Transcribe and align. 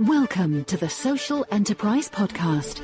Welcome 0.00 0.64
to 0.66 0.76
the 0.76 0.90
Social 0.90 1.46
Enterprise 1.50 2.10
Podcast. 2.10 2.80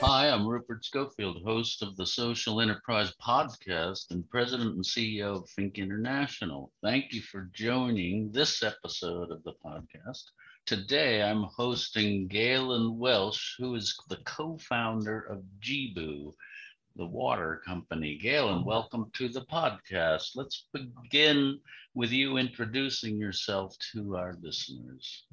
Hi, 0.00 0.28
I'm 0.28 0.46
Rupert 0.46 0.84
Scofield, 0.84 1.42
host 1.42 1.82
of 1.82 1.96
the 1.96 2.04
Social 2.04 2.60
Enterprise 2.60 3.10
Podcast 3.26 4.10
and 4.10 4.28
president 4.28 4.74
and 4.74 4.84
CEO 4.84 5.36
of 5.36 5.48
FINCA 5.58 5.78
International. 5.78 6.72
Thank 6.82 7.14
you 7.14 7.22
for 7.22 7.48
joining 7.54 8.30
this 8.32 8.62
episode 8.62 9.30
of 9.30 9.42
the 9.44 9.54
podcast. 9.64 10.24
Today, 10.66 11.22
I'm 11.22 11.44
hosting 11.44 12.26
Galen 12.26 12.98
Welsch, 12.98 13.56
who 13.58 13.76
is 13.76 13.96
the 14.10 14.18
co 14.26 14.58
founder 14.58 15.20
of 15.20 15.42
Jibu, 15.58 16.32
the 16.96 17.06
water 17.06 17.60
company. 17.64 18.16
Galen, 18.16 18.64
welcome 18.64 19.10
to 19.14 19.28
the 19.28 19.42
podcast. 19.42 20.30
Let's 20.34 20.68
begin 20.72 21.60
with 21.94 22.10
you 22.10 22.38
introducing 22.38 23.18
yourself 23.18 23.76
to 23.92 24.16
our 24.16 24.34
listeners. 24.40 25.26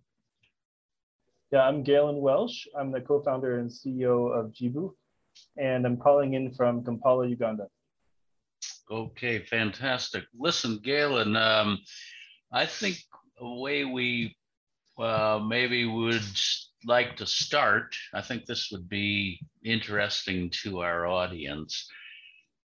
Yeah, 1.52 1.62
I'm 1.62 1.84
Galen 1.84 2.20
Welsch. 2.20 2.68
I'm 2.78 2.92
the 2.92 3.00
co-founder 3.00 3.60
and 3.60 3.70
CEO 3.70 4.38
of 4.38 4.52
Jibu, 4.52 4.94
and 5.58 5.86
I'm 5.86 5.98
calling 5.98 6.34
in 6.34 6.52
from 6.54 6.84
Kampala, 6.84 7.28
Uganda. 7.28 7.68
Okay, 8.92 9.40
fantastic. 9.40 10.26
Listen, 10.38 10.80
Galen, 10.84 11.38
um, 11.38 11.80
I 12.52 12.66
think 12.66 12.98
a 13.40 13.54
way 13.60 13.86
we 13.86 14.36
uh, 15.00 15.40
maybe 15.42 15.86
would 15.86 16.22
like 16.86 17.16
to 17.18 17.26
start, 17.26 17.96
I 18.14 18.22
think 18.22 18.46
this 18.46 18.70
would 18.72 18.90
be 18.90 19.40
interesting 19.64 20.50
to 20.64 20.82
our 20.82 21.08
audience. 21.08 21.90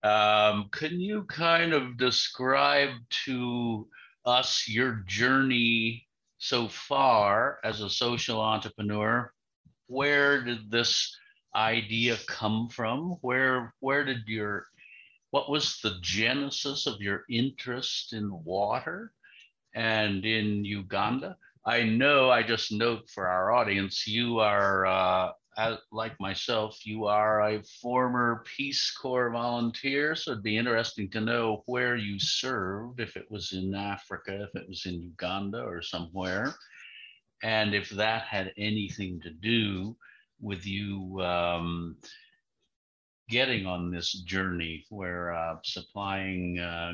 Um, 0.02 0.69
can 0.70 1.01
you 1.01 1.25
kind 1.25 1.73
of 1.73 1.97
describe 1.97 2.91
to 3.25 3.89
us 4.25 4.69
your 4.69 5.03
journey 5.06 6.06
so 6.39 6.69
far 6.69 7.59
as 7.65 7.80
a 7.80 7.91
social 7.91 8.41
entrepreneur? 8.41 9.33
Where 9.87 10.45
did 10.45 10.70
this 10.70 11.17
idea 11.55 12.17
come 12.28 12.69
from? 12.69 13.17
Where 13.22 13.75
where 13.81 14.05
did 14.05 14.22
your 14.27 14.67
what 15.31 15.50
was 15.50 15.81
the 15.83 15.97
genesis 16.00 16.87
of 16.87 17.00
your 17.00 17.25
interest 17.28 18.12
in 18.12 18.31
water 18.44 19.12
and 19.75 20.25
in 20.25 20.65
Uganda? 20.65 21.37
I 21.65 21.83
know, 21.83 22.31
I 22.31 22.42
just 22.42 22.72
note 22.72 23.11
for 23.11 23.28
our 23.28 23.53
audience, 23.53 24.06
you 24.06 24.39
are, 24.39 24.87
uh, 24.87 25.33
like 25.91 26.19
myself, 26.20 26.87
you 26.87 27.06
are 27.06 27.41
a 27.42 27.62
former 27.83 28.45
Peace 28.56 28.91
Corps 28.92 29.31
volunteer. 29.31 30.15
So 30.15 30.33
it'd 30.33 30.42
be 30.42 30.56
interesting 30.56 31.11
to 31.11 31.20
know 31.20 31.62
where 31.67 31.97
you 31.97 32.19
served, 32.19 33.00
if 33.00 33.17
it 33.17 33.31
was 33.31 33.53
in 33.53 33.75
Africa, 33.75 34.48
if 34.48 34.61
it 34.61 34.69
was 34.69 34.87
in 34.87 35.03
Uganda 35.03 35.62
or 35.62 35.83
somewhere, 35.83 36.55
and 37.42 37.75
if 37.75 37.91
that 37.91 38.23
had 38.23 38.53
anything 38.56 39.20
to 39.23 39.31
do 39.31 39.97
with 40.41 40.65
you 40.65 41.20
um, 41.23 41.97
getting 43.28 43.67
on 43.67 43.91
this 43.91 44.12
journey 44.12 44.84
where 44.91 45.33
uh, 45.33 45.56
supplying 45.65 46.59
uh, 46.59 46.93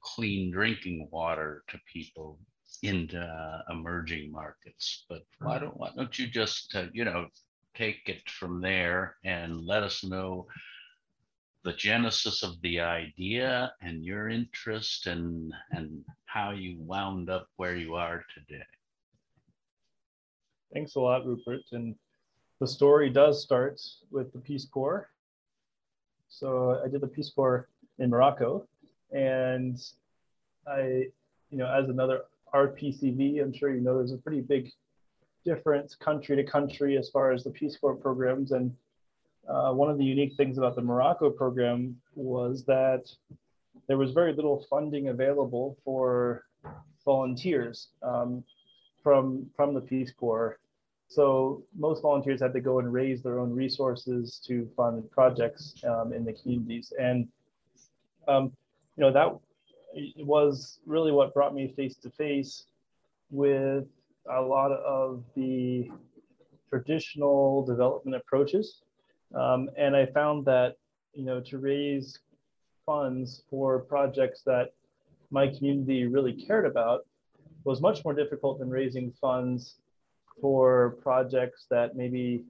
clean 0.00 0.50
drinking 0.50 1.08
water 1.10 1.62
to 1.68 1.78
people 1.92 2.38
into 2.82 3.20
uh, 3.20 3.62
emerging 3.70 4.32
markets. 4.32 5.04
But 5.08 5.22
why 5.40 5.58
don't 5.58 5.76
why 5.76 5.90
don't 5.94 6.18
you 6.18 6.26
just 6.26 6.74
uh, 6.74 6.86
you 6.92 7.04
know 7.04 7.26
take 7.74 8.02
it 8.06 8.28
from 8.28 8.60
there 8.60 9.16
and 9.24 9.64
let 9.64 9.82
us 9.82 10.04
know 10.04 10.46
the 11.62 11.72
genesis 11.74 12.42
of 12.42 12.60
the 12.62 12.80
idea 12.80 13.72
and 13.82 14.04
your 14.04 14.28
interest 14.28 15.06
and 15.06 15.52
and 15.72 16.04
how 16.24 16.50
you 16.50 16.76
wound 16.78 17.28
up 17.28 17.48
where 17.56 17.76
you 17.76 17.94
are 17.94 18.24
today. 18.34 18.64
Thanks 20.72 20.94
a 20.94 21.00
lot, 21.00 21.26
Rupert. 21.26 21.62
And 21.72 21.96
the 22.60 22.66
story 22.66 23.10
does 23.10 23.42
start 23.42 23.80
with 24.10 24.32
the 24.32 24.38
Peace 24.38 24.64
Corps. 24.64 25.08
So 26.28 26.80
I 26.84 26.88
did 26.88 27.00
the 27.00 27.08
Peace 27.08 27.30
Corps 27.30 27.68
in 27.98 28.10
Morocco, 28.10 28.66
and 29.10 29.76
I, 30.66 31.06
you 31.50 31.58
know, 31.58 31.66
as 31.66 31.88
another 31.88 32.22
RPCV, 32.54 33.42
I'm 33.42 33.52
sure 33.52 33.74
you 33.74 33.80
know 33.80 33.96
there's 33.96 34.12
a 34.12 34.18
pretty 34.18 34.40
big 34.40 34.70
difference 35.44 35.94
country 35.94 36.36
to 36.36 36.44
country 36.44 36.96
as 36.96 37.08
far 37.08 37.32
as 37.32 37.44
the 37.44 37.50
Peace 37.50 37.76
Corps 37.76 37.94
programs. 37.94 38.52
And 38.52 38.74
uh, 39.48 39.72
one 39.72 39.90
of 39.90 39.98
the 39.98 40.04
unique 40.04 40.34
things 40.36 40.58
about 40.58 40.76
the 40.76 40.82
Morocco 40.82 41.30
program 41.30 41.96
was 42.14 42.64
that 42.64 43.10
there 43.88 43.96
was 43.96 44.12
very 44.12 44.32
little 44.32 44.64
funding 44.70 45.08
available 45.08 45.76
for 45.84 46.44
volunteers 47.04 47.88
um, 48.02 48.44
from, 49.02 49.46
from 49.56 49.74
the 49.74 49.80
Peace 49.80 50.12
Corps. 50.18 50.58
So 51.08 51.64
most 51.76 52.02
volunteers 52.02 52.40
had 52.40 52.52
to 52.52 52.60
go 52.60 52.78
and 52.78 52.92
raise 52.92 53.20
their 53.20 53.40
own 53.40 53.52
resources 53.52 54.40
to 54.46 54.68
fund 54.76 55.10
projects 55.10 55.74
um, 55.84 56.12
in 56.12 56.24
the 56.24 56.32
communities. 56.32 56.92
And 57.00 57.26
um, 58.28 58.52
you 58.96 59.02
know 59.02 59.12
that 59.12 59.36
was 60.18 60.78
really 60.86 61.10
what 61.10 61.34
brought 61.34 61.54
me 61.54 61.72
face 61.76 61.96
to 61.96 62.10
face 62.10 62.66
with 63.30 63.86
a 64.28 64.40
lot 64.40 64.72
of 64.72 65.22
the 65.34 65.90
traditional 66.68 67.64
development 67.64 68.16
approaches. 68.16 68.82
Um, 69.34 69.70
and 69.76 69.94
I 69.96 70.06
found 70.06 70.44
that, 70.46 70.76
you 71.14 71.24
know, 71.24 71.40
to 71.40 71.58
raise 71.58 72.18
funds 72.86 73.42
for 73.50 73.80
projects 73.80 74.42
that 74.46 74.72
my 75.30 75.46
community 75.46 76.06
really 76.06 76.32
cared 76.32 76.66
about 76.66 77.06
was 77.64 77.80
much 77.80 78.04
more 78.04 78.14
difficult 78.14 78.58
than 78.58 78.68
raising 78.68 79.12
funds 79.20 79.76
for 80.40 80.96
projects 81.02 81.66
that 81.70 81.96
maybe 81.96 82.44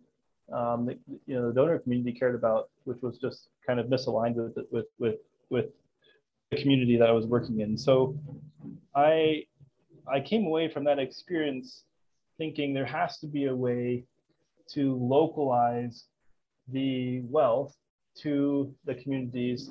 um, 0.53 0.87
the, 0.87 0.99
you 1.27 1.35
know 1.35 1.49
the 1.49 1.53
donor 1.53 1.79
community 1.79 2.13
cared 2.13 2.35
about, 2.35 2.71
which 2.85 2.99
was 3.03 3.19
just 3.19 3.49
kind 3.67 3.79
of 3.79 3.87
misaligned 3.87 4.35
with 4.35 4.57
with 4.71 4.87
with 4.99 5.17
with 5.49 5.67
the 6.51 6.61
community 6.61 6.97
that 6.97 7.09
I 7.09 7.13
was 7.13 7.27
working 7.27 7.61
in. 7.61 7.77
So 7.77 8.17
I 8.95 9.45
I 10.11 10.21
came 10.21 10.47
away 10.47 10.69
from 10.69 10.85
that 10.85 10.99
experience 10.99 11.85
thinking 12.39 12.75
there 12.75 12.87
has 12.87 13.19
to 13.19 13.27
be 13.27 13.47
a 13.47 13.55
way 13.55 14.05
to 14.73 14.97
localize 14.97 16.05
the 16.69 17.21
wealth 17.23 17.77
to 18.23 18.75
the 18.85 18.95
communities 18.95 19.71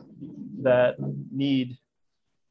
that 0.62 0.96
need 1.32 1.78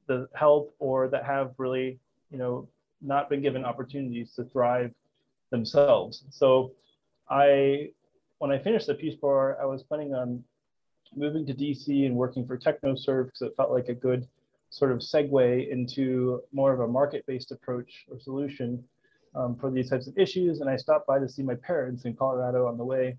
the 0.07 0.29
help 0.35 0.75
or 0.79 1.09
that 1.09 1.25
have 1.25 1.53
really, 1.59 1.99
you 2.31 2.39
know, 2.39 2.69
not 3.01 3.31
been 3.31 3.43
given 3.43 3.65
opportunities 3.65 4.33
to 4.35 4.45
thrive 4.45 4.93
themselves. 5.51 6.25
So 6.31 6.73
I 7.31 7.91
when 8.39 8.51
I 8.53 8.59
finished 8.59 8.87
the 8.87 8.95
Peace 8.95 9.17
Corps, 9.21 9.59
I 9.61 9.65
was 9.65 9.83
planning 9.83 10.15
on 10.15 10.43
moving 11.15 11.47
to 11.47 11.55
DC 11.55 12.07
and 12.07 12.15
working 12.15 12.47
for 12.47 12.57
TechnoServe 12.57 13.27
because 13.27 13.43
it 13.43 13.55
felt 13.57 13.71
like 13.71 13.89
a 13.89 13.95
good 13.95 14.27
sort 14.71 14.93
of 14.93 14.99
segue 14.99 15.71
into 15.71 16.43
more 16.53 16.73
of 16.73 16.81
a 16.81 16.89
market-based 16.89 17.53
approach 17.53 18.07
or 18.11 18.19
solution 18.19 18.85
um, 19.35 19.57
for 19.57 19.71
these 19.71 19.91
types 19.91 20.07
of 20.07 20.17
issues. 20.19 20.61
And 20.61 20.69
I 20.69 20.77
stopped 20.77 21.07
by 21.07 21.19
to 21.19 21.29
see 21.29 21.43
my 21.43 21.55
parents 21.55 22.05
in 22.05 22.15
Colorado 22.15 22.67
on 22.67 22.77
the 22.77 22.85
way. 22.85 23.17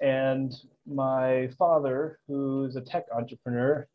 And 0.00 0.52
my 0.86 1.48
father, 1.58 2.18
who's 2.26 2.76
a 2.76 2.80
tech 2.80 3.04
entrepreneur, 3.14 3.86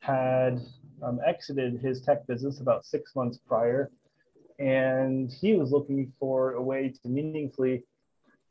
had 0.00 0.60
um, 1.02 1.20
exited 1.26 1.80
his 1.80 2.00
tech 2.00 2.26
business 2.26 2.60
about 2.60 2.84
six 2.84 3.14
months 3.16 3.38
prior. 3.38 3.90
And 4.58 5.32
he 5.32 5.54
was 5.54 5.72
looking 5.72 6.12
for 6.18 6.52
a 6.52 6.62
way 6.62 6.92
to 7.02 7.08
meaningfully 7.08 7.84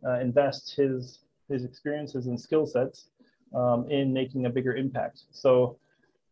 uh, 0.05 0.19
invest 0.19 0.75
his, 0.75 1.19
his 1.49 1.63
experiences 1.63 2.27
and 2.27 2.39
skill 2.39 2.65
sets 2.65 3.07
um, 3.53 3.89
in 3.89 4.11
making 4.11 4.45
a 4.45 4.49
bigger 4.49 4.75
impact. 4.75 5.23
So 5.31 5.77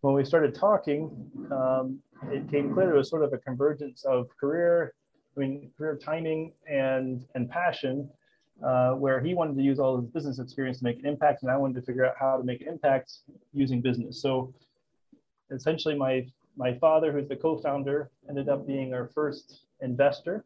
when 0.01 0.15
we 0.15 0.25
started 0.25 0.53
talking, 0.53 1.11
um, 1.51 1.99
it 2.31 2.49
came 2.49 2.73
clear 2.73 2.93
it 2.93 2.97
was 2.97 3.09
sort 3.09 3.23
of 3.23 3.33
a 3.33 3.37
convergence 3.37 4.03
of 4.05 4.27
career, 4.39 4.93
I 5.35 5.39
mean, 5.39 5.71
career 5.77 5.97
timing 6.03 6.53
and 6.67 7.25
and 7.35 7.49
passion, 7.49 8.09
uh, 8.63 8.91
where 8.93 9.21
he 9.21 9.33
wanted 9.33 9.55
to 9.57 9.63
use 9.63 9.79
all 9.79 9.99
his 9.99 10.09
business 10.09 10.39
experience 10.39 10.79
to 10.79 10.83
make 10.83 10.99
an 10.99 11.05
impact, 11.05 11.43
and 11.43 11.51
I 11.51 11.57
wanted 11.57 11.75
to 11.75 11.81
figure 11.83 12.05
out 12.05 12.15
how 12.19 12.37
to 12.37 12.43
make 12.43 12.61
an 12.61 12.67
impact 12.67 13.13
using 13.53 13.81
business. 13.81 14.21
So 14.21 14.53
essentially, 15.51 15.95
my 15.95 16.27
my 16.57 16.73
father, 16.79 17.11
who's 17.11 17.29
the 17.29 17.35
co-founder, 17.35 18.11
ended 18.27 18.49
up 18.49 18.67
being 18.67 18.93
our 18.93 19.07
first 19.13 19.65
investor, 19.81 20.45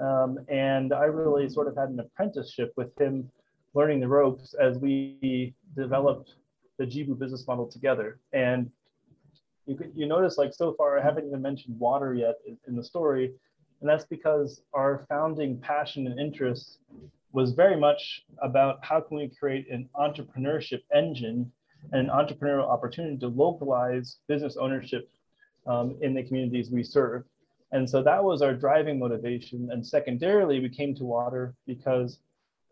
um, 0.00 0.38
and 0.48 0.92
I 0.92 1.04
really 1.04 1.48
sort 1.48 1.68
of 1.68 1.76
had 1.76 1.90
an 1.90 2.00
apprenticeship 2.00 2.72
with 2.76 2.96
him 3.00 3.30
learning 3.74 4.00
the 4.00 4.08
ropes 4.08 4.54
as 4.54 4.78
we 4.78 5.54
developed 5.76 6.34
the 6.78 6.84
Jibu 6.84 7.18
business 7.18 7.46
model 7.46 7.66
together. 7.66 8.18
And 8.32 8.70
you, 9.66 9.78
you 9.94 10.06
notice 10.06 10.38
like 10.38 10.54
so 10.54 10.74
far 10.74 10.98
I 10.98 11.02
haven't 11.02 11.26
even 11.26 11.42
mentioned 11.42 11.78
water 11.78 12.14
yet 12.14 12.36
in 12.66 12.76
the 12.76 12.84
story. 12.84 13.32
And 13.80 13.90
that's 13.90 14.06
because 14.06 14.62
our 14.72 15.04
founding 15.08 15.58
passion 15.58 16.06
and 16.06 16.18
interest 16.18 16.78
was 17.32 17.52
very 17.52 17.76
much 17.76 18.24
about 18.42 18.78
how 18.82 19.00
can 19.00 19.18
we 19.18 19.28
create 19.28 19.70
an 19.70 19.88
entrepreneurship 19.94 20.80
engine 20.94 21.52
and 21.92 22.08
an 22.08 22.14
entrepreneurial 22.14 22.68
opportunity 22.68 23.18
to 23.18 23.28
localize 23.28 24.16
business 24.28 24.56
ownership 24.56 25.10
um, 25.66 25.96
in 26.00 26.14
the 26.14 26.22
communities 26.22 26.70
we 26.70 26.82
serve. 26.82 27.24
And 27.72 27.88
so 27.88 28.02
that 28.02 28.22
was 28.22 28.40
our 28.42 28.54
driving 28.54 28.98
motivation. 28.98 29.68
And 29.70 29.86
secondarily, 29.86 30.60
we 30.60 30.68
came 30.68 30.94
to 30.94 31.04
water 31.04 31.54
because 31.66 32.20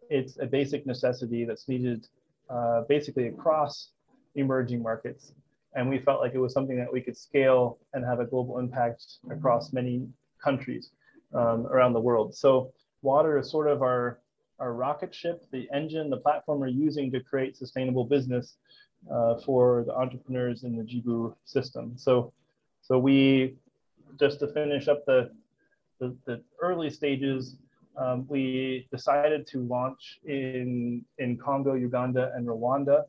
it's 0.08 0.38
a 0.40 0.46
basic 0.46 0.86
necessity 0.86 1.44
that's 1.44 1.68
needed 1.68 2.06
uh, 2.48 2.82
basically 2.88 3.26
across 3.28 3.90
emerging 4.34 4.82
markets. 4.82 5.32
And 5.74 5.88
we 5.88 5.98
felt 5.98 6.20
like 6.20 6.34
it 6.34 6.38
was 6.38 6.52
something 6.52 6.76
that 6.76 6.92
we 6.92 7.00
could 7.00 7.16
scale 7.16 7.78
and 7.92 8.04
have 8.04 8.20
a 8.20 8.24
global 8.24 8.58
impact 8.58 9.04
across 9.30 9.72
many 9.72 10.06
countries 10.42 10.90
um, 11.34 11.66
around 11.66 11.94
the 11.94 12.00
world. 12.00 12.34
So 12.34 12.72
water 13.02 13.38
is 13.38 13.50
sort 13.50 13.68
of 13.68 13.82
our, 13.82 14.20
our 14.60 14.72
rocket 14.72 15.14
ship, 15.14 15.44
the 15.50 15.68
engine, 15.72 16.10
the 16.10 16.16
platform 16.18 16.60
we're 16.60 16.68
using 16.68 17.10
to 17.12 17.20
create 17.20 17.56
sustainable 17.56 18.04
business 18.04 18.56
uh, 19.12 19.36
for 19.44 19.84
the 19.86 19.94
entrepreneurs 19.94 20.62
in 20.62 20.76
the 20.76 20.84
Jibu 20.84 21.34
system. 21.44 21.94
So, 21.96 22.32
so 22.82 22.98
we, 22.98 23.56
just 24.18 24.38
to 24.40 24.48
finish 24.48 24.86
up 24.88 25.04
the, 25.06 25.30
the, 25.98 26.16
the 26.26 26.42
early 26.62 26.90
stages, 26.90 27.56
um, 27.96 28.26
we 28.28 28.86
decided 28.90 29.46
to 29.48 29.60
launch 29.60 30.20
in, 30.24 31.04
in 31.18 31.36
Congo, 31.36 31.74
Uganda, 31.74 32.32
and 32.34 32.46
Rwanda 32.46 33.04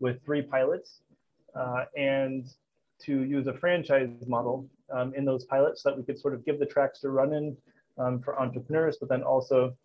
with 0.00 0.24
three 0.24 0.42
pilots 0.42 1.00
uh, 1.58 1.84
and 1.96 2.46
to 3.04 3.22
use 3.22 3.46
a 3.46 3.54
franchise 3.54 4.10
model 4.26 4.68
um, 4.92 5.14
in 5.14 5.24
those 5.24 5.44
pilots 5.44 5.82
so 5.82 5.90
that 5.90 5.98
we 5.98 6.04
could 6.04 6.18
sort 6.18 6.34
of 6.34 6.44
give 6.44 6.58
the 6.58 6.66
tracks 6.66 7.00
to 7.00 7.10
run 7.10 7.32
in 7.32 7.56
um, 7.98 8.20
for 8.20 8.40
entrepreneurs, 8.40 8.96
but 8.98 9.08
then 9.08 9.22
also 9.22 9.76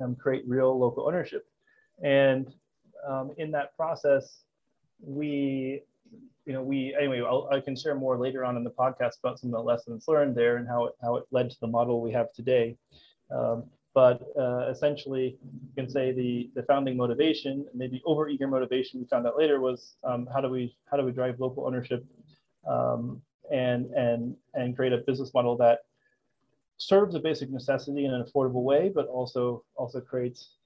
um, 0.00 0.14
create 0.14 0.42
real 0.46 0.78
local 0.78 1.06
ownership. 1.06 1.46
And 2.02 2.52
um, 3.06 3.32
in 3.36 3.50
that 3.52 3.76
process, 3.76 4.40
we, 5.00 5.82
you 6.46 6.52
know, 6.52 6.62
we, 6.62 6.94
anyway, 6.98 7.20
I'll, 7.20 7.48
i 7.52 7.60
can 7.60 7.76
share 7.76 7.94
more 7.94 8.18
later 8.18 8.44
on 8.44 8.56
in 8.56 8.64
the 8.64 8.70
podcast 8.70 9.18
about 9.22 9.38
some 9.38 9.50
of 9.50 9.60
the 9.60 9.62
lessons 9.62 10.04
learned 10.08 10.34
there 10.34 10.56
and 10.56 10.66
how 10.66 10.86
it, 10.86 10.94
how 11.02 11.16
it 11.16 11.24
led 11.30 11.50
to 11.50 11.56
the 11.60 11.66
model 11.66 12.00
we 12.00 12.12
have 12.12 12.32
today. 12.32 12.76
But 13.94 14.26
uh, 14.36 14.68
essentially, 14.70 15.38
you 15.42 15.70
can 15.76 15.88
say 15.88 16.10
the, 16.10 16.50
the 16.54 16.64
founding 16.64 16.96
motivation, 16.96 17.64
maybe 17.72 18.02
overeager 18.04 18.48
motivation, 18.48 19.00
we 19.00 19.06
found 19.06 19.24
out 19.26 19.38
later 19.38 19.60
was 19.60 19.94
um, 20.02 20.28
how 20.32 20.40
do 20.40 20.48
we 20.48 20.76
how 20.90 20.96
do 20.96 21.04
we 21.04 21.12
drive 21.12 21.38
local 21.38 21.64
ownership 21.64 22.04
um, 22.68 23.22
and 23.52 23.86
and 23.92 24.36
and 24.54 24.74
create 24.74 24.92
a 24.92 24.98
business 24.98 25.32
model 25.32 25.56
that 25.58 25.84
serves 26.76 27.14
a 27.14 27.20
basic 27.20 27.50
necessity 27.50 28.04
in 28.04 28.12
an 28.12 28.24
affordable 28.24 28.64
way, 28.64 28.90
but 28.92 29.06
also 29.06 29.64
also 29.76 30.00
creates 30.00 30.56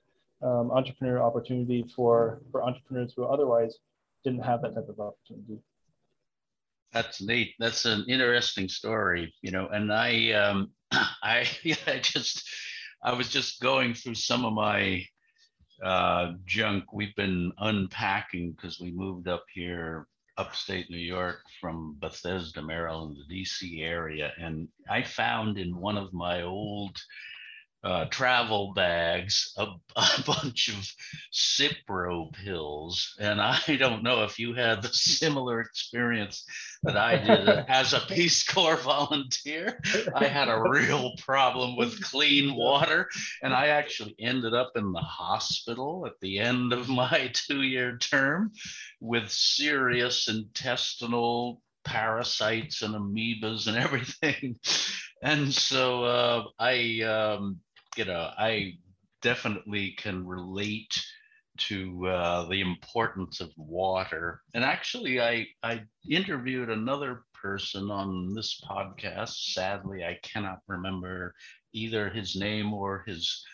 um, 0.40 0.70
entrepreneur 0.70 1.20
opportunity 1.20 1.84
for 1.94 2.40
for 2.50 2.64
entrepreneurs 2.64 3.12
who 3.14 3.24
otherwise 3.24 3.76
didn't 4.24 4.42
have 4.42 4.62
that 4.62 4.74
type 4.74 4.88
of 4.88 4.98
opportunity. 5.00 5.60
That's 6.92 7.20
neat. 7.20 7.54
That's 7.58 7.84
an 7.84 8.06
interesting 8.08 8.68
story, 8.68 9.34
you 9.42 9.50
know. 9.50 9.68
And 9.68 9.92
I, 9.92 10.32
um, 10.32 10.70
I, 10.92 11.46
I 11.86 11.98
just, 11.98 12.48
I 13.02 13.12
was 13.12 13.28
just 13.28 13.60
going 13.60 13.94
through 13.94 14.16
some 14.16 14.44
of 14.44 14.52
my 14.52 15.04
uh, 15.82 16.32
junk. 16.46 16.92
We've 16.92 17.14
been 17.14 17.52
unpacking 17.58 18.52
because 18.52 18.80
we 18.80 18.90
moved 18.90 19.28
up 19.28 19.44
here, 19.54 20.08
upstate 20.36 20.90
New 20.90 20.96
York, 20.96 21.40
from 21.60 21.96
Bethesda, 22.00 22.60
Maryland, 22.60 23.16
the 23.16 23.34
D.C. 23.34 23.82
area, 23.82 24.32
and 24.40 24.68
I 24.90 25.02
found 25.02 25.58
in 25.58 25.76
one 25.76 25.96
of 25.96 26.12
my 26.12 26.42
old 26.42 27.00
uh, 27.84 28.06
travel 28.06 28.72
bags, 28.74 29.52
a, 29.56 29.62
a, 29.96 30.22
bunch 30.26 30.68
of 30.68 30.92
Cipro 31.32 32.32
pills. 32.32 33.14
And 33.20 33.40
I 33.40 33.58
don't 33.78 34.02
know 34.02 34.24
if 34.24 34.38
you 34.38 34.54
had 34.54 34.82
the 34.82 34.88
similar 34.88 35.60
experience 35.60 36.44
that 36.82 36.96
I 36.96 37.16
did 37.18 37.48
as 37.68 37.92
a 37.92 38.00
Peace 38.00 38.44
Corps 38.44 38.76
volunteer. 38.76 39.78
I 40.14 40.24
had 40.24 40.48
a 40.48 40.60
real 40.60 41.12
problem 41.18 41.76
with 41.76 42.02
clean 42.02 42.54
water. 42.54 43.08
And 43.42 43.54
I 43.54 43.68
actually 43.68 44.16
ended 44.18 44.54
up 44.54 44.72
in 44.74 44.92
the 44.92 45.00
hospital 45.00 46.04
at 46.06 46.18
the 46.20 46.40
end 46.40 46.72
of 46.72 46.88
my 46.88 47.30
two 47.32 47.62
year 47.62 47.96
term 47.98 48.52
with 49.00 49.30
serious 49.30 50.28
intestinal 50.28 51.62
parasites 51.84 52.82
and 52.82 52.94
amoebas 52.94 53.66
and 53.66 53.76
everything. 53.76 54.56
And 55.22 55.52
so 55.52 56.04
uh, 56.04 56.44
I 56.58 57.02
um, 57.02 57.60
you 57.98 58.04
know, 58.04 58.30
I 58.38 58.74
definitely 59.22 59.96
can 59.98 60.24
relate 60.24 61.04
to 61.58 62.06
uh, 62.06 62.48
the 62.48 62.60
importance 62.60 63.40
of 63.40 63.50
water. 63.56 64.40
And 64.54 64.62
actually, 64.64 65.20
I, 65.20 65.48
I 65.64 65.82
interviewed 66.08 66.70
another 66.70 67.24
person 67.34 67.90
on 67.90 68.34
this 68.34 68.60
podcast. 68.60 69.52
Sadly, 69.52 70.04
I 70.04 70.20
cannot 70.22 70.60
remember 70.68 71.34
either 71.72 72.08
his 72.08 72.36
name 72.36 72.72
or 72.72 73.02
his 73.04 73.44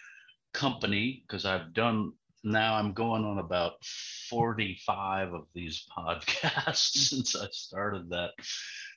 company 0.53 1.25
because 1.27 1.47
I've 1.47 1.73
done 1.73 2.13
now 2.47 2.75
I'm 2.75 2.93
going 2.93 3.25
on 3.25 3.39
about 3.39 3.83
45 4.29 5.33
of 5.33 5.47
these 5.55 5.87
podcasts 5.99 7.09
since 7.09 7.35
I 7.35 7.47
started 7.51 8.11
that 8.11 8.33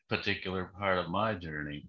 particular 0.09 0.71
part 0.77 0.97
of 0.97 1.09
my 1.09 1.33
journey 1.33 1.85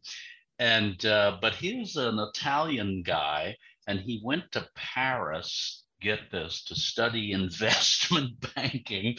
and 0.58 1.04
uh, 1.06 1.38
but 1.40 1.54
he's 1.54 1.96
an 1.96 2.18
Italian 2.18 3.02
guy, 3.02 3.56
and 3.86 4.00
he 4.00 4.20
went 4.24 4.50
to 4.52 4.68
Paris. 4.74 5.84
Get 6.00 6.30
this 6.30 6.64
to 6.64 6.74
study 6.74 7.32
investment 7.42 8.34
banking, 8.54 9.16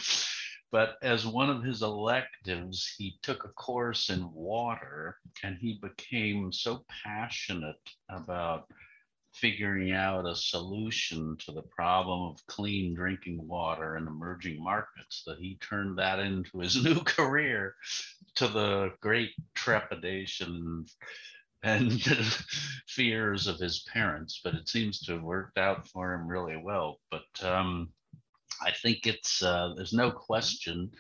but 0.72 0.96
as 1.02 1.26
one 1.26 1.50
of 1.50 1.64
his 1.64 1.82
electives, 1.82 2.94
he 2.98 3.18
took 3.22 3.44
a 3.44 3.50
course 3.50 4.10
in 4.10 4.32
water, 4.34 5.18
and 5.44 5.58
he 5.60 5.80
became 5.82 6.52
so 6.52 6.86
passionate 7.04 7.76
about 8.10 8.66
figuring 9.40 9.92
out 9.92 10.26
a 10.26 10.36
solution 10.36 11.36
to 11.40 11.52
the 11.52 11.62
problem 11.64 12.22
of 12.30 12.46
clean 12.48 12.94
drinking 12.94 13.48
water 13.48 13.98
in 13.98 14.08
emerging 14.08 14.64
markets 14.64 15.24
that 15.26 15.38
he 15.40 15.58
turned 15.62 15.98
that 15.98 16.20
into 16.20 16.60
his 16.60 16.84
new 16.84 17.00
career 17.02 17.76
to 18.36 18.48
the 18.48 18.92
great 19.02 19.32
trepidation 19.56 20.86
and 21.64 22.02
fears 22.88 23.48
of 23.48 23.60
his 23.60 23.86
parents, 23.92 24.42
but 24.44 24.54
it 24.54 24.70
seems 24.70 25.00
to 25.00 25.14
have 25.14 25.24
worked 25.24 25.58
out 25.58 25.88
for 25.88 26.14
him 26.14 26.28
really 26.28 26.58
well. 26.58 27.00
But 27.12 27.44
um, 27.44 27.90
I 28.62 28.72
think 28.72 29.06
it's 29.06 29.42
uh, 29.44 29.74
there's 29.76 29.94
no 29.94 30.12
question, 30.12 30.92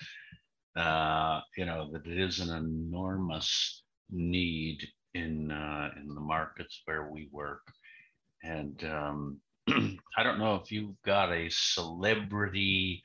uh, 0.75 1.41
you 1.57 1.65
know, 1.65 1.91
that 1.91 2.05
it 2.05 2.19
is 2.19 2.39
an 2.39 2.55
enormous 2.55 3.83
need 4.09 4.87
in 5.13 5.51
uh, 5.51 5.91
in 5.97 6.07
the 6.13 6.21
markets 6.21 6.81
where 6.85 7.09
we 7.11 7.29
work, 7.31 7.61
and 8.43 8.83
um, 8.83 9.37
I 10.17 10.23
don't 10.23 10.39
know 10.39 10.55
if 10.55 10.71
you've 10.71 11.01
got 11.05 11.31
a 11.31 11.49
celebrity 11.49 13.03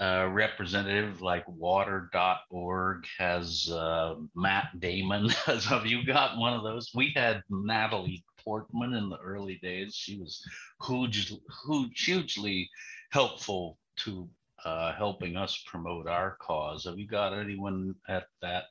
uh, 0.00 0.28
representative 0.32 1.20
like 1.20 1.44
water.org 1.46 3.04
has 3.18 3.70
uh, 3.70 4.14
Matt 4.34 4.68
Damon. 4.78 5.28
Have 5.68 5.86
you 5.86 6.04
got 6.06 6.38
one 6.38 6.54
of 6.54 6.62
those? 6.62 6.90
We 6.94 7.12
had 7.14 7.42
Natalie 7.50 8.24
Portman 8.42 8.94
in 8.94 9.10
the 9.10 9.18
early 9.18 9.58
days. 9.62 9.94
She 9.94 10.18
was 10.18 10.42
huge, 10.86 11.34
huge, 11.66 12.04
hugely 12.04 12.70
helpful 13.10 13.78
to 13.98 14.28
uh, 14.64 14.94
helping 14.94 15.36
us 15.36 15.62
promote 15.66 16.06
our 16.06 16.36
cause. 16.40 16.84
Have 16.84 16.98
you 16.98 17.06
got 17.06 17.34
anyone 17.34 17.94
at 18.08 18.24
that 18.40 18.64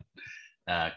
uh, 0.68 0.90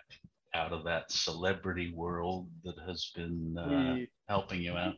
out 0.55 0.73
of 0.73 0.85
that 0.85 1.11
celebrity 1.11 1.93
world 1.95 2.49
that 2.65 2.79
has 2.87 3.11
been 3.15 3.57
uh, 3.59 3.95
we, 3.95 4.09
helping 4.29 4.61
you 4.61 4.75
out? 4.75 4.95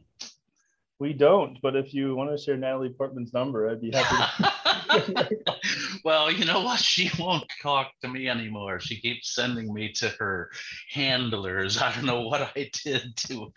We 0.98 1.12
don't, 1.12 1.60
but 1.60 1.76
if 1.76 1.92
you 1.92 2.14
want 2.14 2.30
to 2.30 2.38
share 2.38 2.56
Natalie 2.56 2.88
Portman's 2.88 3.32
number, 3.32 3.68
I'd 3.68 3.80
be 3.80 3.90
happy. 3.92 4.44
well, 6.04 6.30
you 6.30 6.44
know 6.44 6.62
what? 6.62 6.80
She 6.80 7.10
won't 7.18 7.50
talk 7.62 7.90
to 8.02 8.08
me 8.08 8.28
anymore. 8.28 8.80
She 8.80 9.00
keeps 9.00 9.34
sending 9.34 9.72
me 9.72 9.92
to 9.94 10.08
her 10.18 10.50
handlers. 10.90 11.80
I 11.80 11.94
don't 11.94 12.06
know 12.06 12.22
what 12.22 12.52
I 12.56 12.70
did 12.84 13.16
to 13.28 13.52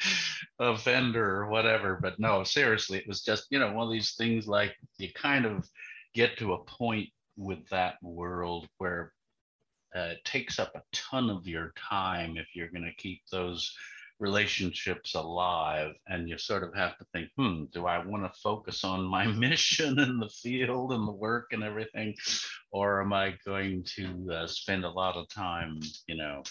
offend 0.59 1.15
her 1.15 1.41
or 1.41 1.49
whatever, 1.49 1.99
but 2.01 2.19
no, 2.19 2.43
seriously, 2.43 2.97
it 2.97 3.07
was 3.07 3.21
just, 3.21 3.47
you 3.49 3.59
know, 3.59 3.71
one 3.71 3.87
of 3.87 3.93
these 3.93 4.15
things 4.15 4.47
like 4.47 4.75
you 4.97 5.11
kind 5.13 5.45
of 5.45 5.67
get 6.13 6.37
to 6.39 6.53
a 6.53 6.63
point 6.63 7.09
with 7.37 7.67
that 7.69 7.95
world 8.01 8.67
where 8.77 9.13
uh, 9.95 10.11
it 10.11 10.25
takes 10.25 10.59
up 10.59 10.73
a 10.75 10.81
ton 10.91 11.29
of 11.29 11.47
your 11.47 11.73
time 11.77 12.37
if 12.37 12.47
you're 12.55 12.69
going 12.69 12.83
to 12.83 13.01
keep 13.01 13.21
those 13.31 13.75
relationships 14.19 15.13
alive 15.13 15.93
and 16.07 16.27
you 16.27 16.37
sort 16.37 16.63
of 16.63 16.73
have 16.73 16.97
to 16.97 17.05
think 17.13 17.29
hmm 17.37 17.65
do 17.71 17.85
i 17.85 18.03
want 18.03 18.23
to 18.23 18.39
focus 18.41 18.83
on 18.83 19.03
my 19.03 19.27
mission 19.45 19.99
in 19.99 20.17
the 20.17 20.29
field 20.29 20.91
and 20.91 21.07
the 21.07 21.11
work 21.11 21.47
and 21.51 21.63
everything 21.63 22.15
or 22.71 23.01
am 23.01 23.13
i 23.13 23.33
going 23.45 23.83
to 23.83 24.27
uh, 24.31 24.47
spend 24.47 24.83
a 24.83 24.89
lot 24.89 25.15
of 25.15 25.29
time 25.29 25.79
you 26.07 26.15
know 26.15 26.41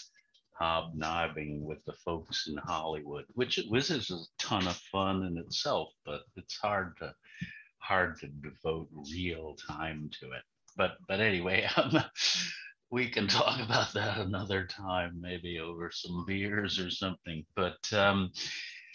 hobnobbing 0.59 1.63
with 1.63 1.83
the 1.85 1.93
folks 1.93 2.47
in 2.47 2.57
hollywood? 2.57 3.25
Which 3.35 3.59
which 3.67 3.91
is 3.91 4.09
a 4.09 4.43
ton 4.43 4.67
of 4.67 4.77
fun 4.91 5.23
in 5.23 5.37
itself 5.37 5.89
but 6.05 6.21
it's 6.35 6.57
hard 6.57 6.97
to 6.97 7.13
hard 7.79 8.19
to 8.19 8.27
devote 8.27 8.89
real 9.11 9.55
time 9.67 10.09
to 10.19 10.27
it. 10.31 10.41
But 10.75 10.97
but 11.07 11.19
anyway 11.19 11.67
we 12.91 13.09
can 13.09 13.27
talk 13.27 13.59
about 13.63 13.93
that 13.93 14.17
another 14.17 14.65
time, 14.65 15.19
maybe 15.19 15.59
over 15.59 15.91
some 15.91 16.25
beers 16.25 16.79
or 16.79 16.89
something. 16.89 17.45
But 17.55 17.91
um, 17.93 18.31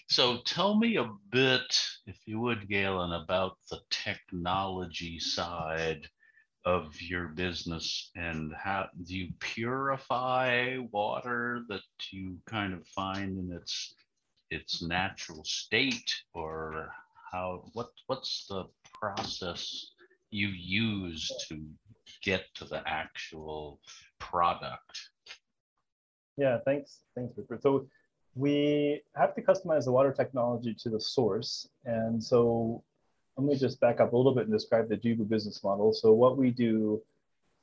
so 0.08 0.38
tell 0.44 0.78
me 0.78 0.96
a 0.96 1.10
bit, 1.30 1.78
if 2.06 2.16
you 2.26 2.40
would, 2.40 2.68
Galen, 2.68 3.12
about 3.12 3.56
the 3.70 3.80
technology 3.90 5.18
side 5.18 6.08
of 6.64 7.00
your 7.00 7.28
business 7.28 8.10
and 8.14 8.52
how 8.54 8.86
do 9.04 9.16
you 9.16 9.32
purify 9.40 10.76
water 10.92 11.62
that 11.68 11.82
you 12.10 12.38
kind 12.46 12.72
of 12.72 12.86
find 12.88 13.36
in 13.38 13.56
its 13.56 13.94
its 14.50 14.82
natural 14.82 15.42
state 15.44 16.14
or 16.34 16.92
how 17.32 17.64
what 17.72 17.88
what's 18.06 18.46
the 18.48 18.64
process 19.00 19.90
you 20.30 20.48
use 20.48 21.30
to 21.48 21.60
get 22.22 22.44
to 22.54 22.64
the 22.64 22.82
actual 22.86 23.80
product 24.18 25.10
yeah 26.36 26.58
thanks 26.64 27.00
thanks 27.14 27.36
Rupert. 27.36 27.62
so 27.62 27.86
we 28.34 29.02
have 29.14 29.34
to 29.34 29.42
customize 29.42 29.84
the 29.84 29.92
water 29.92 30.12
technology 30.12 30.74
to 30.74 30.88
the 30.88 31.00
source 31.00 31.68
and 31.84 32.22
so 32.22 32.82
let 33.36 33.46
me 33.46 33.56
just 33.56 33.80
back 33.80 34.00
up 34.00 34.12
a 34.12 34.16
little 34.16 34.34
bit 34.34 34.44
and 34.44 34.52
describe 34.52 34.88
the 34.88 34.96
Jibu 34.96 35.28
business 35.28 35.64
model. 35.64 35.92
So 35.92 36.12
what 36.12 36.36
we 36.36 36.50
do 36.50 37.02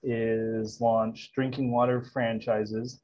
is 0.01 0.81
launch 0.81 1.31
drinking 1.33 1.71
water 1.71 2.01
franchises 2.01 3.01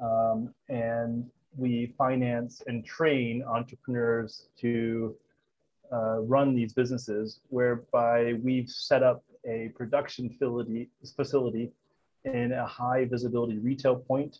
um, 0.00 0.54
and 0.68 1.28
we 1.56 1.94
finance 1.98 2.62
and 2.66 2.84
train 2.84 3.42
entrepreneurs 3.44 4.48
to 4.60 5.16
uh, 5.92 6.20
run 6.20 6.54
these 6.54 6.72
businesses 6.72 7.40
whereby 7.48 8.34
we've 8.42 8.68
set 8.68 9.02
up 9.02 9.24
a 9.46 9.70
production 9.76 10.30
facility, 10.30 10.90
facility 11.16 11.72
in 12.24 12.52
a 12.52 12.66
high 12.66 13.04
visibility 13.04 13.58
retail 13.58 13.96
point 13.96 14.38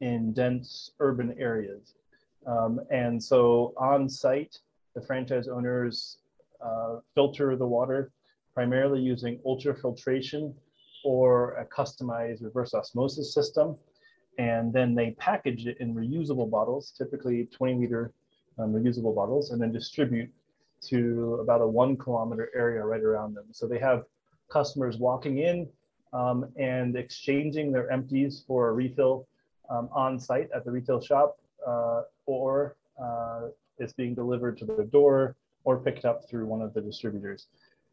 in 0.00 0.32
dense 0.32 0.92
urban 1.00 1.34
areas. 1.38 1.94
Um, 2.46 2.80
and 2.90 3.22
so 3.22 3.74
on 3.76 4.08
site, 4.08 4.58
the 4.94 5.00
franchise 5.00 5.46
owners 5.46 6.18
uh, 6.64 6.98
filter 7.14 7.56
the 7.56 7.66
water 7.66 8.10
primarily 8.54 9.00
using 9.00 9.38
ultrafiltration 9.46 10.52
or 11.04 11.52
a 11.54 11.64
customized 11.66 12.42
reverse 12.42 12.74
osmosis 12.74 13.32
system. 13.32 13.76
And 14.38 14.72
then 14.72 14.94
they 14.94 15.12
package 15.12 15.66
it 15.66 15.76
in 15.80 15.94
reusable 15.94 16.50
bottles, 16.50 16.92
typically 16.96 17.48
20 17.52 17.80
liter 17.80 18.12
um, 18.58 18.72
reusable 18.72 19.14
bottles, 19.14 19.50
and 19.50 19.60
then 19.60 19.72
distribute 19.72 20.30
to 20.88 21.38
about 21.42 21.60
a 21.60 21.66
one 21.66 21.96
kilometer 21.96 22.50
area 22.54 22.82
right 22.84 23.02
around 23.02 23.34
them. 23.34 23.44
So 23.52 23.66
they 23.66 23.78
have 23.78 24.04
customers 24.50 24.98
walking 24.98 25.38
in 25.38 25.68
um, 26.12 26.46
and 26.56 26.96
exchanging 26.96 27.72
their 27.72 27.90
empties 27.90 28.44
for 28.46 28.68
a 28.68 28.72
refill 28.72 29.26
um, 29.68 29.88
on 29.92 30.18
site 30.18 30.48
at 30.54 30.64
the 30.64 30.70
retail 30.70 31.00
shop, 31.00 31.38
uh, 31.66 32.02
or 32.26 32.76
uh, 33.02 33.42
it's 33.78 33.92
being 33.92 34.14
delivered 34.14 34.58
to 34.58 34.64
their 34.64 34.84
door 34.84 35.36
or 35.64 35.78
picked 35.78 36.04
up 36.04 36.28
through 36.28 36.46
one 36.46 36.62
of 36.62 36.74
the 36.74 36.80
distributors. 36.80 37.48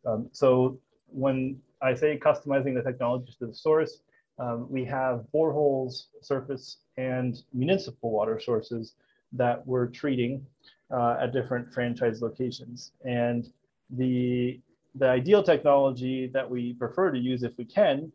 Um, 0.06 0.30
so 0.32 0.80
when 1.08 1.60
I 1.82 1.94
say 1.94 2.18
customizing 2.18 2.74
the 2.74 2.82
technology 2.82 3.34
to 3.40 3.48
the 3.48 3.54
source, 3.54 4.02
um, 4.40 4.68
we 4.70 4.86
have 4.86 5.26
boreholes, 5.34 6.06
surface, 6.22 6.78
and 6.98 7.44
municipal 7.54 8.12
water 8.12 8.40
sources 8.40 8.96
that 9.34 9.66
we're 9.66 9.88
treating 9.88 10.46
uh, 10.92 11.18
at 11.22 11.34
different 11.34 11.74
franchise 11.74 12.22
locations. 12.22 12.92
And 13.04 13.52
the, 13.90 14.60
the 14.98 15.10
ideal 15.10 15.44
technology 15.44 16.28
that 16.34 16.50
we 16.50 16.74
prefer 16.74 17.12
to 17.12 17.20
use 17.20 17.44
if 17.44 17.58
we 17.58 17.66
can 17.66 18.12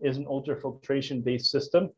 is 0.00 0.16
an 0.16 0.26
ultrafiltration 0.26 1.22
based 1.22 1.50
system 1.50 1.90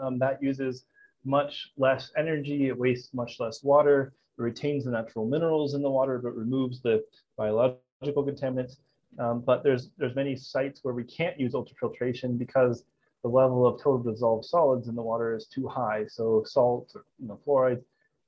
um, 0.00 0.18
that 0.18 0.42
uses 0.42 0.84
much 1.24 1.72
less 1.76 2.10
energy, 2.16 2.68
it 2.68 2.78
wastes 2.78 3.12
much 3.12 3.40
less 3.40 3.62
water, 3.62 4.12
it 4.38 4.42
retains 4.42 4.84
the 4.84 4.90
natural 4.90 5.26
minerals 5.26 5.74
in 5.74 5.82
the 5.82 5.90
water, 5.90 6.18
but 6.18 6.34
removes 6.34 6.80
the 6.80 7.04
biological 7.36 8.24
contaminants. 8.24 8.76
Um, 9.18 9.40
but 9.40 9.64
there's 9.64 9.90
there's 9.98 10.14
many 10.14 10.36
sites 10.36 10.80
where 10.82 10.94
we 10.94 11.04
can't 11.04 11.38
use 11.40 11.54
ultrafiltration 11.54 12.38
because 12.38 12.84
the 13.22 13.28
level 13.28 13.66
of 13.66 13.82
total 13.82 14.02
dissolved 14.02 14.44
solids 14.44 14.88
in 14.88 14.94
the 14.94 15.02
water 15.02 15.34
is 15.34 15.46
too 15.46 15.66
high. 15.66 16.04
So 16.06 16.44
salt, 16.46 16.92
or, 16.94 17.04
you 17.18 17.26
know, 17.28 17.40
fluoride, 17.44 17.82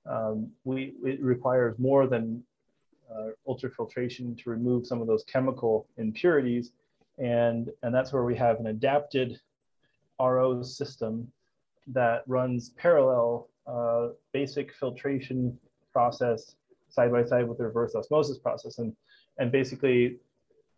um, 0.06 0.50
we 0.64 0.94
it 1.04 1.22
requires 1.22 1.78
more 1.78 2.06
than 2.06 2.42
uh, 3.14 3.30
ultrafiltration 3.48 4.36
to 4.42 4.50
remove 4.50 4.86
some 4.86 5.00
of 5.00 5.06
those 5.06 5.24
chemical 5.24 5.86
impurities, 5.96 6.72
and 7.18 7.70
and 7.82 7.94
that's 7.94 8.12
where 8.12 8.24
we 8.24 8.36
have 8.36 8.60
an 8.60 8.68
adapted 8.68 9.38
RO 10.20 10.62
system 10.62 11.30
that 11.88 12.22
runs 12.26 12.70
parallel 12.70 13.48
uh, 13.66 14.08
basic 14.32 14.72
filtration 14.74 15.58
process 15.92 16.56
side 16.88 17.12
by 17.12 17.24
side 17.24 17.48
with 17.48 17.58
the 17.58 17.64
reverse 17.64 17.94
osmosis 17.94 18.38
process. 18.38 18.78
And, 18.78 18.94
and 19.38 19.50
basically, 19.50 20.16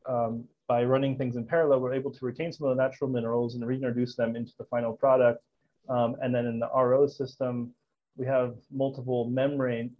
um, 0.06 0.44
by 0.68 0.84
running 0.84 1.16
things 1.16 1.36
in 1.36 1.46
parallel, 1.46 1.80
we're 1.80 1.94
able 1.94 2.10
to 2.10 2.24
retain 2.24 2.52
some 2.52 2.68
of 2.68 2.76
the 2.76 2.82
natural 2.82 3.10
minerals 3.10 3.54
and 3.54 3.66
reintroduce 3.66 4.14
them 4.14 4.36
into 4.36 4.52
the 4.58 4.64
final 4.64 4.92
product. 4.92 5.42
Um, 5.88 6.16
and 6.22 6.34
then 6.34 6.46
in 6.46 6.58
the 6.58 6.68
RO 6.74 7.06
system, 7.06 7.72
we 8.16 8.26
have 8.26 8.54
multiple 8.70 9.28
membrane 9.28 9.90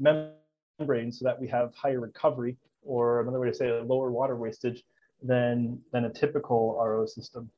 membranes 0.79 1.19
so 1.19 1.25
that 1.25 1.41
we 1.41 1.49
have 1.49 1.75
higher 1.75 2.01
recovery, 2.01 2.57
or 2.85 3.21
another 3.21 3.39
way 3.39 3.49
to 3.49 3.55
say 3.55 3.69
it, 3.69 3.87
lower 3.87 4.11
water 4.11 4.37
wastage 4.37 4.83
than, 5.23 5.81
than 5.93 6.05
a 6.05 6.11
typical 6.11 6.77
RO 6.83 7.07
system. 7.07 7.51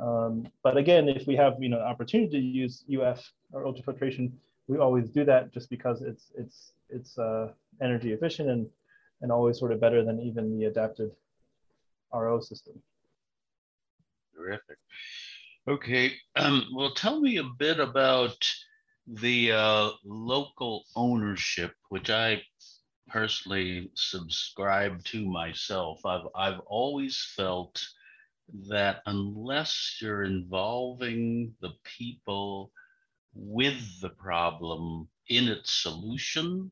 Um, 0.00 0.46
but 0.62 0.76
again, 0.76 1.08
if 1.08 1.26
we 1.26 1.36
have 1.36 1.54
you 1.60 1.68
know 1.68 1.78
opportunity 1.78 2.30
to 2.30 2.44
use 2.44 2.84
UF 2.92 3.32
or 3.52 3.64
ultrafiltration, 3.64 4.32
we 4.66 4.78
always 4.78 5.08
do 5.08 5.24
that 5.24 5.52
just 5.52 5.70
because 5.70 6.02
it's 6.02 6.32
it's 6.36 6.72
it's 6.88 7.16
uh, 7.18 7.52
energy 7.80 8.12
efficient 8.12 8.50
and 8.50 8.66
and 9.20 9.30
always 9.30 9.58
sort 9.58 9.72
of 9.72 9.80
better 9.80 10.04
than 10.04 10.20
even 10.20 10.58
the 10.58 10.64
adapted 10.64 11.12
RO 12.12 12.40
system. 12.40 12.74
Terrific. 14.34 14.78
Okay, 15.68 16.12
um, 16.36 16.66
well, 16.74 16.92
tell 16.92 17.20
me 17.20 17.36
a 17.36 17.44
bit 17.44 17.78
about 17.78 18.36
the 19.06 19.52
uh, 19.52 19.90
local 20.04 20.84
ownership, 20.96 21.74
which 21.88 22.10
I 22.10 22.42
personally 23.08 23.90
subscribe 23.94 25.04
to 25.04 25.26
myself. 25.26 26.04
I've 26.06 26.26
I've 26.34 26.60
always 26.60 27.32
felt 27.36 27.84
that 28.68 29.02
unless 29.06 29.98
you're 30.00 30.24
involving 30.24 31.54
the 31.60 31.72
people 31.84 32.70
with 33.34 34.00
the 34.00 34.10
problem 34.10 35.08
in 35.28 35.48
its 35.48 35.72
solution, 35.72 36.70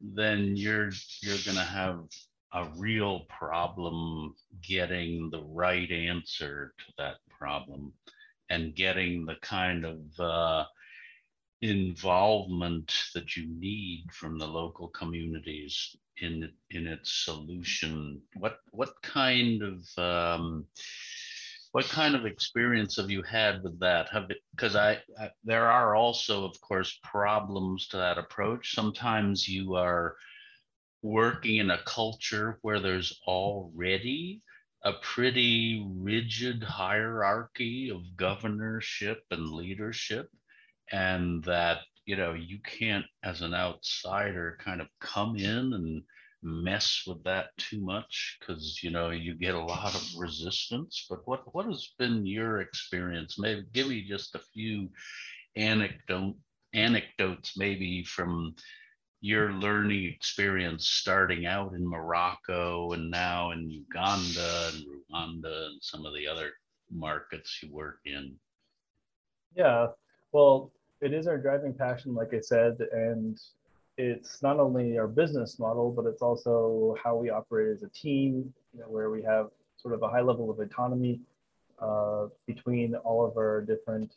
then 0.00 0.56
you're 0.56 0.90
you're 1.22 1.44
going 1.44 1.56
to 1.56 1.64
have 1.64 2.00
a 2.52 2.68
real 2.76 3.20
problem 3.28 4.34
getting 4.66 5.28
the 5.30 5.42
right 5.42 5.90
answer 5.90 6.72
to 6.78 6.84
that 6.98 7.16
problem 7.28 7.92
and 8.48 8.76
getting 8.76 9.26
the 9.26 9.34
kind 9.42 9.84
of 9.84 9.98
uh, 10.20 10.64
involvement 11.64 12.92
that 13.14 13.36
you 13.36 13.46
need 13.48 14.04
from 14.12 14.38
the 14.38 14.46
local 14.46 14.88
communities 14.88 15.96
in 16.20 16.50
in 16.70 16.86
its 16.86 17.24
solution. 17.24 18.20
What 18.36 18.58
what 18.72 19.00
kind 19.02 19.62
of 19.62 19.98
um, 19.98 20.66
what 21.72 21.86
kind 21.86 22.14
of 22.14 22.26
experience 22.26 22.96
have 22.98 23.10
you 23.10 23.22
had 23.22 23.62
with 23.62 23.80
that? 23.80 24.10
Have 24.10 24.30
because 24.50 24.76
I, 24.76 24.98
I, 25.18 25.30
there 25.42 25.66
are 25.70 25.96
also 25.96 26.44
of 26.44 26.60
course 26.60 26.98
problems 27.02 27.88
to 27.88 27.96
that 27.96 28.18
approach. 28.18 28.74
Sometimes 28.74 29.48
you 29.48 29.74
are 29.74 30.16
working 31.00 31.56
in 31.56 31.70
a 31.70 31.82
culture 31.86 32.58
where 32.60 32.80
there's 32.80 33.20
already 33.26 34.42
a 34.84 34.92
pretty 35.02 35.82
rigid 35.96 36.62
hierarchy 36.62 37.88
of 37.90 38.02
governorship 38.16 39.24
and 39.30 39.48
leadership 39.48 40.28
and 40.92 41.42
that 41.44 41.78
you 42.06 42.16
know 42.16 42.32
you 42.34 42.58
can't 42.64 43.06
as 43.22 43.40
an 43.40 43.54
outsider 43.54 44.58
kind 44.62 44.80
of 44.80 44.88
come 45.00 45.36
in 45.36 45.72
and 45.72 46.02
mess 46.42 47.04
with 47.06 47.24
that 47.24 47.56
too 47.56 47.80
much 47.80 48.36
because 48.38 48.80
you 48.82 48.90
know 48.90 49.10
you 49.10 49.34
get 49.34 49.54
a 49.54 49.64
lot 49.64 49.94
of 49.94 50.06
resistance. 50.16 51.06
But 51.08 51.26
what 51.26 51.54
what 51.54 51.66
has 51.66 51.94
been 51.98 52.26
your 52.26 52.60
experience? 52.60 53.38
Maybe 53.38 53.64
give 53.72 53.88
me 53.88 54.04
just 54.06 54.34
a 54.34 54.40
few 54.52 54.90
anecdote 55.56 56.36
anecdotes 56.74 57.56
maybe 57.56 58.02
from 58.02 58.54
your 59.20 59.52
learning 59.52 60.04
experience 60.04 60.88
starting 60.90 61.46
out 61.46 61.72
in 61.72 61.88
Morocco 61.88 62.92
and 62.92 63.10
now 63.10 63.52
in 63.52 63.70
Uganda 63.70 64.70
and 64.74 64.84
Rwanda 64.84 65.66
and 65.66 65.82
some 65.82 66.04
of 66.04 66.12
the 66.14 66.26
other 66.26 66.50
markets 66.90 67.60
you 67.62 67.72
work 67.72 68.00
in. 68.04 68.34
Yeah 69.54 69.86
well 70.34 70.70
it 71.00 71.12
is 71.14 71.26
our 71.26 71.38
driving 71.38 71.72
passion 71.72 72.14
like 72.14 72.32
i 72.34 72.40
said 72.40 72.76
and 72.92 73.40
it's 73.96 74.42
not 74.42 74.58
only 74.58 74.98
our 74.98 75.06
business 75.06 75.58
model, 75.58 75.90
but 75.90 76.06
it's 76.06 76.22
also 76.22 76.96
how 77.02 77.16
we 77.16 77.30
operate 77.30 77.68
as 77.68 77.82
a 77.82 77.88
team, 77.88 78.52
you 78.72 78.80
know, 78.80 78.86
where 78.86 79.10
we 79.10 79.22
have 79.22 79.50
sort 79.76 79.94
of 79.94 80.02
a 80.02 80.08
high 80.08 80.20
level 80.20 80.50
of 80.50 80.58
autonomy 80.58 81.20
uh, 81.78 82.26
between 82.46 82.94
all 82.96 83.24
of 83.24 83.36
our 83.36 83.60
different 83.60 84.14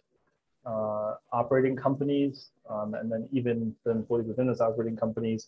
uh, 0.65 1.15
operating 1.31 1.75
companies, 1.75 2.49
um, 2.69 2.93
and 2.95 3.11
then 3.11 3.27
even 3.31 3.75
the 3.83 3.91
employees 3.91 4.27
within 4.27 4.47
those 4.47 4.61
operating 4.61 4.95
companies. 4.95 5.47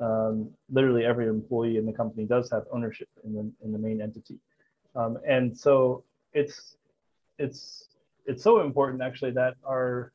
Um, 0.00 0.50
literally 0.70 1.04
every 1.04 1.28
employee 1.28 1.76
in 1.76 1.86
the 1.86 1.92
company 1.92 2.24
does 2.24 2.50
have 2.50 2.64
ownership 2.72 3.08
in 3.24 3.34
the, 3.34 3.52
in 3.64 3.72
the 3.72 3.78
main 3.78 4.00
entity. 4.00 4.38
Um, 4.96 5.18
and 5.26 5.56
so 5.56 6.02
it's, 6.32 6.76
it's, 7.38 7.88
it's 8.26 8.42
so 8.42 8.60
important 8.60 9.02
actually 9.02 9.32
that 9.32 9.54
our, 9.64 10.12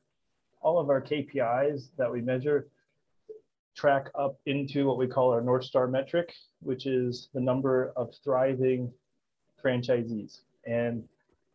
all 0.62 0.80
of 0.80 0.90
our 0.90 1.02
KPIs 1.02 1.90
that 1.98 2.12
we 2.12 2.22
measure 2.22 2.68
track 3.76 4.10
up 4.16 4.38
into 4.46 4.86
what 4.86 4.98
we 4.98 5.08
call 5.08 5.32
our 5.32 5.42
North 5.42 5.64
Star 5.64 5.88
metric, 5.88 6.34
which 6.62 6.86
is 6.86 7.30
the 7.34 7.40
number 7.40 7.94
of 7.96 8.14
thriving 8.24 8.92
franchisees. 9.64 10.42
And 10.66 11.04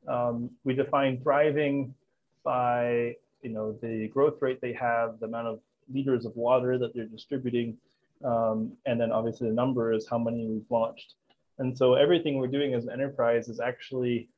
um, 0.08 0.50
we 0.64 0.74
define 0.74 1.20
thriving 1.20 1.94
by 2.42 3.16
you 3.42 3.50
know 3.50 3.72
the 3.82 4.08
growth 4.08 4.40
rate 4.40 4.60
they 4.60 4.72
have, 4.72 5.20
the 5.20 5.26
amount 5.26 5.48
of 5.48 5.60
liters 5.92 6.24
of 6.24 6.34
water 6.34 6.78
that 6.78 6.94
they're 6.94 7.04
distributing, 7.04 7.76
um, 8.24 8.72
and 8.86 8.98
then 8.98 9.12
obviously 9.12 9.48
the 9.48 9.54
number 9.54 9.92
is 9.92 10.08
how 10.08 10.18
many 10.18 10.46
we've 10.46 10.70
launched. 10.70 11.14
And 11.58 11.76
so 11.76 11.94
everything 11.94 12.38
we're 12.38 12.46
doing 12.48 12.74
as 12.74 12.84
an 12.84 12.90
enterprise 12.90 13.48
is 13.48 13.60
actually 13.60 14.28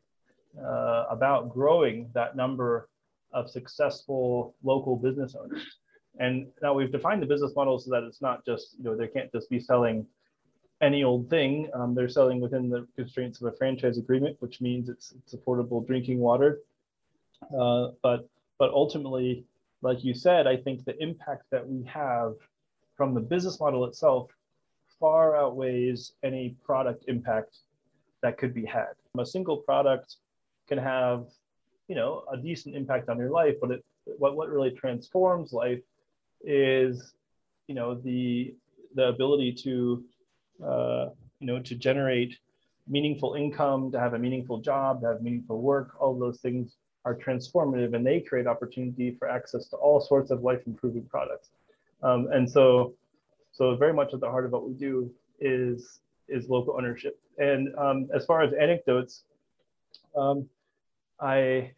uh, 0.63 1.05
about 1.11 1.49
growing 1.49 2.11
that 2.15 2.37
number 2.37 2.89
of 3.33 3.51
successful 3.51 4.55
local 4.63 4.97
business 4.97 5.35
owners. 5.35 5.65
And 6.19 6.47
now 6.63 6.73
we've 6.73 6.93
defined 6.93 7.23
the 7.23 7.27
business 7.27 7.53
model 7.55 7.79
so 7.79 7.91
that 7.91 8.03
it's 8.03 8.23
not 8.23 8.45
just, 8.47 8.77
you 8.79 8.85
know, 8.85 8.97
they 8.97 9.09
can't 9.09 9.31
just 9.33 9.51
be 9.51 9.61
selling 9.61 10.07
any 10.81 11.05
old 11.05 11.29
thing. 11.29 11.69
Um, 11.75 11.95
they're 11.95 12.09
selling 12.09 12.41
within 12.41 12.71
the 12.71 12.87
constraints 12.97 13.41
of 13.41 13.53
a 13.53 13.57
franchise 13.57 13.99
agreement, 13.99 14.37
which 14.41 14.61
means 14.61 14.89
it's, 14.89 15.13
it's 15.13 15.35
affordable 15.35 15.87
drinking 15.87 16.19
water. 16.19 16.61
Uh, 17.59 17.89
but 18.03 18.29
but 18.59 18.71
ultimately, 18.71 19.45
like 19.83 20.03
you 20.03 20.15
said, 20.15 20.47
I 20.47 20.57
think 20.57 20.85
the 20.85 21.01
impact 21.03 21.45
that 21.51 21.67
we 21.69 21.85
have 21.85 22.35
from 22.97 23.13
the 23.13 23.21
business 23.21 23.61
model 23.61 23.85
itself 23.85 24.31
far 24.99 25.37
outweighs 25.37 26.13
any 26.23 26.57
product 26.65 27.05
impact 27.09 27.59
that 28.23 28.39
could 28.39 28.55
be 28.55 28.65
had. 28.65 28.95
A 29.19 29.27
single 29.27 29.59
product 29.59 30.17
can 30.69 30.79
have, 30.79 31.27
you 31.89 31.95
know, 31.95 32.25
a 32.33 32.37
decent 32.37 32.75
impact 32.75 33.09
on 33.09 33.19
your 33.19 33.31
life, 33.31 33.55
but 33.61 33.71
it, 33.71 33.85
what 34.19 34.37
what 34.37 34.49
really 34.49 34.71
transforms 34.71 35.53
life 35.53 35.83
is, 36.45 37.15
you 37.69 37.75
know, 37.75 37.95
the 37.95 38.55
the 38.95 39.09
ability 39.09 39.53
to, 39.53 40.05
uh, 40.65 41.07
you 41.41 41.47
know, 41.47 41.61
to 41.61 41.75
generate 41.75 42.39
meaningful 42.89 43.35
income, 43.35 43.91
to 43.91 43.99
have 43.99 44.15
a 44.15 44.19
meaningful 44.19 44.59
job, 44.59 45.01
to 45.01 45.07
have 45.09 45.23
meaningful 45.23 45.61
work. 45.61 46.01
All 46.01 46.19
those 46.19 46.39
things 46.39 46.77
are 47.05 47.15
transformative, 47.15 47.95
and 47.95 48.05
they 48.05 48.21
create 48.21 48.47
opportunity 48.47 49.15
for 49.19 49.29
access 49.29 49.69
to 49.69 49.77
all 49.77 50.01
sorts 50.01 50.31
of 50.31 50.43
life 50.43 50.61
improving 50.67 51.05
products. 51.05 51.51
Um, 52.03 52.29
and 52.33 52.51
so, 52.51 52.95
so 53.53 53.75
very 53.77 53.93
much 53.93 54.13
at 54.15 54.21
the 54.21 54.31
heart 54.31 54.45
of 54.45 54.53
what 54.53 54.69
we 54.69 54.75
do 54.75 55.11
is 55.41 56.01
is 56.29 56.49
local 56.49 56.75
ownership. 56.77 57.19
And 57.39 57.75
um, 57.77 58.09
as 58.15 58.25
far 58.25 58.43
as 58.43 58.53
anecdotes, 58.55 59.23
um, 60.17 60.49
I 61.21 61.73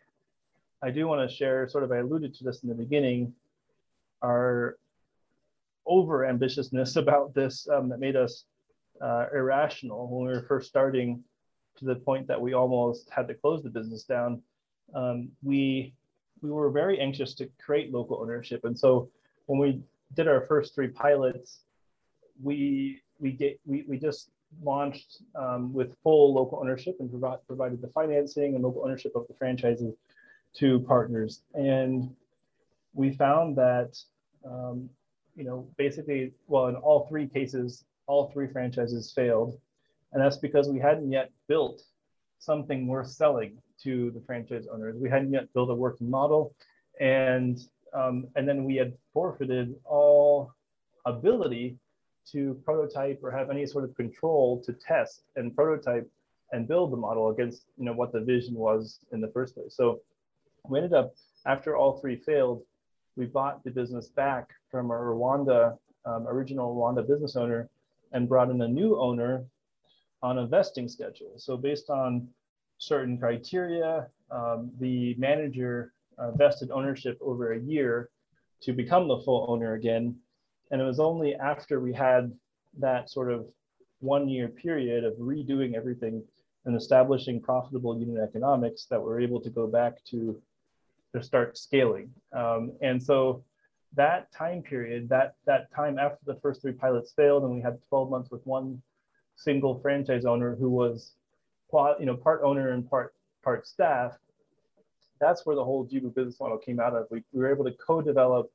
I 0.82 0.90
do 0.90 1.08
want 1.08 1.28
to 1.28 1.34
share 1.34 1.68
sort 1.68 1.84
of 1.84 1.92
I 1.92 1.98
alluded 1.98 2.34
to 2.36 2.44
this 2.44 2.62
in 2.62 2.68
the 2.68 2.74
beginning 2.74 3.34
our 4.22 4.78
over 5.86 6.20
ambitiousness 6.20 6.96
about 7.02 7.34
this 7.34 7.68
um, 7.68 7.88
that 7.88 8.00
made 8.00 8.16
us 8.16 8.44
uh, 9.00 9.26
irrational 9.32 10.08
when 10.08 10.28
we 10.28 10.34
were 10.34 10.46
first 10.46 10.68
starting 10.68 11.22
to 11.78 11.84
the 11.84 11.94
point 11.94 12.26
that 12.26 12.40
we 12.40 12.52
almost 12.54 13.08
had 13.10 13.28
to 13.28 13.34
close 13.34 13.62
the 13.62 13.70
business 13.70 14.04
down. 14.04 14.42
Um, 14.94 15.30
we 15.42 15.94
we 16.40 16.50
were 16.50 16.70
very 16.70 17.00
anxious 17.00 17.34
to 17.34 17.48
create 17.58 17.92
local 17.92 18.20
ownership, 18.20 18.64
and 18.64 18.78
so 18.78 19.10
when 19.46 19.58
we 19.58 19.80
did 20.14 20.28
our 20.28 20.40
first 20.42 20.74
three 20.74 20.88
pilots, 20.88 21.60
we 22.42 23.02
we 23.18 23.32
get 23.32 23.60
we, 23.66 23.84
we 23.88 23.98
just 23.98 24.30
launched 24.62 25.22
um, 25.34 25.72
with 25.72 25.94
full 26.02 26.34
local 26.34 26.58
ownership 26.60 26.96
and 27.00 27.10
provi- 27.10 27.42
provided 27.46 27.80
the 27.80 27.88
financing 27.88 28.54
and 28.54 28.64
local 28.64 28.84
ownership 28.84 29.12
of 29.14 29.26
the 29.28 29.34
franchises 29.34 29.94
to 30.54 30.80
partners. 30.80 31.42
And 31.54 32.14
we 32.94 33.12
found 33.12 33.56
that, 33.56 33.96
um, 34.44 34.88
you 35.36 35.44
know, 35.44 35.68
basically, 35.76 36.32
well, 36.46 36.66
in 36.66 36.76
all 36.76 37.06
three 37.08 37.28
cases, 37.28 37.84
all 38.06 38.30
three 38.30 38.48
franchises 38.48 39.12
failed. 39.14 39.58
And 40.12 40.22
that's 40.22 40.38
because 40.38 40.68
we 40.68 40.80
hadn't 40.80 41.12
yet 41.12 41.30
built 41.46 41.82
something 42.38 42.86
worth 42.86 43.08
selling 43.08 43.58
to 43.84 44.10
the 44.12 44.20
franchise 44.26 44.66
owners. 44.72 44.96
We 44.96 45.10
hadn't 45.10 45.32
yet 45.32 45.52
built 45.52 45.70
a 45.70 45.74
working 45.74 46.10
model. 46.10 46.54
And, 46.98 47.58
um, 47.92 48.28
and 48.34 48.48
then 48.48 48.64
we 48.64 48.76
had 48.76 48.94
forfeited 49.12 49.74
all 49.84 50.52
ability 51.04 51.76
to 52.32 52.60
prototype 52.64 53.20
or 53.22 53.30
have 53.30 53.50
any 53.50 53.66
sort 53.66 53.84
of 53.84 53.94
control 53.94 54.62
to 54.64 54.72
test 54.72 55.22
and 55.36 55.54
prototype 55.54 56.08
and 56.52 56.66
build 56.66 56.92
the 56.92 56.96
model 56.96 57.30
against 57.30 57.64
you 57.76 57.84
know 57.84 57.92
what 57.92 58.12
the 58.12 58.20
vision 58.20 58.54
was 58.54 59.00
in 59.12 59.20
the 59.20 59.28
first 59.28 59.54
place. 59.54 59.74
So 59.74 60.00
we 60.64 60.78
ended 60.78 60.94
up 60.94 61.14
after 61.46 61.76
all 61.76 62.00
three 62.00 62.16
failed, 62.16 62.62
we 63.16 63.26
bought 63.26 63.64
the 63.64 63.70
business 63.70 64.08
back 64.08 64.50
from 64.70 64.90
our 64.90 65.04
Rwanda, 65.04 65.76
um, 66.04 66.26
original 66.28 66.74
Rwanda 66.74 67.06
business 67.06 67.36
owner 67.36 67.68
and 68.12 68.28
brought 68.28 68.50
in 68.50 68.60
a 68.62 68.68
new 68.68 68.98
owner 68.98 69.44
on 70.22 70.38
a 70.38 70.46
vesting 70.46 70.88
schedule. 70.88 71.32
So 71.36 71.56
based 71.56 71.90
on 71.90 72.28
certain 72.78 73.18
criteria, 73.18 74.08
um, 74.30 74.70
the 74.80 75.14
manager 75.18 75.92
uh, 76.18 76.32
vested 76.32 76.70
ownership 76.70 77.18
over 77.20 77.52
a 77.52 77.60
year 77.60 78.10
to 78.62 78.72
become 78.72 79.08
the 79.08 79.18
full 79.18 79.46
owner 79.48 79.74
again. 79.74 80.16
And 80.70 80.80
it 80.80 80.84
was 80.84 81.00
only 81.00 81.34
after 81.34 81.80
we 81.80 81.92
had 81.92 82.32
that 82.78 83.10
sort 83.10 83.32
of 83.32 83.46
one 84.00 84.28
year 84.28 84.48
period 84.48 85.04
of 85.04 85.14
redoing 85.14 85.74
everything 85.74 86.22
and 86.64 86.76
establishing 86.76 87.40
profitable 87.40 87.98
unit 87.98 88.22
economics 88.22 88.86
that 88.86 89.02
we're 89.02 89.20
able 89.20 89.40
to 89.40 89.50
go 89.50 89.66
back 89.66 90.04
to 90.04 90.40
to 91.14 91.22
start 91.22 91.56
scaling. 91.56 92.10
Um, 92.32 92.72
and 92.82 93.02
so 93.02 93.42
that 93.94 94.30
time 94.32 94.62
period, 94.62 95.08
that 95.08 95.36
that 95.46 95.72
time 95.74 95.98
after 95.98 96.18
the 96.26 96.38
first 96.40 96.60
three 96.60 96.72
pilots 96.72 97.12
failed, 97.12 97.44
and 97.44 97.54
we 97.54 97.60
had 97.60 97.78
12 97.88 98.10
months 98.10 98.30
with 98.30 98.46
one 98.46 98.82
single 99.36 99.80
franchise 99.80 100.24
owner 100.24 100.56
who 100.56 100.68
was, 100.68 101.14
you 101.98 102.06
know, 102.06 102.16
part 102.16 102.42
owner 102.44 102.72
and 102.72 102.88
part 102.88 103.14
part 103.42 103.66
staff. 103.66 104.18
That's 105.20 105.46
where 105.46 105.56
the 105.56 105.64
whole 105.64 105.86
Jibu 105.86 106.14
business 106.14 106.38
model 106.38 106.58
came 106.58 106.78
out 106.78 106.94
of. 106.94 107.06
We, 107.10 107.24
we 107.32 107.40
were 107.40 107.50
able 107.50 107.64
to 107.64 107.72
co-develop, 107.72 108.52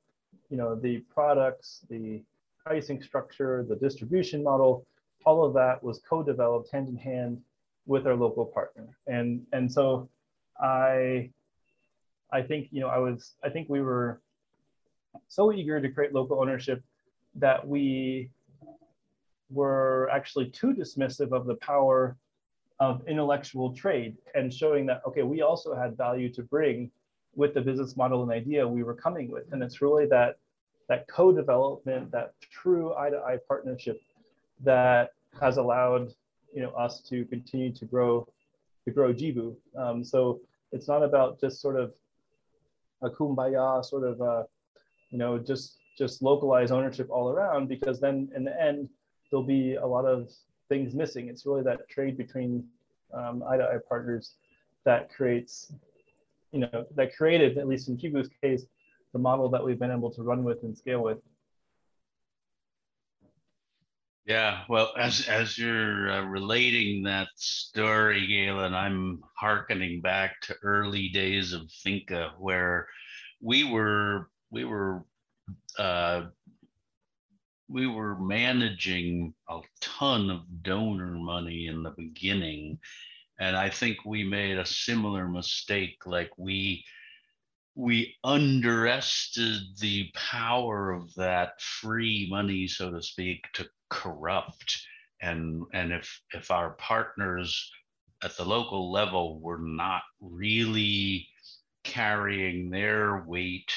you 0.54 0.60
know, 0.62 0.76
the 0.76 1.00
products, 1.18 1.82
the 1.90 2.22
pricing 2.64 3.02
structure, 3.02 3.66
the 3.68 3.76
distribution 3.88 4.44
model. 4.44 4.86
All 5.26 5.44
of 5.44 5.52
that 5.56 5.76
was 5.82 6.00
co-developed 6.08 6.72
hand 6.72 6.88
in 6.94 6.96
hand 6.96 7.42
with 7.88 8.06
our 8.06 8.16
local 8.26 8.46
partner. 8.46 8.88
And 9.08 9.30
and 9.52 9.66
so 9.78 10.08
I 10.62 11.32
I 12.32 12.44
think, 12.44 12.68
you 12.72 12.82
know, 12.82 12.92
I 12.98 13.00
was, 13.00 13.34
I 13.44 13.50
think 13.50 13.68
we 13.68 13.82
were 13.82 14.22
so 15.28 15.52
eager 15.52 15.82
to 15.82 15.90
create 15.90 16.14
local 16.14 16.40
ownership 16.40 16.84
that 17.46 17.68
we 17.68 18.30
were 19.50 20.08
actually 20.12 20.48
too 20.52 20.72
dismissive 20.74 21.32
of 21.32 21.48
the 21.48 21.56
power 21.56 22.16
of 22.80 23.08
intellectual 23.08 23.74
trade 23.74 24.18
and 24.36 24.54
showing 24.54 24.86
that, 24.86 25.02
okay, 25.08 25.24
we 25.24 25.42
also 25.42 25.76
had 25.76 25.98
value 25.98 26.30
to 26.34 26.44
bring 26.44 26.92
with 27.36 27.56
the 27.56 27.62
business 27.62 27.98
model 27.98 28.22
and 28.22 28.32
idea 28.32 28.68
we 28.68 28.84
were 28.84 28.94
coming 28.96 29.32
with. 29.32 29.46
And 29.52 29.64
it's 29.64 29.82
really 29.82 30.08
that, 30.18 30.38
that 30.90 31.08
co-development, 31.08 32.12
that 32.12 32.34
true 32.52 32.94
eye-to-eye 32.96 33.38
partnership 33.48 34.02
that 34.64 35.12
has 35.40 35.58
allowed 35.58 36.14
you 36.54 36.62
know, 36.62 36.72
us 36.72 37.02
to 37.02 37.26
continue 37.26 37.72
to 37.74 37.86
grow, 37.86 38.28
to 38.86 38.92
grow 38.92 39.14
Jibu. 39.14 39.56
Um, 39.76 40.04
so 40.04 40.40
it's 40.72 40.88
not 40.88 41.04
about 41.04 41.40
just 41.40 41.62
sort 41.62 41.80
of 41.80 41.94
a 43.02 43.10
kumbaya 43.10 43.84
sort 43.84 44.04
of, 44.04 44.48
you 45.10 45.18
know, 45.18 45.38
just 45.38 45.78
just 45.98 46.24
localize 46.24 46.72
ownership 46.72 47.08
all 47.12 47.30
around 47.30 47.70
because 47.70 48.00
then 48.00 48.28
in 48.36 48.44
the 48.44 48.62
end 48.62 48.90
there'll 49.30 49.46
be 49.46 49.76
a 49.76 49.86
lot 49.86 50.06
of 50.06 50.30
things 50.70 50.96
missing. 50.96 51.28
It's 51.28 51.46
really 51.46 51.62
that 51.64 51.88
trade 51.88 52.18
between 52.18 52.66
um, 53.14 53.44
eye 53.48 53.58
to 53.58 53.64
eye 53.64 53.78
partners 53.88 54.34
that 54.86 55.14
creates, 55.14 55.72
you 56.52 56.62
know, 56.62 56.86
that 56.96 57.16
created 57.16 57.58
at 57.58 57.68
least 57.68 57.90
in 57.90 57.98
Jibu's 57.98 58.30
case 58.42 58.66
the 59.14 59.20
model 59.20 59.50
that 59.50 59.64
we've 59.64 59.80
been 59.80 59.92
able 59.92 60.12
to 60.12 60.24
run 60.24 60.44
with 60.44 60.64
and 60.64 60.78
scale 60.78 61.04
with. 61.04 61.20
Yeah, 64.26 64.64
well, 64.70 64.94
as 64.98 65.28
as 65.28 65.58
you're 65.58 66.10
uh, 66.10 66.22
relating 66.22 67.04
that 67.04 67.28
story, 67.36 68.26
Galen, 68.26 68.74
I'm 68.74 69.22
hearkening 69.36 70.00
back 70.00 70.40
to 70.44 70.56
early 70.64 71.10
days 71.10 71.52
of 71.52 71.70
Finca, 71.70 72.32
where 72.40 72.88
we 73.42 73.66
were 73.66 74.30
we 74.50 74.64
were 74.64 75.04
uh, 75.78 76.28
we 77.68 77.86
were 77.86 78.18
managing 78.18 79.34
a 79.50 79.60
ton 79.82 80.30
of 80.30 80.64
donor 80.64 81.12
money 81.12 81.68
in 81.68 81.84
the 81.84 81.92
beginning, 81.92 82.80
and 83.42 83.58
I 83.58 83.70
think 83.70 84.06
we 84.06 84.24
made 84.24 84.58
a 84.58 84.66
similar 84.66 85.28
mistake. 85.28 86.06
Like 86.06 86.32
we 86.38 86.86
we 87.76 88.16
underestimated 88.24 89.78
the 89.80 90.12
power 90.14 90.92
of 90.92 91.14
that 91.16 91.60
free 91.60 92.28
money, 92.30 92.68
so 92.68 92.92
to 92.92 93.02
speak, 93.02 93.46
to 93.54 93.68
corrupt. 93.90 94.86
And 95.22 95.64
and 95.74 95.92
if 95.92 96.22
if 96.34 96.52
our 96.52 96.72
partners 96.72 97.72
at 98.24 98.38
the 98.38 98.46
local 98.46 98.92
level 98.92 99.40
were 99.40 99.60
not 99.60 100.04
really 100.22 101.28
carrying 101.84 102.70
their 102.70 103.24
weight 103.26 103.74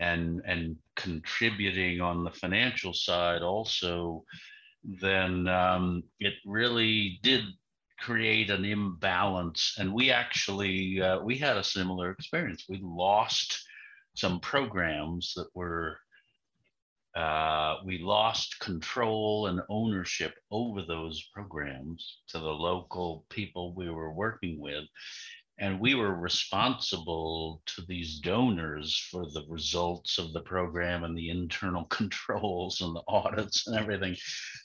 and 0.00 0.42
and 0.44 0.76
contributing 0.96 2.00
on 2.00 2.24
the 2.24 2.30
financial 2.30 2.92
side 2.92 3.42
also, 3.42 4.24
then 4.84 5.46
um, 5.48 6.02
it 6.18 6.34
really 6.44 7.20
did 7.22 7.44
create 8.02 8.50
an 8.50 8.64
imbalance. 8.64 9.76
And 9.78 9.94
we 9.94 10.10
actually 10.10 11.00
uh, 11.00 11.20
we 11.20 11.38
had 11.38 11.56
a 11.56 11.64
similar 11.64 12.10
experience. 12.10 12.64
We 12.68 12.80
lost 12.82 13.64
some 14.14 14.40
programs 14.40 15.32
that 15.36 15.48
were 15.54 15.98
uh, 17.14 17.76
we 17.84 17.98
lost 17.98 18.58
control 18.58 19.46
and 19.48 19.60
ownership 19.68 20.34
over 20.50 20.82
those 20.82 21.28
programs 21.34 22.20
to 22.28 22.38
the 22.38 22.44
local 22.44 23.26
people 23.28 23.74
we 23.74 23.90
were 23.90 24.12
working 24.12 24.58
with 24.58 24.84
and 25.62 25.78
we 25.78 25.94
were 25.94 26.12
responsible 26.12 27.62
to 27.66 27.82
these 27.86 28.18
donors 28.18 28.98
for 29.12 29.26
the 29.32 29.44
results 29.48 30.18
of 30.18 30.32
the 30.32 30.40
program 30.40 31.04
and 31.04 31.16
the 31.16 31.30
internal 31.30 31.84
controls 31.90 32.80
and 32.80 32.96
the 32.96 33.02
audits 33.06 33.68
and 33.68 33.78
everything. 33.78 34.16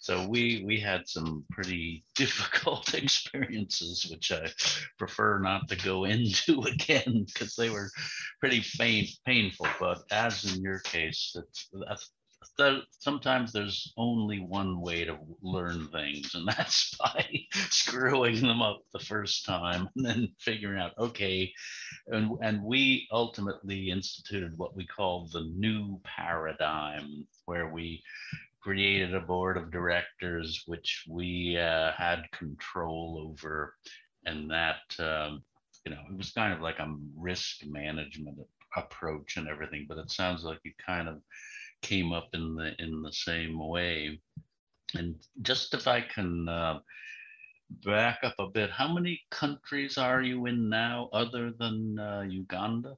So 0.02 0.28
we 0.28 0.64
we 0.66 0.80
had 0.80 1.08
some 1.08 1.46
pretty 1.52 2.04
difficult 2.16 2.96
experiences 2.96 4.08
which 4.10 4.32
i 4.32 4.50
prefer 4.98 5.38
not 5.38 5.68
to 5.68 5.76
go 5.76 6.06
into 6.16 6.64
again 6.64 7.28
because 7.28 7.56
they 7.56 7.70
were 7.70 7.92
pretty 8.40 8.66
pain, 8.80 9.08
painful. 9.24 9.68
But 9.80 10.00
as 10.10 10.56
in 10.56 10.64
your 10.64 10.80
case 10.80 11.36
it's 11.36 11.70
that's 11.88 12.10
so 12.56 12.82
sometimes 13.00 13.52
there's 13.52 13.94
only 13.98 14.40
one 14.40 14.82
way 14.82 15.06
to 15.06 15.18
learn 15.42 15.88
things, 15.90 16.34
and 16.36 16.48
that's 16.58 16.96
by 16.96 17.26
screwing 17.52 18.42
them 18.42 18.62
up 18.62 18.82
the 18.94 19.00
first 19.00 19.46
time 19.46 19.90
and 19.96 20.06
then 20.06 20.30
figuring 20.40 20.80
out, 20.80 20.94
okay. 20.98 21.52
And, 22.08 22.38
and 22.42 22.64
we 22.64 23.08
ultimately 23.12 23.90
instituted 23.90 24.58
what 24.58 24.76
we 24.76 24.86
call 24.86 25.28
the 25.32 25.52
new 25.56 26.00
paradigm, 26.04 27.28
where 27.46 27.70
we 27.70 28.02
created 28.62 29.16
a 29.16 29.22
board 29.22 29.58
of 29.58 29.72
directors, 29.72 30.64
which 30.66 31.06
we 31.10 31.58
uh, 31.58 31.92
had 31.98 32.24
control 32.32 33.30
over. 33.30 33.74
And 34.26 34.52
that, 34.52 34.82
um, 35.00 35.44
you 35.86 35.92
know, 35.92 36.02
it 36.12 36.18
was 36.18 36.32
kind 36.32 36.54
of 36.54 36.62
like 36.62 36.80
a 36.80 36.96
risk 37.16 37.66
management 37.66 38.40
approach 38.76 39.38
and 39.38 39.48
everything, 39.48 39.86
but 39.88 39.98
it 39.98 40.12
sounds 40.12 40.44
like 40.44 40.60
you 40.64 40.72
kind 40.86 41.08
of 41.08 41.22
came 41.82 42.12
up 42.12 42.30
in 42.34 42.56
the 42.56 42.74
in 42.80 43.02
the 43.02 43.12
same 43.12 43.60
way. 43.60 44.20
And 44.96 45.16
just 45.42 45.74
if 45.74 45.88
I 45.88 46.02
can 46.02 46.48
uh, 46.48 46.80
back 47.86 48.20
up 48.24 48.36
a 48.40 48.50
bit, 48.50 48.70
how 48.72 48.94
many 48.94 49.22
countries 49.32 49.98
are 49.98 50.22
you 50.22 50.46
in 50.46 50.70
now 50.70 51.10
other 51.12 51.52
than 51.52 52.00
uh, 52.00 52.22
Uganda? 52.22 52.96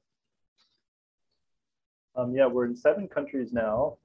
Um, 2.16 2.34
yeah, 2.34 2.46
we're 2.46 2.66
in 2.66 2.76
seven 2.76 3.08
countries 3.08 3.52
now, 3.52 3.96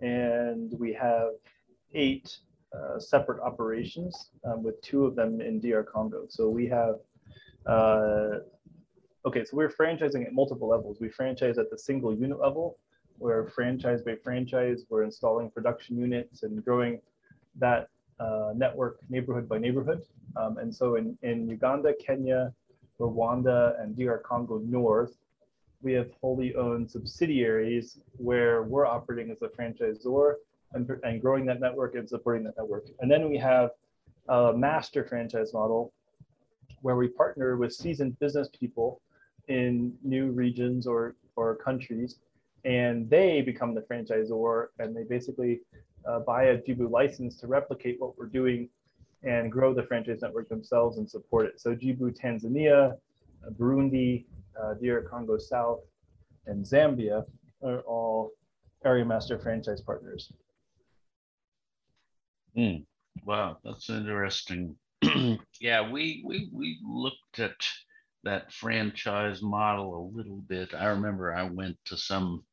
and 0.00 0.72
we 0.78 0.92
have 0.92 1.32
eight 1.94 2.38
uh, 2.72 2.98
separate 2.98 3.40
operations, 3.40 4.30
um, 4.44 4.62
with 4.62 4.80
two 4.80 5.04
of 5.04 5.14
them 5.14 5.40
in 5.40 5.60
DR 5.60 5.82
Congo. 5.82 6.24
So 6.28 6.48
we 6.48 6.66
have, 6.68 6.96
uh, 7.66 8.38
okay, 9.26 9.44
so 9.44 9.56
we're 9.56 9.70
franchising 9.70 10.24
at 10.26 10.32
multiple 10.32 10.68
levels. 10.68 10.98
We 11.00 11.08
franchise 11.10 11.58
at 11.58 11.70
the 11.70 11.78
single 11.78 12.14
unit 12.14 12.40
level, 12.40 12.78
we're 13.22 13.48
franchise 13.48 14.02
by 14.02 14.16
franchise. 14.16 14.84
We're 14.88 15.04
installing 15.04 15.50
production 15.50 15.96
units 15.96 16.42
and 16.42 16.62
growing 16.64 17.00
that 17.56 17.88
uh, 18.18 18.52
network 18.56 18.98
neighborhood 19.08 19.48
by 19.48 19.58
neighborhood. 19.58 20.02
Um, 20.36 20.58
and 20.58 20.74
so 20.74 20.96
in, 20.96 21.16
in 21.22 21.48
Uganda, 21.48 21.94
Kenya, 22.04 22.52
Rwanda, 22.98 23.80
and 23.80 23.96
DR 23.96 24.18
Congo 24.18 24.58
North, 24.58 25.16
we 25.82 25.92
have 25.92 26.10
wholly 26.20 26.54
owned 26.56 26.90
subsidiaries 26.90 27.98
where 28.16 28.64
we're 28.64 28.86
operating 28.86 29.30
as 29.30 29.42
a 29.42 29.48
franchisor 29.48 30.34
and, 30.74 30.90
and 31.04 31.20
growing 31.22 31.46
that 31.46 31.60
network 31.60 31.94
and 31.94 32.08
supporting 32.08 32.42
that 32.44 32.56
network. 32.56 32.86
And 33.00 33.10
then 33.10 33.28
we 33.28 33.36
have 33.38 33.70
a 34.28 34.52
master 34.52 35.04
franchise 35.04 35.52
model 35.52 35.92
where 36.80 36.96
we 36.96 37.08
partner 37.08 37.56
with 37.56 37.72
seasoned 37.72 38.18
business 38.18 38.48
people 38.58 39.00
in 39.46 39.92
new 40.02 40.30
regions 40.30 40.86
or, 40.86 41.14
or 41.36 41.56
countries 41.56 42.16
and 42.64 43.08
they 43.10 43.42
become 43.42 43.74
the 43.74 43.80
franchisor 43.82 44.66
and 44.78 44.96
they 44.96 45.02
basically 45.04 45.60
uh, 46.06 46.20
buy 46.20 46.44
a 46.44 46.58
Jibu 46.58 46.90
license 46.90 47.36
to 47.38 47.46
replicate 47.46 48.00
what 48.00 48.16
we're 48.16 48.26
doing 48.26 48.68
and 49.22 49.50
grow 49.50 49.72
the 49.72 49.82
franchise 49.84 50.20
network 50.22 50.48
themselves 50.48 50.98
and 50.98 51.08
support 51.08 51.46
it. 51.46 51.60
So 51.60 51.74
Jibu 51.74 52.16
Tanzania, 52.18 52.92
uh, 53.46 53.50
Burundi, 53.50 54.24
uh, 54.60 54.74
Congo 55.08 55.38
South, 55.38 55.80
and 56.46 56.64
Zambia 56.64 57.24
are 57.62 57.80
all 57.80 58.32
area 58.84 59.04
master 59.04 59.38
franchise 59.38 59.80
partners. 59.80 60.32
Mm. 62.56 62.84
Wow, 63.24 63.58
that's 63.64 63.88
interesting. 63.88 64.76
yeah, 65.60 65.90
we, 65.90 66.22
we 66.26 66.48
we 66.52 66.78
looked 66.84 67.38
at 67.38 67.54
that 68.24 68.52
franchise 68.52 69.42
model 69.42 69.96
a 69.96 70.16
little 70.16 70.42
bit. 70.48 70.74
I 70.74 70.86
remember 70.86 71.34
I 71.34 71.44
went 71.44 71.76
to 71.86 71.96
some 71.96 72.44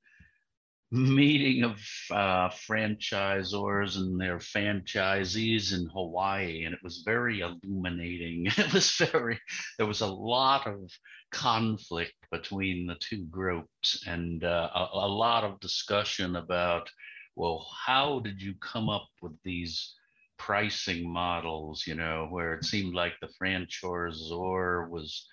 meeting 0.91 1.63
of 1.63 1.79
uh, 2.09 2.49
franchisors 2.49 3.97
and 3.97 4.19
their 4.19 4.39
franchisees 4.39 5.73
in 5.73 5.87
Hawaii, 5.87 6.63
and 6.63 6.73
it 6.73 6.81
was 6.83 7.03
very 7.05 7.41
illuminating. 7.41 8.47
It 8.57 8.73
was 8.73 8.91
very, 8.95 9.39
there 9.77 9.87
was 9.87 10.01
a 10.01 10.07
lot 10.07 10.65
of 10.65 10.91
conflict 11.31 12.15
between 12.31 12.87
the 12.87 12.95
two 12.95 13.25
groups 13.25 14.03
and 14.07 14.43
uh, 14.43 14.69
a, 14.73 14.89
a 14.93 15.07
lot 15.07 15.43
of 15.43 15.59
discussion 15.59 16.35
about, 16.35 16.89
well, 17.35 17.67
how 17.85 18.19
did 18.19 18.41
you 18.41 18.55
come 18.55 18.89
up 18.89 19.07
with 19.21 19.33
these 19.43 19.93
pricing 20.39 21.11
models, 21.11 21.85
you 21.85 21.93
know, 21.93 22.27
where 22.31 22.55
it 22.55 22.65
seemed 22.65 22.95
like 22.95 23.13
the 23.21 23.29
franchisor 23.39 24.89
was 24.89 25.27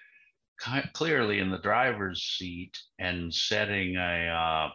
clearly 0.95 1.39
in 1.39 1.51
the 1.51 1.59
driver's 1.59 2.23
seat 2.23 2.77
and 2.99 3.33
setting 3.33 3.97
a, 3.97 4.29
uh, 4.29 4.71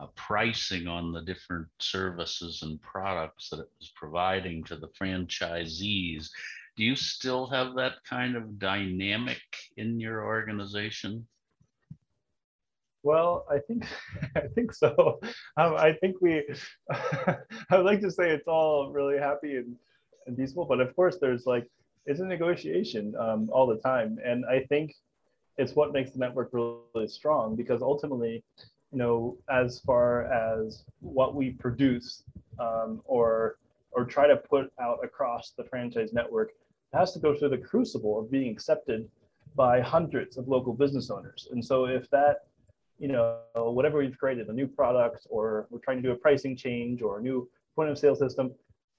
a 0.00 0.06
pricing 0.08 0.86
on 0.86 1.12
the 1.12 1.22
different 1.22 1.66
services 1.78 2.62
and 2.62 2.80
products 2.82 3.48
that 3.50 3.60
it 3.60 3.70
was 3.78 3.92
providing 3.94 4.62
to 4.64 4.76
the 4.76 4.88
franchisees. 4.88 6.28
Do 6.76 6.84
you 6.84 6.94
still 6.94 7.46
have 7.46 7.74
that 7.76 7.94
kind 8.08 8.36
of 8.36 8.58
dynamic 8.58 9.40
in 9.76 9.98
your 9.98 10.24
organization? 10.24 11.26
Well, 13.02 13.46
I 13.50 13.58
think 13.60 13.86
I 14.36 14.48
think 14.54 14.74
so. 14.74 15.20
Um, 15.56 15.74
I 15.76 15.92
think 15.92 16.16
we. 16.20 16.42
I 16.90 17.36
would 17.70 17.86
like 17.86 18.00
to 18.00 18.10
say 18.10 18.30
it's 18.30 18.48
all 18.48 18.90
really 18.90 19.16
happy 19.16 19.56
and, 19.56 19.76
and 20.26 20.36
peaceful, 20.36 20.64
but 20.64 20.80
of 20.80 20.94
course, 20.96 21.16
there's 21.20 21.46
like 21.46 21.66
it's 22.04 22.20
a 22.20 22.24
negotiation 22.24 23.14
um, 23.16 23.48
all 23.52 23.66
the 23.66 23.78
time, 23.78 24.18
and 24.24 24.44
I 24.44 24.64
think 24.68 24.92
it's 25.56 25.74
what 25.74 25.92
makes 25.92 26.10
the 26.10 26.18
network 26.18 26.50
really 26.52 27.08
strong 27.08 27.56
because 27.56 27.80
ultimately, 27.80 28.44
you 28.96 29.02
know, 29.02 29.36
as 29.50 29.80
far 29.80 30.22
as 30.32 30.84
what 31.00 31.34
we 31.34 31.50
produce 31.50 32.22
um, 32.58 33.02
or 33.04 33.58
or 33.92 34.06
try 34.06 34.26
to 34.26 34.36
put 34.36 34.72
out 34.80 35.00
across 35.04 35.52
the 35.58 35.64
franchise 35.64 36.14
network, 36.14 36.48
it 36.48 36.96
has 36.96 37.12
to 37.12 37.18
go 37.18 37.34
through 37.34 37.50
the 37.50 37.58
crucible 37.58 38.18
of 38.18 38.30
being 38.30 38.50
accepted 38.50 39.06
by 39.54 39.82
hundreds 39.82 40.38
of 40.38 40.48
local 40.48 40.72
business 40.72 41.10
owners. 41.10 41.46
And 41.52 41.62
so 41.62 41.84
if 41.84 42.08
that, 42.08 42.46
you 42.98 43.08
know, 43.08 43.38
whatever 43.54 43.98
we've 43.98 44.16
created, 44.16 44.48
a 44.48 44.52
new 44.54 44.66
product, 44.66 45.26
or 45.28 45.66
we're 45.68 45.80
trying 45.80 45.98
to 45.98 46.02
do 46.02 46.12
a 46.12 46.16
pricing 46.16 46.56
change 46.56 47.02
or 47.02 47.18
a 47.18 47.22
new 47.22 47.46
point 47.74 47.90
of 47.90 47.98
sale 47.98 48.16
system, 48.16 48.50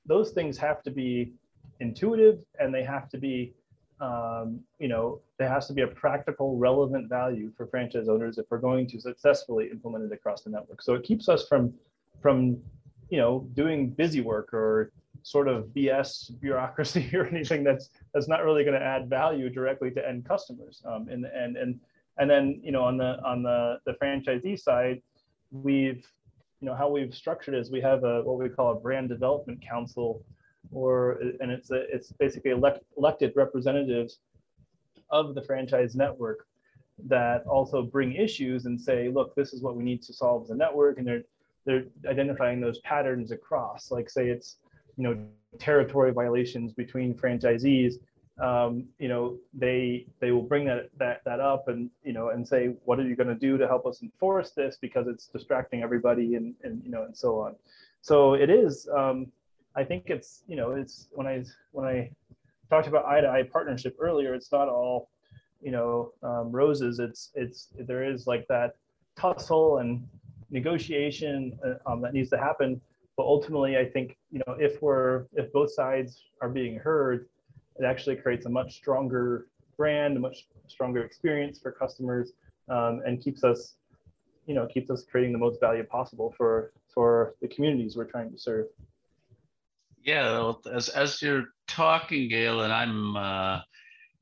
those 0.05 0.29
things 0.29 0.59
have 0.59 0.83
to 0.83 0.91
be 0.91 1.33
intuitive 1.79 2.37
and 2.59 2.71
they 2.71 2.83
have 2.83 3.09
to 3.09 3.17
be 3.17 3.55
um, 3.99 4.59
you 4.79 4.87
know, 4.87 5.21
there 5.37 5.49
has 5.49 5.67
to 5.67 5.73
be 5.73 5.81
a 5.81 5.87
practical, 5.87 6.57
relevant 6.57 7.09
value 7.09 7.51
for 7.55 7.65
franchise 7.67 8.07
owners 8.07 8.37
if 8.37 8.45
we're 8.49 8.59
going 8.59 8.87
to 8.87 8.99
successfully 8.99 9.69
implement 9.71 10.05
it 10.05 10.13
across 10.13 10.43
the 10.43 10.49
network. 10.49 10.81
So 10.81 10.93
it 10.93 11.03
keeps 11.03 11.29
us 11.29 11.47
from, 11.47 11.73
from, 12.21 12.57
you 13.09 13.17
know, 13.17 13.47
doing 13.53 13.89
busy 13.89 14.21
work 14.21 14.53
or 14.53 14.91
sort 15.23 15.47
of 15.47 15.65
BS 15.75 16.39
bureaucracy 16.39 17.09
or 17.13 17.25
anything 17.25 17.63
that's 17.63 17.89
that's 18.13 18.27
not 18.27 18.43
really 18.43 18.63
going 18.63 18.79
to 18.79 18.85
add 18.85 19.09
value 19.09 19.49
directly 19.49 19.91
to 19.91 20.07
end 20.07 20.25
customers. 20.27 20.81
Um, 20.85 21.07
and 21.09 21.25
and 21.25 21.57
and 21.57 21.79
and 22.17 22.29
then 22.29 22.59
you 22.63 22.71
know 22.71 22.83
on 22.83 22.97
the 22.97 23.17
on 23.25 23.43
the 23.43 23.79
the 23.85 23.93
franchisee 23.93 24.59
side, 24.59 25.01
we've 25.51 26.05
you 26.61 26.65
know 26.67 26.75
how 26.75 26.89
we've 26.89 27.13
structured 27.13 27.55
is 27.55 27.71
we 27.71 27.81
have 27.81 28.03
a 28.03 28.23
what 28.23 28.39
we 28.39 28.49
call 28.49 28.71
a 28.71 28.75
brand 28.75 29.09
development 29.09 29.61
council 29.61 30.23
or 30.71 31.19
and 31.39 31.51
it's 31.51 31.71
a, 31.71 31.83
it's 31.93 32.11
basically 32.13 32.51
elect, 32.51 32.83
elected 32.97 33.33
representatives 33.35 34.19
of 35.09 35.35
the 35.35 35.41
franchise 35.41 35.95
network 35.95 36.45
that 37.05 37.45
also 37.45 37.83
bring 37.83 38.13
issues 38.13 38.65
and 38.65 38.79
say, 38.79 39.07
look, 39.07 39.35
this 39.35 39.53
is 39.53 39.61
what 39.61 39.75
we 39.75 39.83
need 39.83 40.01
to 40.03 40.13
solve 40.13 40.43
as 40.43 40.49
a 40.49 40.55
network, 40.55 40.97
and 40.97 41.07
they're 41.07 41.23
they're 41.65 41.83
identifying 42.07 42.61
those 42.61 42.79
patterns 42.79 43.31
across. 43.31 43.91
Like 43.91 44.09
say 44.09 44.29
it's 44.29 44.57
you 44.97 45.03
know 45.03 45.17
territory 45.59 46.11
violations 46.11 46.73
between 46.73 47.13
franchisees. 47.13 47.95
Um, 48.41 48.85
you 48.99 49.07
know 49.07 49.37
they 49.53 50.05
they 50.19 50.31
will 50.31 50.43
bring 50.43 50.65
that 50.65 50.89
that 50.97 51.21
that 51.25 51.39
up 51.39 51.67
and 51.67 51.89
you 52.03 52.13
know 52.13 52.29
and 52.29 52.47
say 52.47 52.75
what 52.85 52.99
are 52.99 53.03
you 53.07 53.15
going 53.15 53.27
to 53.29 53.35
do 53.35 53.57
to 53.57 53.67
help 53.67 53.85
us 53.85 54.01
enforce 54.03 54.51
this 54.51 54.77
because 54.79 55.07
it's 55.07 55.27
distracting 55.27 55.81
everybody 55.81 56.35
and 56.35 56.55
and 56.63 56.83
you 56.83 56.89
know 56.89 57.03
and 57.03 57.15
so 57.15 57.39
on. 57.39 57.55
So 58.01 58.33
it 58.33 58.49
is. 58.49 58.87
Um, 58.95 59.27
I 59.77 59.83
think 59.83 60.05
it's 60.07 60.43
you 60.47 60.55
know 60.55 60.71
it's 60.71 61.07
when 61.11 61.27
I 61.27 61.43
when 61.71 61.85
I 61.87 62.09
talked 62.69 62.87
about 62.87 63.05
eye 63.05 63.21
to 63.21 63.29
eye 63.29 63.43
partnership 63.43 63.95
earlier, 63.99 64.33
it's 64.33 64.51
not 64.51 64.67
all 64.67 65.09
you 65.61 65.71
know 65.71 66.11
um, 66.23 66.51
roses. 66.51 66.99
It's 66.99 67.29
it's 67.35 67.69
there 67.77 68.03
is 68.03 68.27
like 68.27 68.45
that 68.49 68.75
tussle 69.15 69.77
and 69.77 70.05
negotiation 70.49 71.57
uh, 71.65 71.89
um, 71.89 72.01
that 72.01 72.13
needs 72.13 72.29
to 72.31 72.37
happen. 72.37 72.81
But 73.17 73.23
ultimately 73.23 73.77
i 73.77 73.83
think 73.83 74.15
you 74.29 74.39
know 74.45 74.53
if 74.59 74.79
we're 74.79 75.25
if 75.33 75.51
both 75.51 75.73
sides 75.73 76.25
are 76.39 76.49
being 76.49 76.77
heard 76.77 77.27
it 77.79 77.83
actually 77.83 78.15
creates 78.15 78.45
a 78.45 78.49
much 78.49 78.75
stronger 78.75 79.47
brand 79.75 80.17
a 80.17 80.19
much 80.19 80.47
stronger 80.67 81.03
experience 81.03 81.59
for 81.59 81.71
customers 81.71 82.33
um, 82.69 83.01
and 83.07 83.19
keeps 83.19 83.43
us 83.43 83.77
you 84.45 84.53
know 84.53 84.67
keeps 84.67 84.91
us 84.91 85.03
creating 85.09 85.33
the 85.33 85.39
most 85.39 85.59
value 85.59 85.83
possible 85.83 86.31
for 86.37 86.71
for 86.93 87.33
the 87.41 87.47
communities 87.47 87.97
we're 87.97 88.05
trying 88.05 88.31
to 88.31 88.37
serve 88.37 88.67
yeah 90.07 90.53
as 90.73 90.89
as 90.89 91.21
you're 91.21 91.45
talking 91.67 92.27
Galen 92.29 92.71
i'm 92.71 93.15
uh 93.15 93.61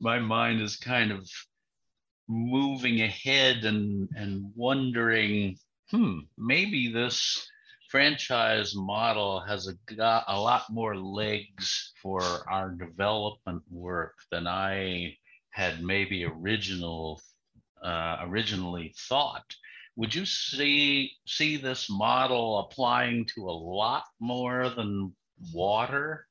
my 0.01 0.19
mind 0.19 0.61
is 0.61 0.75
kind 0.75 1.11
of 1.11 1.25
moving 2.27 3.01
ahead 3.01 3.65
and 3.65 4.09
and 4.15 4.51
wondering, 4.55 5.57
hmm, 5.91 6.19
maybe 6.37 6.91
this 6.91 7.47
franchise 7.89 8.73
model 8.75 9.39
has 9.41 9.67
a 9.67 9.95
got 9.95 10.25
a 10.27 10.39
lot 10.39 10.63
more 10.69 10.95
legs 10.97 11.93
for 12.01 12.21
our 12.49 12.71
development 12.71 13.63
work 13.69 14.15
than 14.31 14.47
I 14.47 15.17
had 15.51 15.83
maybe 15.83 16.25
original 16.25 17.21
uh, 17.83 18.17
originally 18.21 18.93
thought. 19.07 19.45
Would 19.95 20.13
you 20.13 20.25
see 20.25 21.11
see 21.25 21.57
this 21.57 21.89
model 21.89 22.59
applying 22.59 23.25
to 23.35 23.49
a 23.49 23.59
lot 23.79 24.03
more 24.19 24.69
than 24.69 25.15
water? 25.53 26.27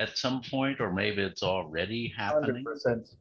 at 0.00 0.16
some 0.16 0.42
point, 0.42 0.80
or 0.80 0.92
maybe 0.92 1.22
it's 1.22 1.42
already 1.42 2.12
happening? 2.16 2.64
100%. 2.64 3.14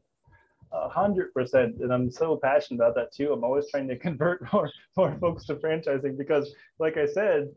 A 0.73 0.89
hundred 0.89 1.33
percent, 1.33 1.77
and 1.79 1.93
I'm 1.93 2.11
so 2.11 2.35
passionate 2.35 2.83
about 2.83 2.93
that 2.95 3.13
too. 3.13 3.31
I'm 3.31 3.45
always 3.45 3.69
trying 3.71 3.87
to 3.87 3.95
convert 4.07 4.51
more 4.51 4.69
more 4.97 5.17
folks 5.17 5.45
to 5.45 5.55
franchising 5.55 6.17
because, 6.17 6.53
like 6.77 6.97
I 6.97 7.05
said, 7.05 7.47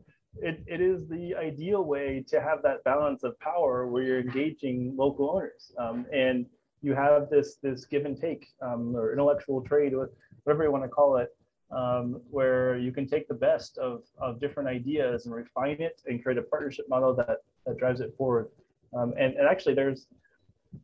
it, 0.41 0.63
it 0.65 0.79
is 0.79 1.09
the 1.09 1.35
ideal 1.35 1.83
way 1.83 2.23
to 2.29 2.39
have 2.39 2.63
that 2.63 2.85
balance 2.85 3.23
of 3.23 3.37
power 3.41 3.85
where 3.85 4.03
you're 4.03 4.21
engaging 4.21 4.95
local 4.95 5.29
owners 5.29 5.73
um, 5.77 6.05
and 6.13 6.45
you 6.81 6.93
have 6.95 7.29
this 7.29 7.57
this 7.61 7.83
give 7.83 8.05
and 8.05 8.17
take 8.17 8.47
um, 8.61 8.95
or 8.95 9.11
intellectual 9.11 9.61
trade, 9.61 9.91
whatever 10.43 10.63
you 10.63 10.71
want 10.71 10.85
to 10.85 10.89
call 10.89 11.17
it, 11.17 11.35
um, 11.69 12.21
where 12.29 12.77
you 12.77 12.93
can 12.93 13.05
take 13.05 13.27
the 13.27 13.33
best 13.33 13.77
of, 13.77 14.03
of 14.17 14.39
different 14.39 14.69
ideas 14.69 15.25
and 15.25 15.35
refine 15.35 15.81
it 15.81 16.01
and 16.05 16.23
create 16.23 16.37
a 16.37 16.43
partnership 16.43 16.87
model 16.87 17.13
that 17.13 17.39
that 17.65 17.77
drives 17.77 18.01
it 18.01 18.13
forward. 18.17 18.49
Um, 18.97 19.13
and, 19.17 19.35
and 19.35 19.47
actually 19.47 19.75
there's, 19.75 20.07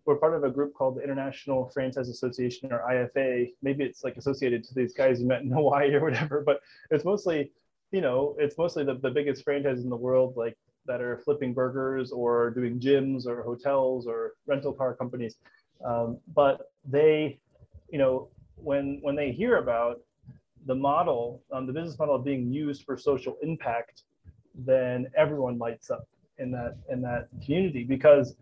we're 0.06 0.18
part 0.18 0.34
of 0.34 0.44
a 0.44 0.50
group 0.50 0.74
called 0.74 0.98
the 0.98 1.04
International 1.04 1.70
Franchise 1.74 2.10
Association 2.10 2.72
or 2.72 2.80
IFA. 2.90 3.52
Maybe 3.62 3.84
it's 3.84 4.04
like 4.04 4.18
associated 4.18 4.64
to 4.66 4.74
these 4.74 4.94
guys 4.94 5.22
you 5.22 5.28
met 5.28 5.42
in 5.42 5.52
Hawaii 5.52 5.94
or 5.94 6.02
whatever, 6.02 6.44
but 6.46 6.62
it's 6.92 7.06
mostly, 7.06 7.52
you 7.92 8.02
know, 8.02 8.36
it's 8.38 8.58
mostly 8.58 8.84
the, 8.84 8.96
the 8.96 9.10
biggest 9.10 9.44
franchises 9.44 9.84
in 9.84 9.90
the 9.90 9.96
world, 9.96 10.36
like 10.36 10.58
that 10.88 11.02
are 11.02 11.18
flipping 11.18 11.54
burgers 11.54 12.12
or 12.12 12.50
doing 12.50 12.80
gyms 12.80 13.26
or 13.26 13.44
hotels 13.44 14.08
or 14.08 14.34
rental 14.46 14.74
car 14.74 14.94
companies. 14.94 15.36
Um, 15.86 16.18
but 16.34 16.72
they, 16.86 17.40
you 17.90 17.98
know, 17.98 18.30
when 18.56 19.00
when 19.02 19.16
they 19.16 19.32
hear 19.32 19.58
about 19.58 20.02
the 20.66 20.76
model, 20.76 21.44
um, 21.52 21.66
the 21.66 21.74
business 21.74 21.98
model 22.00 22.18
being 22.18 22.52
used 22.52 22.84
for 22.84 22.98
social 22.98 23.38
impact, 23.42 24.04
then 24.56 25.08
everyone 25.16 25.58
lights 25.58 25.92
up 25.92 26.08
in 26.40 26.52
that 26.52 26.78
in 26.90 27.02
that 27.02 27.28
community 27.44 27.84
because 27.84 28.36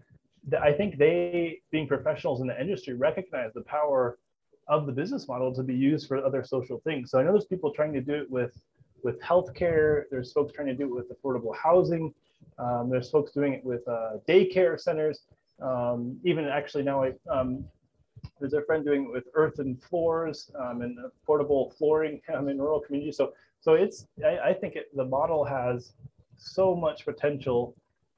I 0.61 0.71
think 0.71 0.97
they, 0.97 1.59
being 1.71 1.87
professionals 1.87 2.41
in 2.41 2.47
the 2.47 2.59
industry, 2.59 2.93
recognize 2.93 3.51
the 3.53 3.61
power 3.61 4.19
of 4.67 4.85
the 4.85 4.91
business 4.91 5.27
model 5.27 5.53
to 5.55 5.63
be 5.63 5.73
used 5.75 6.07
for 6.07 6.23
other 6.23 6.43
social 6.43 6.79
things. 6.83 7.11
So 7.11 7.19
I 7.19 7.23
know 7.23 7.31
there's 7.31 7.45
people 7.45 7.71
trying 7.71 7.93
to 7.93 8.01
do 8.01 8.13
it 8.13 8.29
with 8.29 8.53
with 9.03 9.21
healthcare. 9.21 10.03
There's 10.09 10.31
folks 10.31 10.53
trying 10.53 10.67
to 10.67 10.75
do 10.75 10.83
it 10.83 10.95
with 10.95 11.11
affordable 11.11 11.55
housing. 11.55 12.13
Um, 12.57 12.89
there's 12.89 13.09
folks 13.09 13.31
doing 13.31 13.53
it 13.53 13.63
with 13.63 13.87
uh, 13.87 14.17
daycare 14.27 14.79
centers. 14.79 15.21
Um, 15.61 16.17
even 16.23 16.45
actually 16.45 16.83
now, 16.83 17.03
I, 17.03 17.13
um, 17.29 17.65
there's 18.39 18.53
a 18.53 18.63
friend 18.63 18.83
doing 18.83 19.05
it 19.05 19.11
with 19.11 19.25
earthen 19.35 19.77
floors 19.77 20.51
um, 20.59 20.81
and 20.81 20.97
affordable 20.97 21.75
flooring 21.77 22.21
in 22.29 22.57
rural 22.57 22.79
communities. 22.79 23.17
So 23.17 23.33
so 23.61 23.73
it's 23.73 24.07
I, 24.23 24.49
I 24.49 24.53
think 24.53 24.75
it, 24.75 24.95
the 24.95 25.05
model 25.05 25.43
has 25.43 25.93
so 26.37 26.75
much 26.75 27.05
potential 27.05 27.75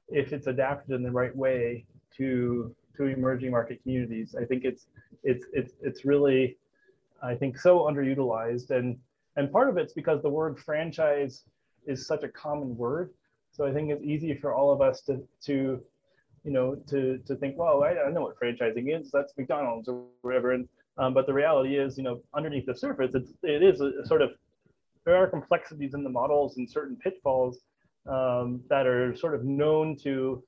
if 0.08 0.32
it's 0.32 0.46
adapted 0.46 0.94
in 0.94 1.02
the 1.02 1.10
right 1.10 1.34
way 1.34 1.84
to 2.16 2.74
to 2.96 3.04
emerging 3.04 3.50
market 3.50 3.82
communities. 3.82 4.34
I 4.40 4.44
think 4.44 4.64
it's 4.64 4.86
it's 5.22 5.46
it's 5.52 5.72
it's 5.80 6.04
really 6.04 6.56
I 7.22 7.34
think 7.34 7.58
so 7.58 7.80
underutilized 7.80 8.70
and 8.70 8.98
and 9.36 9.50
part 9.52 9.68
of 9.68 9.76
it's 9.76 9.92
because 9.92 10.22
the 10.22 10.28
word 10.28 10.58
franchise 10.58 11.44
is 11.86 12.06
such 12.06 12.24
a 12.24 12.28
common 12.28 12.76
word. 12.76 13.10
So 13.52 13.64
I 13.64 13.72
think 13.72 13.90
it's 13.90 14.04
easy 14.04 14.34
for 14.34 14.52
all 14.52 14.72
of 14.72 14.80
us 14.80 15.00
to 15.02 15.26
to 15.46 15.80
you 16.44 16.52
know 16.52 16.74
to 16.88 17.18
to 17.26 17.36
think 17.36 17.56
well 17.56 17.82
I, 17.82 17.90
I 18.06 18.10
know 18.10 18.22
what 18.22 18.38
franchising 18.38 18.98
is 18.98 19.10
that's 19.10 19.32
McDonald's 19.36 19.88
or 19.88 20.04
whatever 20.22 20.52
and 20.52 20.68
um, 20.96 21.14
but 21.14 21.26
the 21.26 21.32
reality 21.32 21.76
is 21.76 21.96
you 21.96 22.04
know 22.04 22.20
underneath 22.34 22.66
the 22.66 22.74
surface 22.74 23.14
it's 23.14 23.32
it 23.42 23.62
is 23.62 23.80
a, 23.80 23.90
a 24.02 24.06
sort 24.06 24.22
of 24.22 24.30
there 25.04 25.16
are 25.16 25.26
complexities 25.26 25.94
in 25.94 26.04
the 26.04 26.10
models 26.10 26.56
and 26.56 26.68
certain 26.68 26.96
pitfalls 26.96 27.58
um, 28.08 28.60
that 28.68 28.86
are 28.86 29.14
sort 29.14 29.34
of 29.34 29.44
known 29.44 29.96
to 29.96 30.42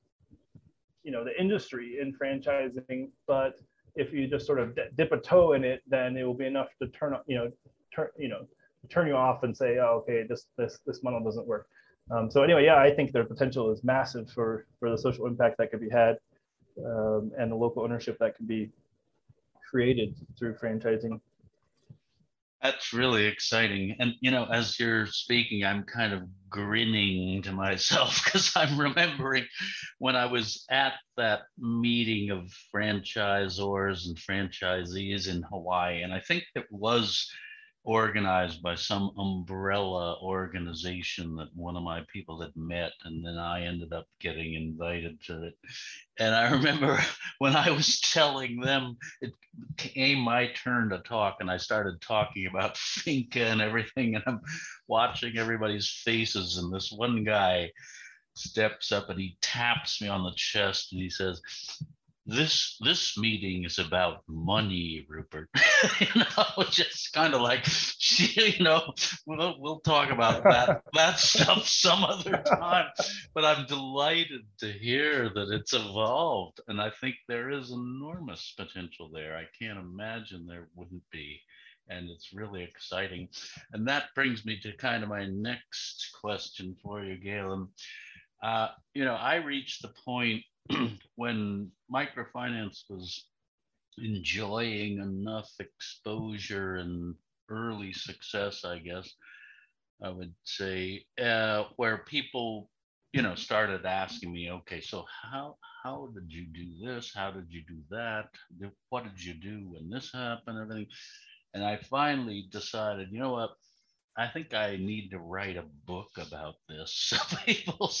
you 1.03 1.11
know 1.11 1.23
the 1.23 1.39
industry 1.39 1.97
in 2.01 2.13
franchising 2.13 3.09
but 3.27 3.59
if 3.95 4.13
you 4.13 4.27
just 4.27 4.45
sort 4.45 4.59
of 4.59 4.77
dip 4.95 5.11
a 5.11 5.17
toe 5.17 5.53
in 5.53 5.63
it 5.63 5.81
then 5.87 6.15
it 6.15 6.23
will 6.23 6.33
be 6.33 6.45
enough 6.45 6.69
to 6.81 6.87
turn 6.89 7.15
you 7.27 7.35
know 7.35 7.51
turn 7.93 8.07
you 8.17 8.27
know 8.27 8.45
turn 8.89 9.07
you 9.07 9.13
off 9.13 9.43
and 9.43 9.55
say 9.55 9.77
oh, 9.79 10.01
okay 10.01 10.23
this 10.27 10.47
this 10.57 10.79
this 10.85 11.03
model 11.03 11.23
doesn't 11.23 11.45
work. 11.45 11.67
Um, 12.09 12.29
so 12.31 12.41
anyway 12.43 12.65
yeah 12.65 12.77
i 12.77 12.91
think 12.93 13.11
their 13.11 13.23
potential 13.23 13.71
is 13.71 13.83
massive 13.83 14.29
for 14.31 14.65
for 14.79 14.89
the 14.89 14.97
social 14.97 15.27
impact 15.27 15.57
that 15.59 15.71
could 15.71 15.81
be 15.81 15.89
had 15.89 16.17
um, 16.85 17.31
and 17.37 17.51
the 17.51 17.55
local 17.55 17.83
ownership 17.83 18.17
that 18.19 18.35
could 18.35 18.47
be 18.47 18.71
created 19.69 20.15
through 20.37 20.55
franchising 20.55 21.19
that's 22.61 22.93
really 22.93 23.25
exciting. 23.25 23.95
And, 23.99 24.13
you 24.19 24.29
know, 24.29 24.45
as 24.45 24.79
you're 24.79 25.07
speaking, 25.07 25.65
I'm 25.65 25.83
kind 25.83 26.13
of 26.13 26.23
grinning 26.49 27.41
to 27.43 27.51
myself 27.51 28.21
because 28.23 28.51
I'm 28.55 28.79
remembering 28.79 29.45
when 29.97 30.15
I 30.15 30.25
was 30.25 30.65
at 30.69 30.93
that 31.17 31.41
meeting 31.57 32.29
of 32.29 32.53
franchisors 32.73 34.05
and 34.05 34.17
franchisees 34.17 35.27
in 35.27 35.43
Hawaii. 35.43 36.03
And 36.03 36.13
I 36.13 36.19
think 36.19 36.43
it 36.55 36.65
was 36.69 37.27
organized 37.83 38.61
by 38.61 38.75
some 38.75 39.11
umbrella 39.17 40.17
organization 40.21 41.35
that 41.35 41.49
one 41.55 41.75
of 41.75 41.81
my 41.81 42.01
people 42.13 42.39
had 42.39 42.55
met 42.55 42.91
and 43.05 43.25
then 43.25 43.37
i 43.37 43.65
ended 43.65 43.91
up 43.91 44.05
getting 44.19 44.53
invited 44.53 45.19
to 45.21 45.43
it. 45.45 45.55
And 46.19 46.35
i 46.35 46.51
remember 46.51 46.99
when 47.39 47.55
i 47.55 47.71
was 47.71 47.99
telling 47.99 48.59
them 48.59 48.97
it 49.21 49.33
came 49.77 50.19
my 50.19 50.51
turn 50.63 50.89
to 50.89 50.99
talk 50.99 51.37
and 51.39 51.49
i 51.49 51.57
started 51.57 51.99
talking 52.01 52.45
about 52.45 52.77
finca 52.77 53.45
and 53.45 53.61
everything 53.61 54.15
and 54.15 54.23
i'm 54.27 54.41
watching 54.87 55.37
everybody's 55.37 55.89
faces 55.89 56.57
and 56.57 56.71
this 56.73 56.91
one 56.91 57.23
guy 57.23 57.71
steps 58.35 58.91
up 58.91 59.09
and 59.09 59.19
he 59.19 59.37
taps 59.41 60.01
me 60.01 60.07
on 60.07 60.23
the 60.23 60.33
chest 60.35 60.93
and 60.93 61.01
he 61.01 61.09
says 61.09 61.41
this 62.25 62.77
this 62.81 63.17
meeting 63.17 63.65
is 63.65 63.79
about 63.79 64.23
money, 64.27 65.05
Rupert. 65.09 65.49
you 65.99 66.07
know, 66.15 66.63
just 66.69 67.13
kind 67.13 67.33
of 67.33 67.41
like, 67.41 67.65
you 68.17 68.63
know, 68.63 68.93
we'll 69.25 69.55
we'll 69.59 69.79
talk 69.79 70.11
about 70.11 70.43
that 70.43 70.83
that 70.93 71.19
stuff 71.19 71.67
some 71.67 72.03
other 72.03 72.41
time. 72.43 72.87
But 73.33 73.45
I'm 73.45 73.65
delighted 73.65 74.41
to 74.59 74.71
hear 74.71 75.29
that 75.33 75.49
it's 75.51 75.73
evolved, 75.73 76.61
and 76.67 76.79
I 76.79 76.91
think 77.01 77.15
there 77.27 77.49
is 77.49 77.71
enormous 77.71 78.53
potential 78.57 79.09
there. 79.13 79.35
I 79.35 79.45
can't 79.59 79.79
imagine 79.79 80.45
there 80.45 80.67
wouldn't 80.75 81.03
be, 81.11 81.39
and 81.89 82.09
it's 82.09 82.33
really 82.33 82.63
exciting. 82.63 83.29
And 83.73 83.87
that 83.87 84.13
brings 84.15 84.45
me 84.45 84.59
to 84.61 84.77
kind 84.77 85.01
of 85.03 85.09
my 85.09 85.25
next 85.25 86.11
question 86.21 86.75
for 86.83 87.03
you, 87.03 87.17
Galen. 87.17 87.67
Uh, 88.43 88.69
you 88.93 89.05
know, 89.05 89.13
I 89.15 89.35
reached 89.35 89.81
the 89.83 89.93
point 90.03 90.43
when 91.15 91.71
microfinance 91.93 92.83
was 92.89 93.27
enjoying 93.97 94.99
enough 94.99 95.51
exposure 95.59 96.75
and 96.77 97.15
early 97.49 97.93
success, 97.93 98.65
I 98.65 98.79
guess 98.79 99.13
I 100.03 100.09
would 100.09 100.33
say, 100.43 101.05
uh, 101.21 101.65
where 101.77 101.99
people, 101.99 102.69
you 103.13 103.21
know, 103.21 103.35
started 103.35 103.85
asking 103.85 104.33
me, 104.33 104.51
okay, 104.51 104.81
so 104.81 105.05
how 105.23 105.57
how 105.83 106.09
did 106.15 106.31
you 106.31 106.45
do 106.47 106.85
this? 106.85 107.13
How 107.13 107.31
did 107.31 107.47
you 107.49 107.63
do 107.67 107.79
that? 107.91 108.29
What 108.89 109.05
did 109.05 109.23
you 109.23 109.33
do 109.35 109.69
when 109.71 109.89
this 109.89 110.11
happened? 110.13 110.59
Everything, 110.59 110.87
and 111.53 111.63
I 111.63 111.77
finally 111.77 112.47
decided, 112.51 113.09
you 113.11 113.19
know 113.19 113.31
what? 113.33 113.51
I 114.17 114.27
think 114.27 114.53
I 114.53 114.75
need 114.75 115.09
to 115.11 115.19
write 115.19 115.55
a 115.55 115.63
book 115.85 116.09
about 116.17 116.55
this 116.67 116.91
so 116.93 117.17
people 117.45 117.91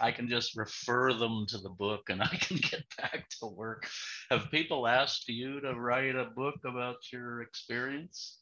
I 0.00 0.10
can 0.10 0.28
just 0.28 0.56
refer 0.56 1.12
them 1.12 1.44
to 1.48 1.58
the 1.58 1.68
book 1.70 2.08
and 2.08 2.22
I 2.22 2.28
can 2.28 2.56
get 2.56 2.82
back 2.98 3.28
to 3.40 3.46
work. 3.46 3.88
Have 4.30 4.50
people 4.50 4.86
asked 4.86 5.28
you 5.28 5.60
to 5.60 5.74
write 5.74 6.16
a 6.16 6.30
book 6.36 6.56
about 6.64 6.96
your 7.12 7.42
experience? 7.42 8.38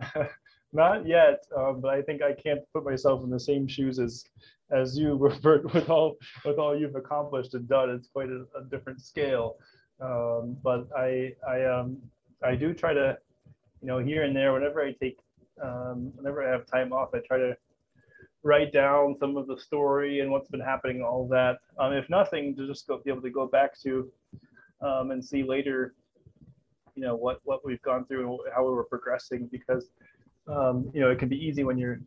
Not 0.72 1.06
yet, 1.06 1.44
um, 1.56 1.80
but 1.80 1.90
I 1.90 2.02
think 2.02 2.22
I 2.22 2.32
can't 2.34 2.60
put 2.72 2.84
myself 2.84 3.24
in 3.24 3.30
the 3.30 3.40
same 3.40 3.66
shoes 3.66 3.98
as 3.98 4.24
as 4.70 4.98
you, 4.98 5.14
Robert, 5.14 5.72
with 5.72 5.88
all 5.88 6.16
with 6.44 6.58
all 6.58 6.78
you've 6.78 6.96
accomplished 6.96 7.54
and 7.54 7.68
done. 7.68 7.90
It's 7.90 8.08
quite 8.08 8.28
a, 8.28 8.44
a 8.58 8.64
different 8.70 9.00
scale. 9.00 9.56
Um, 10.00 10.56
but 10.62 10.88
I 10.96 11.32
I 11.48 11.64
um 11.64 11.98
I 12.44 12.56
do 12.56 12.74
try 12.74 12.92
to, 12.92 13.16
you 13.80 13.88
know, 13.88 13.98
here 13.98 14.24
and 14.24 14.36
there, 14.36 14.52
whenever 14.52 14.82
I 14.82 14.92
take 15.00 15.18
um, 15.62 16.12
whenever 16.14 16.46
I 16.46 16.50
have 16.50 16.66
time 16.66 16.92
off, 16.92 17.10
I 17.14 17.18
try 17.26 17.38
to 17.38 17.56
write 18.42 18.72
down 18.72 19.16
some 19.18 19.36
of 19.36 19.46
the 19.46 19.58
story 19.58 20.20
and 20.20 20.30
what's 20.30 20.48
been 20.48 20.60
happening, 20.60 21.02
all 21.02 21.26
that. 21.28 21.58
Um, 21.78 21.92
if 21.92 22.08
nothing, 22.08 22.54
to 22.56 22.66
just 22.66 22.86
go 22.86 22.98
be 22.98 23.10
able 23.10 23.22
to 23.22 23.30
go 23.30 23.46
back 23.46 23.78
to 23.80 24.10
um, 24.80 25.10
and 25.10 25.24
see 25.24 25.42
later, 25.42 25.94
you 26.94 27.02
know, 27.02 27.14
what 27.14 27.40
what 27.44 27.64
we've 27.64 27.82
gone 27.82 28.04
through 28.06 28.20
and 28.28 28.54
how 28.54 28.64
we 28.64 28.72
were 28.72 28.84
progressing. 28.84 29.48
Because 29.50 29.88
um, 30.48 30.90
you 30.94 31.00
know, 31.00 31.10
it 31.10 31.18
can 31.18 31.28
be 31.28 31.36
easy 31.36 31.64
when 31.64 31.78
you're 31.78 32.00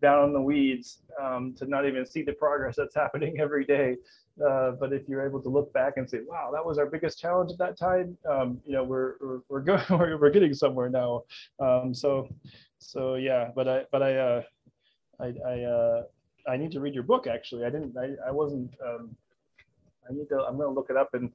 down 0.00 0.24
in 0.24 0.32
the 0.32 0.40
weeds 0.40 1.02
um, 1.20 1.54
to 1.58 1.66
not 1.66 1.86
even 1.86 2.06
see 2.06 2.22
the 2.22 2.32
progress 2.32 2.76
that's 2.76 2.94
happening 2.94 3.38
every 3.40 3.64
day. 3.64 3.96
Uh, 4.46 4.72
but 4.72 4.92
if 4.92 5.08
you're 5.08 5.26
able 5.26 5.42
to 5.42 5.48
look 5.48 5.72
back 5.72 5.94
and 5.96 6.08
say, 6.08 6.20
"Wow, 6.24 6.50
that 6.52 6.64
was 6.64 6.78
our 6.78 6.86
biggest 6.86 7.20
challenge 7.20 7.50
at 7.50 7.58
that 7.58 7.76
time," 7.76 8.16
um, 8.30 8.60
you 8.64 8.72
know, 8.72 8.84
we're 8.84 9.14
we're 9.20 9.40
we're, 9.48 9.60
going, 9.60 9.82
we're, 9.90 10.16
we're 10.16 10.30
getting 10.30 10.54
somewhere 10.54 10.88
now. 10.88 11.24
Um, 11.58 11.92
so, 11.92 12.28
so 12.78 13.16
yeah. 13.16 13.48
But 13.54 13.66
I 13.66 13.84
but 13.90 14.02
I 14.02 14.16
uh, 14.16 14.42
I 15.20 15.34
I, 15.44 15.62
uh, 15.62 16.02
I 16.48 16.56
need 16.56 16.70
to 16.72 16.80
read 16.80 16.94
your 16.94 17.02
book. 17.02 17.26
Actually, 17.26 17.64
I 17.64 17.70
didn't. 17.70 17.96
I 17.96 18.28
I 18.28 18.30
wasn't. 18.30 18.70
Um, 18.84 19.16
I 20.08 20.12
need 20.12 20.28
to. 20.28 20.36
I'm 20.36 20.56
going 20.56 20.68
to 20.68 20.74
look 20.74 20.88
it 20.88 20.96
up 20.96 21.14
and 21.14 21.32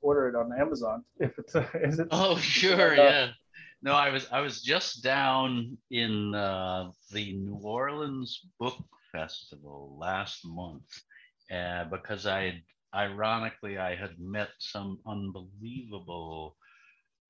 order 0.00 0.28
it 0.28 0.34
on 0.34 0.52
Amazon. 0.58 1.04
If 1.20 1.38
it's 1.38 1.54
is 1.74 1.98
it? 1.98 2.08
Oh 2.10 2.38
sure, 2.38 2.94
yeah. 2.94 3.32
No, 3.82 3.92
I 3.92 4.10
was 4.10 4.26
I 4.32 4.40
was 4.40 4.62
just 4.62 5.04
down 5.04 5.78
in 5.90 6.34
uh, 6.34 6.90
the 7.12 7.32
New 7.34 7.60
Orleans 7.62 8.40
Book 8.58 8.78
Festival 9.12 9.96
last 10.00 10.40
month 10.44 10.84
uh, 11.52 11.84
because 11.84 12.26
I 12.26 12.62
ironically, 12.94 13.78
I 13.78 13.94
had 13.94 14.18
met 14.18 14.48
some 14.58 14.98
unbelievable 15.06 16.56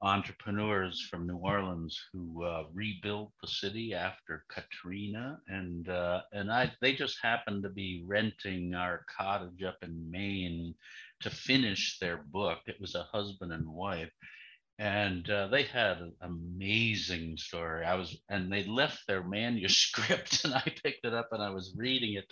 entrepreneurs 0.02 1.00
from 1.10 1.26
New 1.26 1.38
Orleans 1.38 2.00
who 2.12 2.44
uh, 2.44 2.64
rebuilt 2.72 3.32
the 3.42 3.48
city 3.48 3.94
after 3.94 4.44
Katrina, 4.48 5.40
and 5.48 5.88
uh, 5.88 6.22
and 6.32 6.52
I 6.52 6.72
they 6.80 6.94
just 6.94 7.18
happened 7.22 7.64
to 7.64 7.70
be 7.70 8.04
renting 8.06 8.74
our 8.74 9.04
cottage 9.18 9.62
up 9.64 9.78
in 9.82 10.10
Maine 10.10 10.74
to 11.22 11.30
finish 11.30 11.98
their 11.98 12.18
book. 12.18 12.60
It 12.66 12.80
was 12.80 12.94
a 12.94 13.08
husband 13.12 13.52
and 13.52 13.68
wife, 13.68 14.12
and 14.78 15.28
uh, 15.28 15.48
they 15.48 15.64
had 15.64 15.98
an 15.98 16.12
amazing 16.22 17.36
story. 17.36 17.84
I 17.84 17.94
was, 17.96 18.16
and 18.28 18.52
they 18.52 18.64
left 18.64 19.06
their 19.06 19.24
manuscript, 19.24 20.44
and 20.44 20.54
I 20.54 20.62
picked 20.82 21.04
it 21.04 21.14
up 21.14 21.28
and 21.32 21.42
I 21.42 21.50
was 21.50 21.74
reading 21.76 22.14
it, 22.14 22.26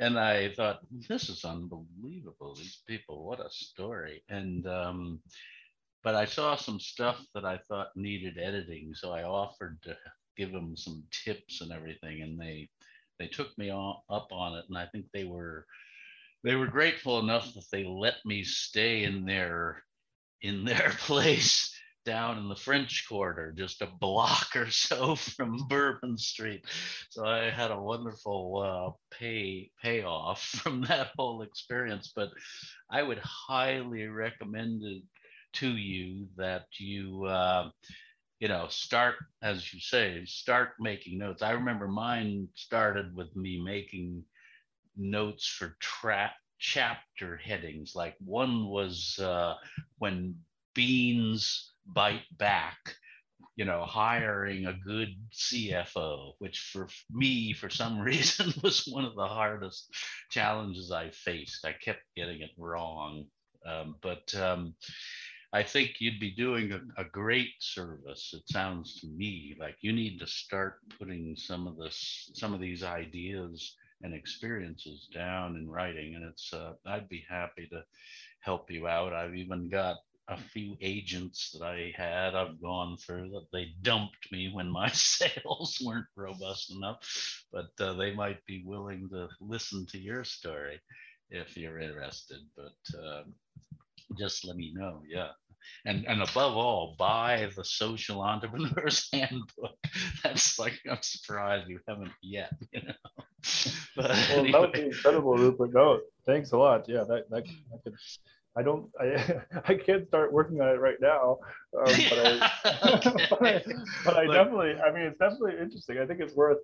and 0.00 0.18
I 0.18 0.52
thought, 0.54 0.80
this 1.08 1.28
is 1.28 1.44
unbelievable. 1.44 2.54
These 2.56 2.82
people, 2.86 3.24
what 3.24 3.40
a 3.40 3.48
story! 3.50 4.24
And 4.28 4.66
um, 4.66 5.20
but 6.02 6.14
I 6.14 6.24
saw 6.24 6.56
some 6.56 6.80
stuff 6.80 7.24
that 7.34 7.44
I 7.44 7.58
thought 7.68 7.96
needed 7.96 8.38
editing, 8.38 8.94
so 8.94 9.12
I 9.12 9.22
offered 9.22 9.78
to 9.82 9.96
give 10.36 10.52
them 10.52 10.76
some 10.76 11.04
tips 11.24 11.60
and 11.60 11.72
everything, 11.72 12.22
and 12.22 12.40
they 12.40 12.68
they 13.20 13.28
took 13.28 13.56
me 13.56 13.70
on, 13.70 13.96
up 14.10 14.28
on 14.32 14.56
it, 14.56 14.64
and 14.68 14.78
I 14.78 14.86
think 14.86 15.06
they 15.12 15.24
were 15.24 15.64
they 16.44 16.56
were 16.56 16.66
grateful 16.66 17.20
enough 17.20 17.54
that 17.54 17.66
they 17.70 17.84
let 17.84 18.16
me 18.24 18.42
stay 18.44 19.04
in 19.04 19.24
their 19.24 19.84
in 20.42 20.64
their 20.64 20.90
place 21.00 21.74
down 22.04 22.38
in 22.38 22.48
the 22.48 22.56
French 22.56 23.04
Quarter, 23.08 23.52
just 23.56 23.82
a 23.82 23.86
block 24.00 24.56
or 24.56 24.70
so 24.70 25.14
from 25.36 25.66
Bourbon 25.68 26.16
Street. 26.16 26.64
So 27.10 27.24
I 27.24 27.50
had 27.50 27.70
a 27.70 27.80
wonderful 27.80 28.96
uh, 29.12 29.16
pay 29.16 29.70
payoff 29.82 30.42
from 30.62 30.82
that 30.82 31.10
whole 31.18 31.42
experience. 31.42 32.12
But 32.14 32.30
I 32.90 33.02
would 33.02 33.20
highly 33.22 34.06
recommend 34.06 34.82
it 34.84 35.02
to 35.54 35.68
you 35.68 36.28
that 36.36 36.66
you. 36.78 37.24
Uh, 37.24 37.70
you 38.40 38.46
know, 38.46 38.68
start, 38.68 39.16
as 39.42 39.72
you 39.74 39.80
say, 39.80 40.24
start 40.24 40.70
making 40.78 41.18
notes. 41.18 41.42
I 41.42 41.50
remember 41.50 41.88
mine 41.88 42.46
started 42.54 43.12
with 43.16 43.34
me 43.34 43.60
making 43.60 44.22
notes 44.96 45.46
for 45.46 45.76
trap 45.80 46.34
chapter 46.58 47.36
headings. 47.36 47.94
Like 47.94 48.16
one 48.18 48.68
was 48.68 49.18
uh, 49.18 49.54
when 49.98 50.36
beans 50.74 51.72
bite 51.86 52.26
back, 52.38 52.76
you 53.56 53.64
know, 53.64 53.84
hiring 53.84 54.66
a 54.66 54.72
good 54.72 55.14
CFO, 55.32 56.32
which 56.38 56.70
for 56.72 56.88
me, 57.10 57.52
for 57.52 57.68
some 57.68 57.98
reason, 58.10 58.52
was 58.62 58.86
one 58.86 59.04
of 59.04 59.14
the 59.14 59.26
hardest 59.26 59.90
challenges 60.30 60.92
I 60.92 61.10
faced. 61.10 61.64
I 61.64 61.72
kept 61.72 62.02
getting 62.16 62.42
it 62.42 62.50
wrong. 62.56 63.24
Um, 63.66 63.96
but 64.02 64.32
um, 64.36 64.74
I 65.52 65.62
think 65.62 65.96
you'd 65.98 66.20
be 66.20 66.30
doing 66.30 66.72
a, 66.72 66.80
a, 67.00 67.04
great 67.04 67.50
service. 67.58 68.32
It 68.32 68.42
sounds 68.46 69.00
to 69.00 69.08
me 69.08 69.56
like 69.58 69.76
you 69.80 69.92
need 69.92 70.20
to 70.20 70.26
start 70.26 70.74
putting 70.98 71.34
some 71.36 71.66
of 71.66 71.76
this, 71.76 72.30
some 72.34 72.54
of 72.54 72.60
these 72.60 72.84
ideas 72.84 73.74
and 74.02 74.14
experiences 74.14 75.08
down 75.12 75.56
in 75.56 75.68
writing. 75.68 76.14
And 76.14 76.24
it's, 76.24 76.52
uh, 76.52 76.74
I'd 76.86 77.08
be 77.08 77.24
happy 77.28 77.66
to 77.72 77.82
help 78.40 78.70
you 78.70 78.86
out. 78.86 79.12
I've 79.12 79.34
even 79.34 79.68
got 79.68 79.96
a 80.28 80.36
few 80.36 80.76
agents 80.80 81.56
that 81.58 81.64
I 81.64 81.92
had, 81.96 82.34
I've 82.34 82.60
gone 82.60 82.98
through 82.98 83.30
that 83.30 83.46
they 83.52 83.72
dumped 83.80 84.30
me 84.30 84.50
when 84.52 84.68
my 84.70 84.88
sales 84.92 85.78
weren't 85.84 86.06
robust 86.16 86.70
enough, 86.70 86.98
but 87.52 87.70
uh, 87.80 87.94
they 87.94 88.14
might 88.14 88.44
be 88.46 88.62
willing 88.64 89.08
to 89.10 89.28
listen 89.40 89.86
to 89.86 89.98
your 89.98 90.24
story 90.24 90.80
if 91.30 91.56
you're 91.56 91.80
interested. 91.80 92.40
But 92.56 92.98
uh, 92.98 93.22
just 94.18 94.46
let 94.46 94.56
me 94.56 94.72
know. 94.74 95.02
Yeah. 95.08 95.30
And, 95.84 96.06
and 96.06 96.22
above 96.22 96.56
all, 96.56 96.94
buy 96.98 97.48
the 97.56 97.64
Social 97.64 98.22
Entrepreneur's 98.22 99.08
Handbook. 99.12 99.76
That's 100.22 100.58
like 100.58 100.78
I'm 100.90 100.98
surprised 101.02 101.68
you 101.68 101.80
haven't 101.86 102.12
yet. 102.22 102.52
You 102.72 102.82
know. 102.82 102.94
But 103.96 104.10
well, 104.10 104.38
anyway. 104.40 104.52
that 104.52 104.60
would 104.60 104.72
be 104.72 104.82
incredible, 104.86 105.36
Rupert. 105.36 105.72
No, 105.72 106.00
thanks 106.26 106.50
a 106.50 106.58
lot. 106.58 106.88
Yeah, 106.88 107.04
that 107.04 107.30
that, 107.30 107.44
that 107.70 107.84
could 107.84 107.94
I 108.58 108.62
don't, 108.62 108.90
I, 109.00 109.42
I 109.68 109.74
can't 109.74 110.06
start 110.08 110.32
working 110.32 110.60
on 110.60 110.68
it 110.68 110.80
right 110.80 111.00
now, 111.00 111.38
um, 111.78 111.84
but, 112.10 112.18
I, 112.18 112.50
but 113.30 113.46
I, 113.46 113.62
but 114.04 114.16
I 114.16 114.26
definitely, 114.26 114.74
I 114.80 114.90
mean, 114.90 115.04
it's 115.04 115.18
definitely 115.18 115.60
interesting. 115.62 115.98
I 115.98 116.06
think 116.06 116.20
it's 116.20 116.34
worth, 116.34 116.58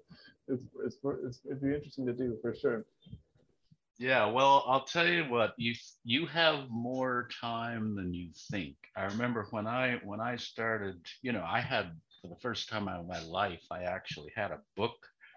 it's, 0.49 0.63
it's, 0.85 0.97
it's 1.25 1.41
it'd 1.47 1.63
be 1.63 1.73
interesting 1.73 2.05
to 2.07 2.13
do 2.13 2.37
for 2.43 2.53
sure. 2.55 2.85
Yeah, 3.99 4.27
well, 4.27 4.65
I'll 4.67 4.85
tell 4.85 5.07
you 5.09 5.25
what, 5.25 5.55
you 5.57 5.75
you 6.05 6.27
have 6.27 6.69
more 6.69 7.29
time 7.41 7.95
than 7.95 8.13
you 8.13 8.31
think. 8.51 8.77
I 8.97 9.05
remember 9.05 9.47
when 9.51 9.67
I 9.69 9.97
when 10.05 10.21
I 10.21 10.37
started, 10.37 11.07
you 11.23 11.33
know, 11.33 11.45
I 11.47 11.61
had 11.61 11.93
for 12.21 12.29
the 12.29 12.41
first 12.43 12.69
time 12.69 12.89
in 12.89 13.07
my 13.07 13.21
life, 13.21 13.63
I 13.71 13.85
actually 13.85 14.33
had 14.35 14.51
a 14.51 14.61
book 14.77 14.97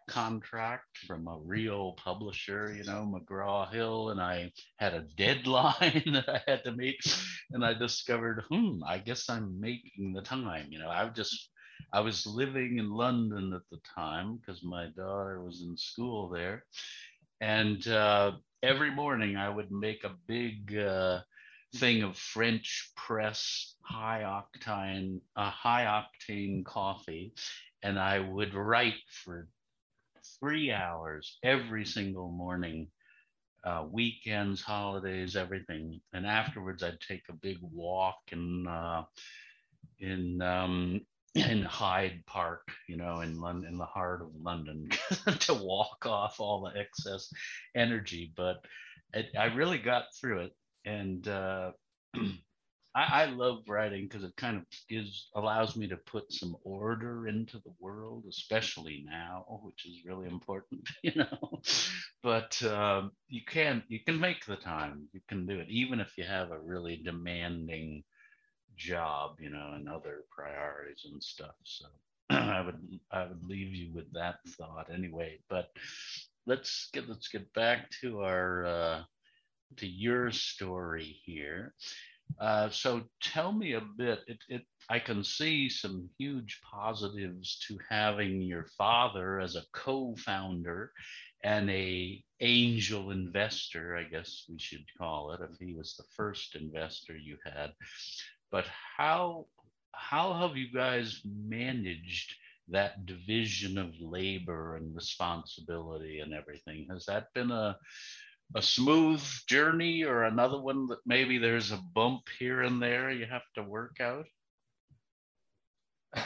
contract 0.10 0.98
from 1.06 1.28
a 1.28 1.38
real 1.38 1.94
publisher, 2.04 2.74
you 2.74 2.84
know, 2.84 3.06
McGraw 3.06 3.72
Hill, 3.72 4.10
and 4.10 4.20
I 4.20 4.52
had 4.78 4.94
a 4.96 5.02
deadline 5.02 6.04
that 6.14 6.28
I 6.30 6.42
had 6.48 6.64
to 6.64 6.72
meet. 6.72 6.98
And 7.52 7.64
I 7.64 7.74
discovered, 7.74 8.44
hmm, 8.50 8.80
I 8.88 8.98
guess 8.98 9.30
I'm 9.30 9.60
making 9.60 10.14
the 10.14 10.22
time. 10.24 10.68
You 10.72 10.80
know, 10.80 10.90
I 10.90 11.08
just, 11.10 11.52
I 11.94 12.00
was 12.00 12.26
living 12.26 12.80
in 12.80 12.90
London 12.90 13.54
at 13.54 13.62
the 13.70 13.80
time 13.96 14.38
because 14.38 14.64
my 14.64 14.88
daughter 14.96 15.44
was 15.44 15.62
in 15.62 15.78
school 15.78 16.30
there. 16.30 16.64
And 17.42 17.86
uh, 17.88 18.34
every 18.64 18.92
morning 18.92 19.38
I 19.38 19.50
would 19.50 19.72
make 19.72 20.04
a 20.04 20.16
big 20.28 20.78
uh, 20.78 21.22
thing 21.76 22.04
of 22.04 22.18
French 22.18 22.92
press 22.96 23.76
high 23.82 24.22
octane, 24.24 25.20
uh, 25.36 25.50
high 25.50 25.86
octane 25.86 26.66
coffee, 26.66 27.34
and 27.84 28.00
I 28.00 28.20
would 28.20 28.54
write 28.54 28.96
for 29.10 29.48
three 30.40 30.72
hours 30.72 31.38
every 31.44 31.86
single 31.86 32.32
morning 32.32 32.88
uh, 33.64 33.86
weekends, 33.90 34.62
holidays, 34.62 35.36
everything. 35.36 36.00
And 36.14 36.26
afterwards, 36.26 36.84
I'd 36.84 37.00
take 37.02 37.24
a 37.30 37.34
big 37.34 37.58
walk 37.62 38.18
in 38.32 38.68
uh, 38.68 39.04
in 40.00 40.42
um, 40.42 41.02
in 41.42 41.64
Hyde 41.64 42.24
Park, 42.28 42.68
you 42.88 42.98
know, 42.98 43.22
in 43.22 43.40
London, 43.40 43.72
in 43.72 43.78
the 43.78 43.86
heart 43.86 44.22
of 44.22 44.30
London, 44.42 44.90
to 45.40 45.54
walk 45.54 46.06
off 46.06 46.40
all 46.40 46.62
the 46.62 46.80
excess 46.80 47.32
energy. 47.76 48.32
But 48.36 48.58
it, 49.14 49.28
I 49.38 49.46
really 49.46 49.78
got 49.78 50.06
through 50.20 50.42
it, 50.42 50.54
and 50.86 51.28
uh, 51.28 51.72
I, 52.96 53.24
I 53.24 53.26
love 53.26 53.60
writing 53.68 54.08
because 54.08 54.24
it 54.24 54.36
kind 54.38 54.58
of 54.58 54.64
gives 54.90 55.30
allows 55.36 55.76
me 55.76 55.88
to 55.88 55.98
put 55.98 56.32
some 56.34 56.56
order 56.64 57.28
into 57.28 57.60
the 57.60 57.74
world, 57.80 58.26
especially 58.30 59.06
now, 59.08 59.46
which 59.64 59.86
is 59.86 60.06
really 60.06 60.28
important, 60.28 60.82
you 61.04 61.14
know. 61.16 61.62
But 62.24 62.62
um, 62.64 63.12
you 63.28 63.42
can 63.48 63.84
you 63.88 64.00
can 64.06 64.20
make 64.20 64.46
the 64.46 64.56
time. 64.56 65.08
You 65.14 65.22
can 65.30 65.46
do 65.46 65.60
it, 65.60 65.68
even 65.70 66.00
if 66.00 66.18
you 66.18 66.24
have 66.24 66.52
a 66.52 66.60
really 66.60 66.98
demanding 66.98 68.04
job, 68.78 69.38
you 69.40 69.50
know, 69.50 69.72
and 69.76 69.90
other 69.90 70.24
priorities 70.30 71.06
and 71.12 71.22
stuff. 71.22 71.56
So 71.64 71.86
I 72.30 72.62
would 72.62 73.00
I 73.12 73.26
would 73.26 73.44
leave 73.48 73.74
you 73.74 73.94
with 73.94 74.12
that 74.14 74.40
thought 74.48 74.90
anyway. 74.94 75.40
But 75.50 75.70
let's 76.46 76.90
get 76.94 77.10
let's 77.10 77.28
get 77.28 77.52
back 77.54 77.90
to 78.02 78.22
our 78.22 78.66
uh, 78.66 79.04
to 79.78 79.88
your 79.88 80.32
story 80.32 81.20
here. 81.26 81.74
Uh, 82.40 82.70
so 82.70 83.02
tell 83.22 83.52
me 83.52 83.74
a 83.74 83.82
bit. 83.98 84.20
It, 84.28 84.38
it, 84.50 84.62
I 84.90 85.00
can 85.00 85.24
see 85.24 85.70
some 85.70 86.10
huge 86.18 86.60
positives 86.62 87.58
to 87.68 87.78
having 87.90 88.42
your 88.42 88.68
father 88.78 89.40
as 89.40 89.56
a 89.56 89.64
co-founder 89.74 90.92
and 91.44 91.70
a 91.70 92.24
angel 92.40 93.12
investor, 93.12 93.96
I 93.96 94.04
guess 94.04 94.44
we 94.50 94.60
should 94.60 94.86
call 94.98 95.32
it, 95.32 95.42
if 95.42 95.58
he 95.60 95.74
was 95.74 95.96
the 95.96 96.04
first 96.16 96.56
investor 96.56 97.16
you 97.16 97.38
had. 97.44 97.72
But 98.52 98.66
how 98.98 99.48
how 99.92 100.34
have 100.34 100.56
you 100.56 100.72
guys 100.72 101.22
managed 101.26 102.36
that 102.70 103.06
division 103.06 103.78
of 103.78 103.94
labor 104.00 104.76
and 104.76 104.96
responsibility 104.96 106.20
and 106.20 106.34
everything? 106.34 106.88
Has 106.90 107.06
that 107.06 107.34
been 107.34 107.52
a 107.52 107.78
a 108.56 108.62
smooth 108.62 109.22
journey 109.48 110.04
or 110.04 110.24
another 110.24 110.60
one 110.60 110.88
that 110.88 111.00
maybe 111.06 111.38
there's 111.38 111.72
a 111.72 111.82
bump 111.94 112.24
here 112.40 112.62
and 112.62 112.82
there 112.82 113.12
you 113.12 113.26
have 113.26 113.44
to 113.56 113.64
work 113.64 113.98
out? 114.00 114.26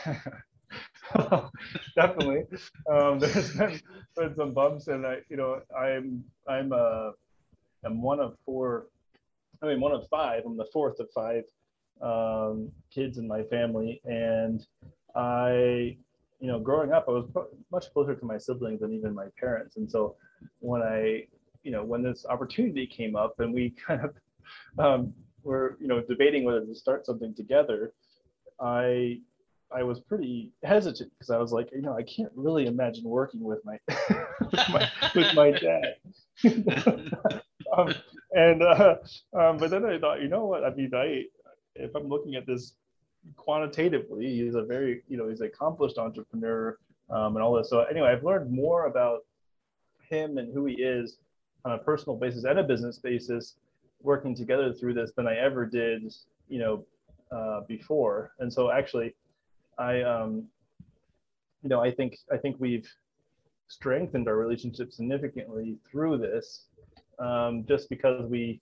Definitely, 1.95 2.43
um, 2.89 3.19
there's 3.19 3.55
been, 3.55 3.82
been, 4.15 4.36
some 4.36 4.53
bumps, 4.53 4.88
and 4.88 5.05
I, 5.05 5.17
you 5.30 5.36
know, 5.38 5.61
I'm 5.78 6.24
I'm 6.47 6.72
uh, 6.72 7.11
I'm 7.84 8.01
one 8.01 8.19
of 8.19 8.38
four. 8.45 8.88
I 9.61 9.67
mean, 9.67 9.82
one 9.82 9.91
of 9.91 10.07
five. 10.09 10.43
I'm 10.45 10.57
the 10.57 10.69
fourth 10.72 10.99
of 10.99 11.09
five 11.13 11.43
um, 12.02 12.72
kids 12.93 13.18
in 13.18 13.28
my 13.28 13.43
family, 13.43 14.02
and 14.06 14.66
I, 15.16 15.97
you 16.39 16.47
know, 16.47 16.60
growing 16.60 16.91
up, 16.91 17.06
I 17.08 17.12
was 17.12 17.30
much 17.72 17.91
closer 17.93 18.16
to 18.16 18.26
my 18.26 18.38
siblings 18.38 18.82
than 18.82 18.93
even 18.93 19.14
my 19.14 19.28
parents, 19.39 19.78
and 19.78 19.89
so 19.89 20.16
when 20.60 20.82
I 20.82 21.26
you 21.64 21.72
know, 21.72 21.84
when 21.84 22.02
this 22.04 22.26
opportunity 22.28 22.88
came 22.88 23.16
up 23.16 23.39
and 23.39 23.54
we 23.54 23.74
kind 23.88 24.02
of 24.04 24.14
um, 24.80 25.14
were, 25.43 25.78
you 25.80 25.88
know, 25.88 26.02
debating 26.02 26.43
whether 26.43 26.66
to 26.66 26.76
start 26.76 27.06
something 27.06 27.34
together, 27.34 27.93
I 28.60 29.20
I 29.74 29.84
was 29.84 30.02
pretty 30.02 30.52
hesitant 30.64 31.12
because 31.18 31.30
I 31.30 31.38
was 31.38 31.54
like, 31.54 31.70
you 31.72 31.82
know, 31.82 31.95
I 31.95 32.04
can't 32.04 32.32
really 32.36 32.68
imagine 32.68 33.06
working 33.06 33.41
with 33.41 33.60
my 33.64 33.78
with, 34.52 34.70
my, 34.70 34.89
with 35.16 35.34
my 35.34 35.52
dad. 35.52 35.95
um, 37.78 37.93
and 38.34 38.62
uh, 38.62 38.95
um, 39.34 39.58
but 39.58 39.70
then 39.70 39.86
I 39.86 39.97
thought, 39.97 40.22
you 40.22 40.28
know 40.28 40.45
what? 40.45 40.66
I 40.66 40.74
mean, 40.74 40.91
I 40.93 41.24
if 41.76 41.95
I'm 41.95 42.07
looking 42.07 42.36
at 42.36 42.45
this 42.45 42.74
quantitatively, 43.36 44.26
he's 44.26 44.55
a 44.55 44.63
very, 44.63 45.03
you 45.07 45.17
know, 45.17 45.30
he's 45.30 45.41
an 45.41 45.47
accomplished 45.47 45.97
entrepreneur 45.97 46.78
um, 47.09 47.36
and 47.36 47.43
all 47.43 47.53
this. 47.53 47.69
So 47.69 47.82
anyway, 47.84 48.09
I've 48.09 48.24
learned 48.24 48.51
more 48.51 48.86
about 48.88 49.26
him 50.09 50.38
and 50.38 50.53
who 50.53 50.65
he 50.65 50.76
is 50.76 51.17
on 51.65 51.74
a 51.74 51.78
personal 51.78 52.17
basis 52.17 52.43
and 52.43 52.59
a 52.59 52.63
business 52.63 52.97
basis 52.97 53.55
working 54.01 54.36
together 54.36 54.74
through 54.74 54.95
this 54.95 55.11
than 55.15 55.28
I 55.28 55.38
ever 55.38 55.65
did, 55.65 56.11
you 56.49 56.59
know, 56.59 56.86
uh, 57.32 57.61
before. 57.67 58.32
And 58.39 58.51
so 58.51 58.72
actually, 58.72 59.15
I, 59.78 60.01
um, 60.01 60.47
you 61.61 61.69
know, 61.69 61.80
I 61.82 61.91
think 61.91 62.17
I 62.32 62.38
think 62.38 62.55
we've 62.59 62.89
strengthened 63.67 64.28
our 64.28 64.36
relationship 64.36 64.91
significantly 64.91 65.78
through 65.89 66.17
this, 66.17 66.65
um, 67.19 67.63
just 67.67 67.89
because 67.89 68.26
we 68.30 68.59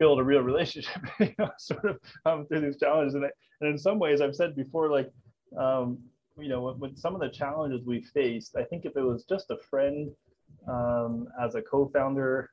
build 0.00 0.18
a 0.18 0.24
real 0.24 0.40
relationship, 0.40 1.02
you 1.20 1.34
know, 1.38 1.50
sort 1.58 1.84
of 1.84 2.00
um, 2.26 2.46
through 2.46 2.62
these 2.62 2.78
challenges. 2.78 3.14
And, 3.14 3.24
and 3.60 3.70
in 3.70 3.78
some 3.78 4.00
ways, 4.00 4.20
I've 4.20 4.34
said 4.34 4.56
before, 4.56 4.90
like, 4.90 5.12
um, 5.56 5.98
you 6.38 6.48
know, 6.48 6.74
with 6.80 6.98
some 6.98 7.14
of 7.14 7.20
the 7.20 7.28
challenges 7.28 7.86
we 7.86 8.02
faced, 8.02 8.56
I 8.56 8.64
think 8.64 8.86
if 8.86 8.96
it 8.96 9.02
was 9.02 9.24
just 9.24 9.50
a 9.50 9.58
friend 9.68 10.10
um, 10.66 11.28
as 11.40 11.54
a 11.54 11.62
co-founder 11.62 12.50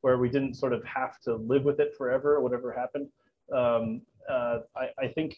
where 0.00 0.18
we 0.18 0.28
didn't 0.28 0.54
sort 0.54 0.72
of 0.72 0.84
have 0.84 1.20
to 1.20 1.36
live 1.36 1.64
with 1.64 1.78
it 1.78 1.94
forever, 1.96 2.40
whatever 2.40 2.72
happened. 2.72 3.08
Um, 3.54 4.02
uh, 4.28 4.58
I, 4.76 4.88
I, 4.98 5.08
think 5.08 5.36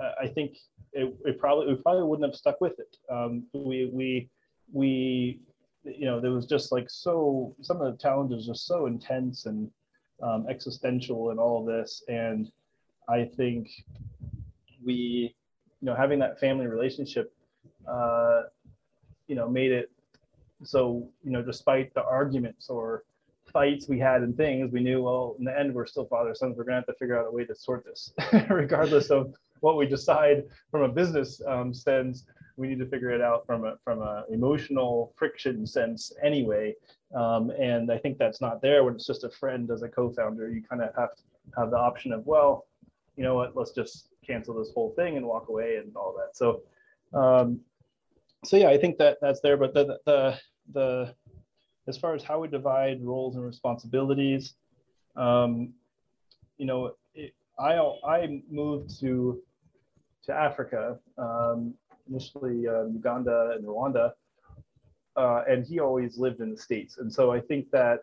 I 0.00 0.26
think 0.26 0.56
it, 0.92 1.14
it, 1.24 1.38
probably 1.38 1.74
we 1.74 1.82
probably 1.82 2.04
wouldn't 2.04 2.28
have 2.28 2.36
stuck 2.36 2.60
with 2.60 2.78
it. 2.78 2.96
Um, 3.10 3.44
we 3.52 3.90
we 3.92 4.28
we 4.72 5.40
you 5.84 6.04
know 6.04 6.20
there 6.20 6.30
was 6.30 6.46
just 6.46 6.70
like 6.72 6.88
so 6.88 7.54
some 7.62 7.80
of 7.80 7.92
the 7.92 8.02
challenges 8.02 8.48
are 8.48 8.54
so 8.54 8.86
intense 8.86 9.46
and 9.46 9.70
um, 10.22 10.46
existential 10.48 11.30
and 11.30 11.38
all 11.38 11.60
of 11.60 11.66
this, 11.66 12.02
and 12.08 12.50
I 13.08 13.24
think 13.24 13.68
we 14.84 15.34
you 15.80 15.86
know 15.86 15.94
having 15.94 16.18
that 16.18 16.38
family 16.40 16.66
relationship 16.66 17.32
uh, 17.86 18.42
you 19.26 19.34
know 19.34 19.48
made 19.48 19.72
it 19.72 19.90
so 20.64 21.08
you 21.22 21.30
know 21.30 21.42
despite 21.42 21.92
the 21.94 22.02
arguments 22.04 22.68
or 22.68 23.04
fights 23.52 23.88
we 23.88 23.98
had 23.98 24.22
and 24.22 24.36
things 24.36 24.72
we 24.72 24.80
knew 24.80 25.02
well 25.02 25.36
in 25.38 25.44
the 25.44 25.58
end 25.58 25.74
we're 25.74 25.86
still 25.86 26.04
father 26.06 26.34
sons 26.34 26.56
we're 26.56 26.64
going 26.64 26.74
to 26.74 26.80
have 26.80 26.86
to 26.86 26.92
figure 26.94 27.18
out 27.18 27.26
a 27.26 27.30
way 27.30 27.44
to 27.44 27.54
sort 27.54 27.84
this 27.84 28.12
regardless 28.50 29.10
of 29.10 29.32
what 29.60 29.76
we 29.76 29.86
decide 29.86 30.44
from 30.70 30.82
a 30.82 30.88
business 30.88 31.40
um, 31.46 31.72
sense 31.72 32.24
we 32.58 32.66
need 32.66 32.78
to 32.78 32.86
figure 32.86 33.10
it 33.10 33.20
out 33.20 33.46
from 33.46 33.64
a 33.64 33.76
from 33.84 34.02
a 34.02 34.24
emotional 34.30 35.14
friction 35.16 35.66
sense 35.66 36.12
anyway. 36.22 36.74
Um, 37.14 37.50
and 37.50 37.90
i 37.90 37.96
think 37.96 38.18
that's 38.18 38.42
not 38.42 38.60
there 38.60 38.84
when 38.84 38.94
it's 38.94 39.06
just 39.06 39.24
a 39.24 39.30
friend 39.30 39.70
as 39.70 39.82
a 39.82 39.88
co-founder. 39.88 40.50
You 40.50 40.62
kind 40.62 40.82
of 40.82 40.94
have 40.96 41.16
to 41.16 41.22
have 41.56 41.70
the 41.70 41.78
option 41.78 42.12
of 42.12 42.26
well 42.26 42.66
you 43.16 43.24
know 43.24 43.34
what 43.34 43.56
let's 43.56 43.72
just 43.72 44.08
cancel 44.26 44.54
this 44.54 44.70
whole 44.74 44.92
thing 44.94 45.16
and 45.16 45.24
walk 45.26 45.48
away 45.48 45.76
and 45.76 45.96
all 45.96 46.14
that. 46.18 46.36
So 46.36 46.62
um, 47.14 47.60
so 48.44 48.56
yeah, 48.56 48.68
I 48.68 48.78
think 48.78 48.98
that 48.98 49.18
that's 49.20 49.40
there. 49.40 49.56
But 49.56 49.74
the 49.74 49.98
the 50.04 50.38
the 50.72 51.14
as 51.86 51.96
far 51.96 52.14
as 52.14 52.22
how 52.22 52.40
we 52.40 52.48
divide 52.48 53.02
roles 53.02 53.36
and 53.36 53.44
responsibilities, 53.44 54.54
um, 55.16 55.72
you 56.58 56.66
know, 56.66 56.94
it, 57.14 57.34
I 57.58 57.76
I 58.06 58.42
moved 58.50 59.00
to 59.00 59.42
to 60.24 60.34
Africa 60.34 60.98
um, 61.16 61.74
initially 62.08 62.66
uh, 62.66 62.84
Uganda 62.86 63.52
and 63.56 63.64
Rwanda, 63.64 64.12
uh, 65.16 65.42
and 65.48 65.66
he 65.66 65.80
always 65.80 66.18
lived 66.18 66.40
in 66.40 66.50
the 66.50 66.56
states. 66.56 66.98
And 66.98 67.12
so 67.12 67.32
I 67.32 67.40
think 67.40 67.70
that 67.70 68.00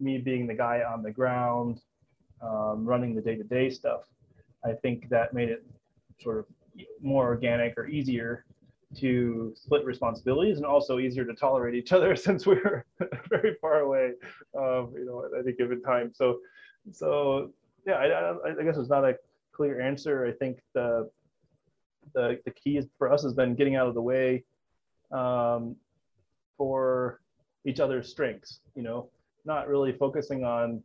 me 0.00 0.18
being 0.18 0.46
the 0.46 0.54
guy 0.54 0.82
on 0.82 1.02
the 1.02 1.10
ground, 1.10 1.80
um, 2.42 2.84
running 2.84 3.14
the 3.14 3.22
day 3.22 3.36
to 3.36 3.44
day 3.44 3.70
stuff, 3.70 4.02
I 4.64 4.72
think 4.72 5.08
that 5.10 5.32
made 5.32 5.50
it 5.50 5.64
sort 6.20 6.38
of 6.38 6.46
more 7.00 7.26
organic 7.26 7.78
or 7.78 7.86
easier 7.86 8.44
to 8.96 9.52
split 9.56 9.84
responsibilities 9.84 10.56
and 10.56 10.66
also 10.66 10.98
easier 10.98 11.24
to 11.24 11.34
tolerate 11.34 11.74
each 11.74 11.92
other 11.92 12.14
since 12.26 12.46
we 12.46 12.54
were 12.56 12.84
very 13.28 13.54
far 13.60 13.80
away, 13.80 14.12
um, 14.56 14.92
you 14.96 15.04
know, 15.04 15.24
at 15.24 15.46
any 15.46 15.56
given 15.56 15.82
time. 15.82 16.12
So, 16.14 16.38
so 16.92 17.52
yeah, 17.86 17.94
I, 17.94 18.60
I, 18.60 18.64
guess 18.64 18.76
it's 18.76 18.88
not 18.88 19.04
a 19.04 19.16
clear 19.52 19.80
answer. 19.80 20.26
I 20.26 20.32
think 20.32 20.60
the 20.74 21.10
the 22.12 22.40
the 22.44 22.50
key 22.50 22.80
for 22.98 23.12
us 23.12 23.22
has 23.22 23.34
been 23.34 23.54
getting 23.54 23.76
out 23.76 23.86
of 23.86 23.94
the 23.94 24.02
way 24.02 24.44
um, 25.12 25.76
for 26.56 27.20
each 27.64 27.80
other's 27.80 28.08
strengths. 28.08 28.60
You 28.74 28.82
know, 28.82 29.08
not 29.44 29.68
really 29.68 29.92
focusing 29.92 30.44
on 30.44 30.82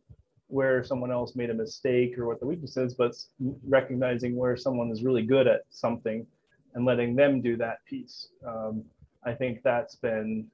where 0.48 0.82
someone 0.82 1.12
else 1.12 1.36
made 1.36 1.50
a 1.50 1.54
mistake 1.54 2.18
or 2.18 2.26
what 2.26 2.40
the 2.40 2.46
weakness 2.46 2.76
is, 2.76 2.94
but 2.94 3.14
recognizing 3.68 4.34
where 4.34 4.56
someone 4.56 4.90
is 4.90 5.02
really 5.02 5.22
good 5.22 5.46
at 5.46 5.60
something 5.70 6.26
and 6.74 6.84
letting 6.84 7.14
them 7.14 7.40
do 7.40 7.56
that 7.56 7.84
piece. 7.84 8.28
Um, 8.46 8.84
I 9.24 9.32
think 9.32 9.62
that's 9.62 9.94
been 9.96 10.46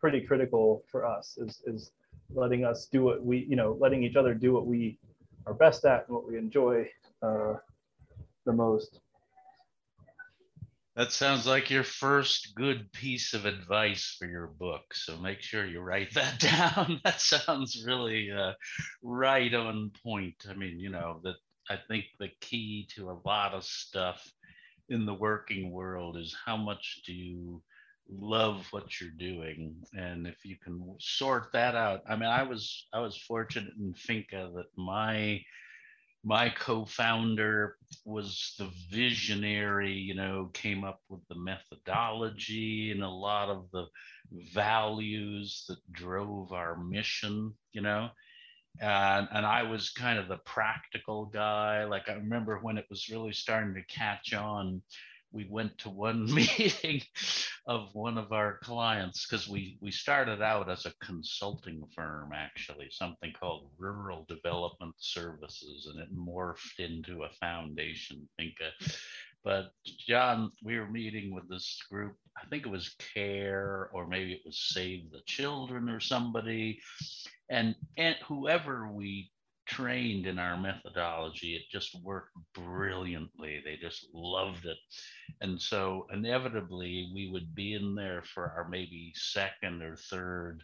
pretty 0.00 0.20
critical 0.22 0.82
for 0.90 1.04
us 1.04 1.38
is, 1.38 1.62
is 1.66 1.92
letting 2.34 2.64
us 2.64 2.86
do 2.86 3.02
what 3.02 3.24
we, 3.24 3.46
you 3.48 3.56
know, 3.56 3.76
letting 3.78 4.02
each 4.02 4.16
other 4.16 4.34
do 4.34 4.52
what 4.52 4.66
we 4.66 4.98
are 5.46 5.54
best 5.54 5.84
at 5.84 6.06
and 6.06 6.14
what 6.14 6.26
we 6.26 6.36
enjoy 6.36 6.88
uh, 7.22 7.54
the 8.46 8.52
most. 8.52 9.00
That 10.96 11.12
sounds 11.12 11.46
like 11.46 11.70
your 11.70 11.84
first 11.84 12.54
good 12.56 12.92
piece 12.92 13.32
of 13.32 13.46
advice 13.46 14.16
for 14.18 14.26
your 14.26 14.48
book. 14.48 14.92
So 14.92 15.16
make 15.16 15.40
sure 15.40 15.64
you 15.64 15.80
write 15.80 16.14
that 16.14 16.40
down. 16.40 17.00
that 17.04 17.20
sounds 17.20 17.84
really 17.86 18.30
uh, 18.30 18.52
right 19.02 19.52
on 19.54 19.92
point. 20.02 20.46
I 20.48 20.54
mean, 20.54 20.80
you 20.80 20.90
know, 20.90 21.20
that 21.22 21.36
I 21.68 21.78
think 21.88 22.06
the 22.18 22.30
key 22.40 22.88
to 22.96 23.10
a 23.10 23.20
lot 23.24 23.54
of 23.54 23.64
stuff 23.64 24.32
in 24.88 25.06
the 25.06 25.14
working 25.14 25.70
world 25.70 26.16
is 26.16 26.36
how 26.44 26.56
much 26.56 27.02
do 27.06 27.12
you 27.12 27.62
love 28.12 28.66
what 28.72 29.00
you're 29.00 29.10
doing 29.10 29.76
and 29.94 30.26
if 30.26 30.44
you 30.44 30.56
can 30.56 30.96
sort 30.98 31.52
that 31.52 31.76
out 31.76 32.02
i 32.08 32.16
mean 32.16 32.28
i 32.28 32.42
was 32.42 32.88
i 32.92 32.98
was 32.98 33.16
fortunate 33.16 33.72
in 33.78 33.94
finca 33.94 34.50
that 34.52 34.66
my 34.76 35.40
my 36.24 36.50
co-founder 36.50 37.76
was 38.04 38.54
the 38.58 38.68
visionary 38.90 39.92
you 39.92 40.14
know 40.14 40.50
came 40.52 40.84
up 40.84 41.00
with 41.08 41.20
the 41.28 41.34
methodology 41.34 42.90
and 42.90 43.02
a 43.02 43.08
lot 43.08 43.48
of 43.48 43.70
the 43.72 43.86
values 44.52 45.64
that 45.68 45.78
drove 45.92 46.52
our 46.52 46.76
mission 46.76 47.52
you 47.72 47.80
know? 47.80 48.10
And 48.80 49.28
and 49.32 49.46
i 49.46 49.62
was 49.62 49.90
kind 49.90 50.18
of 50.18 50.28
the 50.28 50.38
practical 50.38 51.26
guy. 51.26 51.84
Like 51.84 52.08
i 52.08 52.14
remember 52.14 52.58
when 52.58 52.78
it 52.78 52.86
was 52.90 53.08
really 53.08 53.32
starting 53.32 53.74
to 53.74 53.82
catch 53.94 54.32
on 54.34 54.82
we 55.32 55.46
went 55.50 55.76
to 55.78 55.88
one 55.90 56.32
meeting 56.34 57.02
of 57.66 57.88
one 57.94 58.18
of 58.18 58.32
our 58.32 58.58
clients 58.62 59.26
because 59.26 59.48
we 59.48 59.78
we 59.80 59.90
started 59.90 60.42
out 60.42 60.70
as 60.70 60.86
a 60.86 60.94
consulting 61.04 61.82
firm 61.94 62.30
actually 62.34 62.88
something 62.90 63.32
called 63.38 63.70
rural 63.78 64.24
development 64.28 64.94
services 64.98 65.90
and 65.90 66.00
it 66.00 66.14
morphed 66.14 66.78
into 66.78 67.22
a 67.22 67.30
foundation 67.40 68.28
finca 68.38 68.70
but 69.44 69.70
john 70.06 70.50
we 70.64 70.78
were 70.78 70.90
meeting 70.90 71.34
with 71.34 71.48
this 71.48 71.80
group 71.90 72.14
i 72.36 72.46
think 72.46 72.66
it 72.66 72.70
was 72.70 72.94
care 73.14 73.90
or 73.92 74.06
maybe 74.06 74.32
it 74.32 74.42
was 74.44 74.58
save 74.58 75.10
the 75.10 75.20
children 75.26 75.88
or 75.88 76.00
somebody 76.00 76.78
and 77.50 77.74
and 77.96 78.16
whoever 78.26 78.90
we 78.92 79.30
trained 79.70 80.26
in 80.26 80.38
our 80.38 80.56
methodology. 80.56 81.54
It 81.54 81.62
just 81.70 81.94
worked 82.02 82.32
brilliantly. 82.54 83.62
They 83.64 83.76
just 83.76 84.08
loved 84.12 84.66
it. 84.66 84.78
And 85.40 85.60
so 85.60 86.06
inevitably 86.12 87.10
we 87.14 87.30
would 87.30 87.54
be 87.54 87.74
in 87.74 87.94
there 87.94 88.22
for 88.22 88.52
our 88.56 88.68
maybe 88.68 89.12
second 89.14 89.82
or 89.82 89.96
third, 89.96 90.62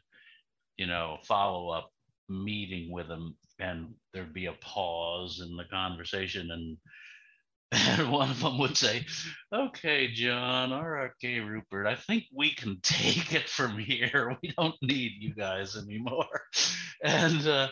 you 0.76 0.86
know, 0.86 1.18
follow-up 1.24 1.90
meeting 2.28 2.90
with 2.90 3.08
them 3.08 3.36
and 3.60 3.94
there'd 4.12 4.34
be 4.34 4.46
a 4.46 4.52
pause 4.54 5.40
in 5.40 5.56
the 5.56 5.64
conversation 5.64 6.50
and 6.50 6.76
and 7.72 8.10
one 8.12 8.30
of 8.30 8.40
them 8.40 8.58
would 8.58 8.76
say, 8.76 9.04
Okay, 9.52 10.08
John, 10.12 10.70
right, 10.70 11.10
okay, 11.22 11.40
Rupert, 11.40 11.86
I 11.86 11.96
think 11.96 12.24
we 12.32 12.54
can 12.54 12.78
take 12.82 13.34
it 13.34 13.48
from 13.48 13.78
here. 13.78 14.36
We 14.42 14.52
don't 14.56 14.76
need 14.82 15.12
you 15.18 15.34
guys 15.34 15.76
anymore. 15.76 16.26
And 17.04 17.46
uh, 17.46 17.68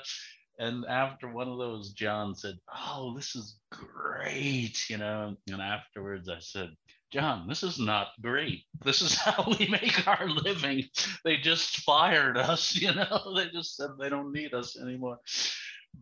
and 0.59 0.85
after 0.87 1.29
one 1.29 1.49
of 1.49 1.59
those, 1.59 1.93
John 1.93 2.35
said, 2.35 2.59
Oh, 2.73 3.15
this 3.17 3.35
is 3.35 3.57
great, 3.71 4.89
you 4.89 4.99
know. 4.99 5.37
And 5.51 5.61
afterwards, 5.61 6.29
I 6.29 6.39
said, 6.39 6.71
John, 7.13 7.47
this 7.49 7.63
is 7.63 7.79
not 7.79 8.09
great. 8.23 8.65
This 8.85 9.03
is 9.03 9.15
how 9.19 9.55
we 9.59 9.69
make 9.69 10.07
our 10.07 10.29
living. 10.29 10.85
They 11.25 11.37
just 11.37 11.79
fired 11.79 12.37
us, 12.37 12.75
you 12.77 12.95
know. 12.95 13.33
They 13.37 13.49
just 13.51 13.77
said 13.77 13.91
they 13.99 14.09
don't 14.09 14.33
need 14.33 14.55
us 14.55 14.79
anymore. 14.79 15.19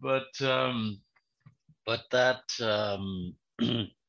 But 0.01 0.41
um, 0.41 1.01
but 1.87 2.03
that 2.13 2.43
um, 2.61 3.35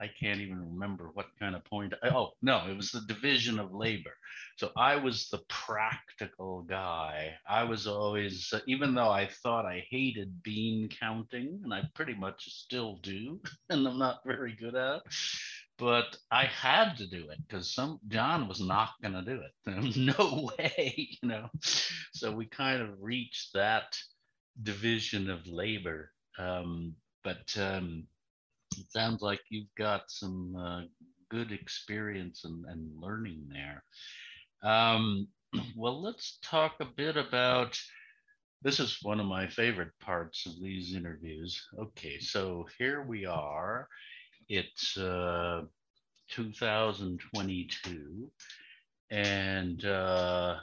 I 0.00 0.08
can't 0.08 0.40
even 0.40 0.72
remember 0.72 1.10
what 1.14 1.26
kind 1.38 1.54
of 1.54 1.64
point. 1.64 1.94
oh, 2.02 2.32
no, 2.42 2.66
it 2.68 2.76
was 2.76 2.90
the 2.90 3.00
division 3.02 3.58
of 3.58 3.72
labor. 3.74 4.12
So 4.56 4.70
I 4.76 4.96
was 4.96 5.28
the 5.28 5.40
practical 5.48 6.62
guy. 6.62 7.34
I 7.48 7.64
was 7.64 7.86
always, 7.86 8.52
even 8.66 8.94
though 8.94 9.10
I 9.10 9.26
thought 9.26 9.64
I 9.64 9.86
hated 9.90 10.42
bean 10.42 10.88
counting, 10.88 11.60
and 11.64 11.72
I 11.72 11.82
pretty 11.94 12.14
much 12.14 12.44
still 12.52 12.96
do, 13.02 13.40
and 13.70 13.86
I'm 13.86 13.98
not 13.98 14.20
very 14.26 14.54
good 14.54 14.74
at 14.74 14.96
it, 14.96 15.02
but 15.78 16.16
I 16.30 16.44
had 16.46 16.96
to 16.98 17.06
do 17.06 17.28
it 17.30 17.38
because 17.46 17.74
some 17.74 18.00
John 18.08 18.48
was 18.48 18.60
not 18.60 18.90
going 19.02 19.14
to 19.14 19.22
do 19.22 19.40
it. 19.40 19.96
No 19.96 20.48
way, 20.58 21.08
you 21.22 21.28
know. 21.28 21.48
So 22.12 22.32
we 22.32 22.46
kind 22.46 22.82
of 22.82 22.90
reached 23.00 23.54
that 23.54 23.96
division 24.62 25.30
of 25.30 25.46
labor. 25.46 26.12
Um, 26.38 26.94
but 27.24 27.56
um, 27.58 28.06
it 28.78 28.90
sounds 28.90 29.22
like 29.22 29.40
you've 29.50 29.74
got 29.76 30.02
some 30.08 30.56
uh, 30.56 30.82
good 31.30 31.52
experience 31.52 32.44
and, 32.44 32.64
and 32.66 32.90
learning 33.00 33.48
there. 33.50 33.82
Um, 34.62 35.28
well, 35.76 36.02
let's 36.02 36.38
talk 36.42 36.74
a 36.80 36.86
bit 36.96 37.16
about 37.16 37.78
this 38.62 38.80
is 38.80 38.98
one 39.02 39.20
of 39.20 39.26
my 39.26 39.46
favorite 39.46 39.92
parts 40.00 40.46
of 40.46 40.60
these 40.60 40.94
interviews. 40.94 41.62
Okay, 41.78 42.18
so 42.18 42.66
here 42.78 43.02
we 43.02 43.26
are. 43.26 43.86
It's 44.48 44.96
uh, 44.96 45.62
2022, 46.30 48.30
and 49.10 49.84
uh, 49.84 50.56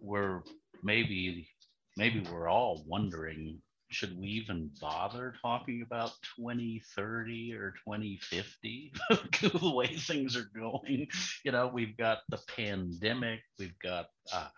we're 0.00 0.40
maybe 0.82 1.48
maybe 1.96 2.26
we're 2.30 2.48
all 2.48 2.84
wondering 2.86 3.60
should 3.90 4.18
we 4.18 4.28
even 4.28 4.70
bother 4.80 5.34
talking 5.42 5.82
about 5.82 6.12
2030 6.36 7.54
or 7.54 7.72
2050 7.84 8.92
the 9.10 9.70
way 9.74 9.86
things 9.86 10.36
are 10.36 10.50
going 10.54 11.06
you 11.44 11.52
know 11.52 11.70
we've 11.72 11.96
got 11.96 12.18
the 12.28 12.38
pandemic 12.56 13.40
we've 13.58 13.78
got 13.80 14.06
uh, 14.32 14.48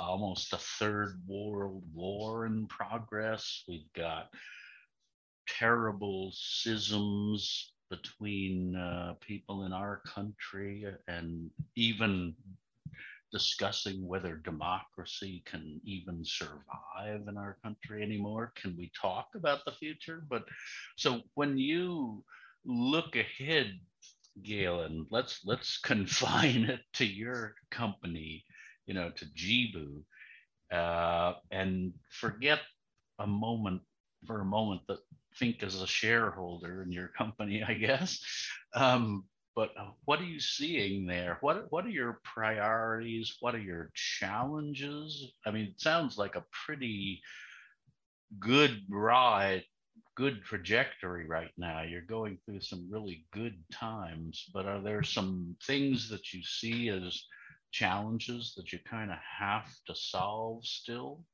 almost 0.00 0.52
a 0.52 0.58
third 0.58 1.20
world 1.26 1.82
war 1.94 2.46
in 2.46 2.66
progress 2.66 3.64
we've 3.68 3.92
got 3.94 4.28
terrible 5.46 6.30
schisms 6.34 7.72
between 7.90 8.76
uh, 8.76 9.14
people 9.20 9.64
in 9.64 9.72
our 9.72 10.02
country 10.06 10.86
and 11.08 11.50
even 11.74 12.34
discussing 13.32 14.06
whether 14.06 14.36
democracy 14.36 15.42
can 15.46 15.80
even 15.84 16.24
survive 16.24 17.22
in 17.28 17.36
our 17.36 17.58
country 17.62 18.02
anymore. 18.02 18.52
Can 18.56 18.76
we 18.76 18.90
talk 19.00 19.28
about 19.34 19.64
the 19.64 19.72
future? 19.72 20.24
But 20.28 20.44
so 20.96 21.22
when 21.34 21.58
you 21.58 22.24
look 22.64 23.16
ahead, 23.16 23.78
Galen, 24.42 25.06
let's 25.10 25.40
let's 25.44 25.78
confine 25.82 26.64
it 26.64 26.80
to 26.94 27.04
your 27.06 27.54
company, 27.70 28.44
you 28.86 28.94
know, 28.94 29.10
to 29.10 29.26
Jibu, 29.26 30.02
uh, 30.72 31.34
and 31.50 31.92
forget 32.10 32.60
a 33.18 33.26
moment 33.26 33.82
for 34.26 34.40
a 34.40 34.44
moment 34.44 34.82
that 34.88 34.98
think 35.38 35.62
as 35.62 35.80
a 35.80 35.86
shareholder 35.86 36.82
in 36.82 36.92
your 36.92 37.08
company, 37.08 37.62
I 37.62 37.74
guess. 37.74 38.20
Um, 38.74 39.24
but 39.58 39.72
uh, 39.76 39.90
what 40.04 40.20
are 40.20 40.24
you 40.24 40.38
seeing 40.38 41.04
there? 41.04 41.38
What 41.40 41.66
what 41.72 41.84
are 41.84 41.88
your 41.90 42.20
priorities? 42.22 43.38
What 43.40 43.56
are 43.56 43.60
your 43.60 43.90
challenges? 43.92 45.32
I 45.44 45.50
mean, 45.50 45.64
it 45.64 45.80
sounds 45.80 46.16
like 46.16 46.36
a 46.36 46.44
pretty 46.64 47.20
good 48.38 48.82
ride, 48.88 49.64
good 50.14 50.44
trajectory 50.44 51.26
right 51.26 51.50
now. 51.58 51.82
You're 51.82 52.02
going 52.02 52.38
through 52.44 52.60
some 52.60 52.86
really 52.88 53.26
good 53.32 53.56
times, 53.72 54.48
but 54.54 54.66
are 54.66 54.80
there 54.80 55.02
some 55.02 55.56
things 55.66 56.08
that 56.10 56.32
you 56.32 56.40
see 56.44 56.90
as 56.90 57.20
challenges 57.72 58.54
that 58.56 58.72
you 58.72 58.78
kind 58.88 59.10
of 59.10 59.18
have 59.40 59.66
to 59.88 59.94
solve 59.96 60.64
still? 60.64 61.24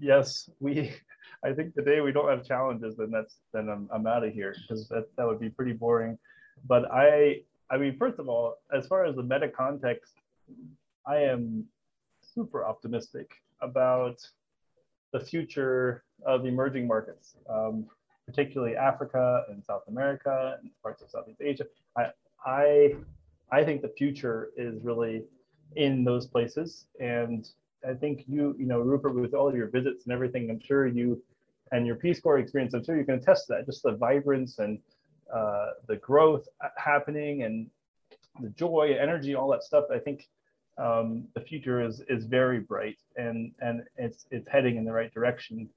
Yes, 0.00 0.48
we 0.60 0.92
I 1.44 1.52
think 1.52 1.74
the 1.74 1.82
day 1.82 2.00
we 2.00 2.12
don't 2.12 2.28
have 2.28 2.44
challenges, 2.44 2.96
then 2.96 3.10
that's 3.10 3.36
then 3.52 3.68
I'm, 3.68 3.88
I'm 3.92 4.06
out 4.06 4.24
of 4.24 4.32
here 4.32 4.54
because 4.62 4.88
that, 4.88 5.06
that 5.16 5.26
would 5.26 5.40
be 5.40 5.50
pretty 5.50 5.72
boring. 5.72 6.18
But 6.66 6.90
I 6.90 7.42
I 7.70 7.76
mean, 7.76 7.96
first 7.98 8.18
of 8.18 8.28
all, 8.28 8.56
as 8.76 8.86
far 8.86 9.04
as 9.04 9.16
the 9.16 9.22
meta 9.22 9.48
context, 9.48 10.14
I 11.06 11.16
am 11.18 11.64
super 12.22 12.64
optimistic 12.64 13.30
about 13.60 14.26
the 15.12 15.20
future 15.20 16.04
of 16.26 16.44
emerging 16.46 16.86
markets, 16.86 17.36
um, 17.48 17.86
particularly 18.26 18.76
Africa 18.76 19.44
and 19.48 19.64
South 19.64 19.82
America 19.88 20.56
and 20.60 20.70
parts 20.82 21.02
of 21.02 21.10
Southeast 21.10 21.40
Asia. 21.42 21.64
I 21.96 22.10
I 22.46 22.94
I 23.52 23.64
think 23.64 23.82
the 23.82 23.92
future 23.96 24.50
is 24.56 24.82
really 24.82 25.24
in 25.76 26.04
those 26.04 26.26
places 26.26 26.86
and 27.00 27.48
I 27.88 27.94
think 27.94 28.24
you, 28.26 28.54
you 28.58 28.66
know, 28.66 28.80
Rupert, 28.80 29.14
with 29.14 29.34
all 29.34 29.54
your 29.54 29.68
visits 29.68 30.04
and 30.04 30.12
everything, 30.12 30.50
I'm 30.50 30.60
sure 30.60 30.86
you 30.86 31.22
and 31.72 31.86
your 31.86 31.96
Peace 31.96 32.20
Corps 32.20 32.38
experience, 32.38 32.74
I'm 32.74 32.84
sure 32.84 32.96
you 32.96 33.04
can 33.04 33.16
attest 33.16 33.46
to 33.46 33.54
that. 33.54 33.66
Just 33.66 33.82
the 33.82 33.92
vibrance 33.92 34.58
and 34.58 34.78
uh, 35.32 35.70
the 35.88 35.96
growth 35.96 36.46
happening 36.76 37.42
and 37.42 37.68
the 38.40 38.48
joy, 38.50 38.96
energy, 38.98 39.34
all 39.34 39.48
that 39.50 39.62
stuff. 39.62 39.84
I 39.92 39.98
think 39.98 40.28
um, 40.76 41.24
the 41.34 41.40
future 41.40 41.84
is 41.84 42.02
is 42.08 42.24
very 42.24 42.58
bright 42.58 42.98
and 43.16 43.52
and 43.60 43.82
it's 43.96 44.26
it's 44.32 44.48
heading 44.48 44.76
in 44.76 44.84
the 44.84 44.92
right 44.92 45.12
direction 45.14 45.68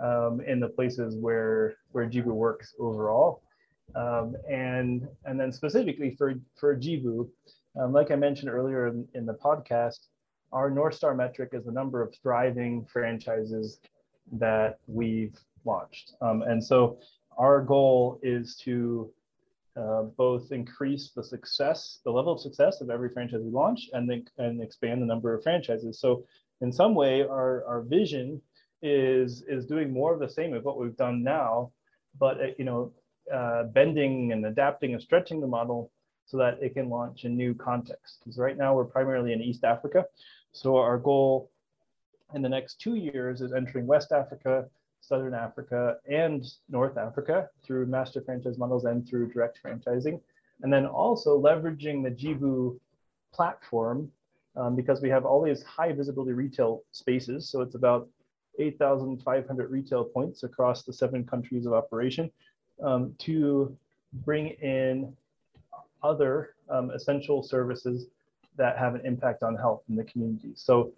um, 0.00 0.40
in 0.46 0.60
the 0.60 0.68
places 0.68 1.16
where 1.16 1.76
where 1.92 2.08
Jibu 2.08 2.26
works 2.26 2.74
overall. 2.78 3.42
Um, 3.94 4.36
and 4.50 5.06
and 5.24 5.38
then 5.38 5.52
specifically 5.52 6.14
for 6.16 6.34
for 6.58 6.76
Jibu, 6.76 7.28
um, 7.78 7.92
like 7.92 8.10
I 8.10 8.16
mentioned 8.16 8.50
earlier 8.50 8.88
in, 8.88 9.06
in, 9.14 9.26
the 9.26 9.34
podcast, 9.34 10.06
our 10.54 10.70
North 10.70 10.94
Star 10.94 11.14
metric 11.14 11.50
is 11.52 11.64
the 11.64 11.72
number 11.72 12.00
of 12.00 12.14
thriving 12.22 12.86
franchises 12.86 13.80
that 14.32 14.78
we've 14.86 15.36
launched. 15.64 16.12
Um, 16.20 16.42
and 16.42 16.62
so 16.62 16.98
our 17.36 17.60
goal 17.60 18.20
is 18.22 18.56
to 18.64 19.10
uh, 19.76 20.02
both 20.16 20.52
increase 20.52 21.10
the 21.10 21.24
success, 21.24 21.98
the 22.04 22.10
level 22.10 22.32
of 22.32 22.40
success 22.40 22.80
of 22.80 22.88
every 22.88 23.10
franchise 23.10 23.40
we 23.42 23.50
launch, 23.50 23.90
and 23.92 24.08
then 24.08 24.24
and 24.38 24.62
expand 24.62 25.02
the 25.02 25.06
number 25.06 25.34
of 25.34 25.42
franchises. 25.42 25.98
So 25.98 26.24
in 26.60 26.72
some 26.72 26.94
way, 26.94 27.22
our, 27.22 27.64
our 27.66 27.82
vision 27.82 28.40
is 28.82 29.42
is 29.48 29.66
doing 29.66 29.92
more 29.92 30.14
of 30.14 30.20
the 30.20 30.28
same 30.28 30.54
of 30.54 30.64
what 30.64 30.78
we've 30.78 30.96
done 30.96 31.24
now, 31.24 31.72
but 32.18 32.40
uh, 32.40 32.46
you 32.58 32.64
know, 32.64 32.92
uh, 33.32 33.64
bending 33.64 34.30
and 34.32 34.46
adapting 34.46 34.92
and 34.92 35.02
stretching 35.02 35.40
the 35.40 35.46
model 35.46 35.90
so 36.26 36.36
that 36.36 36.62
it 36.62 36.74
can 36.74 36.88
launch 36.88 37.24
in 37.24 37.36
new 37.36 37.52
contexts. 37.54 38.18
Because 38.18 38.38
right 38.38 38.56
now 38.56 38.74
we're 38.74 38.84
primarily 38.84 39.32
in 39.32 39.42
East 39.42 39.64
Africa, 39.64 40.04
so 40.54 40.76
our 40.76 40.98
goal 40.98 41.50
in 42.32 42.40
the 42.40 42.48
next 42.48 42.80
two 42.80 42.94
years 42.94 43.40
is 43.40 43.52
entering 43.52 43.86
West 43.86 44.12
Africa, 44.12 44.66
Southern 45.00 45.34
Africa, 45.34 45.96
and 46.08 46.46
North 46.68 46.96
Africa 46.96 47.50
through 47.64 47.86
master 47.86 48.22
franchise 48.22 48.56
models 48.56 48.84
and 48.84 49.06
through 49.06 49.32
direct 49.32 49.58
franchising. 49.62 50.20
And 50.62 50.72
then 50.72 50.86
also 50.86 51.40
leveraging 51.40 52.04
the 52.04 52.10
Jibu 52.10 52.78
platform 53.32 54.10
um, 54.56 54.76
because 54.76 55.02
we 55.02 55.08
have 55.08 55.24
all 55.24 55.42
these 55.42 55.64
high 55.64 55.92
visibility 55.92 56.32
retail 56.32 56.84
spaces. 56.92 57.48
So 57.48 57.60
it's 57.60 57.74
about 57.74 58.08
8,500 58.60 59.70
retail 59.72 60.04
points 60.04 60.44
across 60.44 60.84
the 60.84 60.92
seven 60.92 61.24
countries 61.24 61.66
of 61.66 61.72
operation 61.72 62.30
um, 62.80 63.12
to 63.18 63.76
bring 64.24 64.50
in 64.62 65.16
other 66.04 66.54
um, 66.70 66.92
essential 66.92 67.42
services 67.42 68.06
that 68.56 68.78
have 68.78 68.94
an 68.94 69.02
impact 69.04 69.42
on 69.42 69.56
health 69.56 69.82
in 69.88 69.96
the 69.96 70.04
community. 70.04 70.52
So 70.54 70.92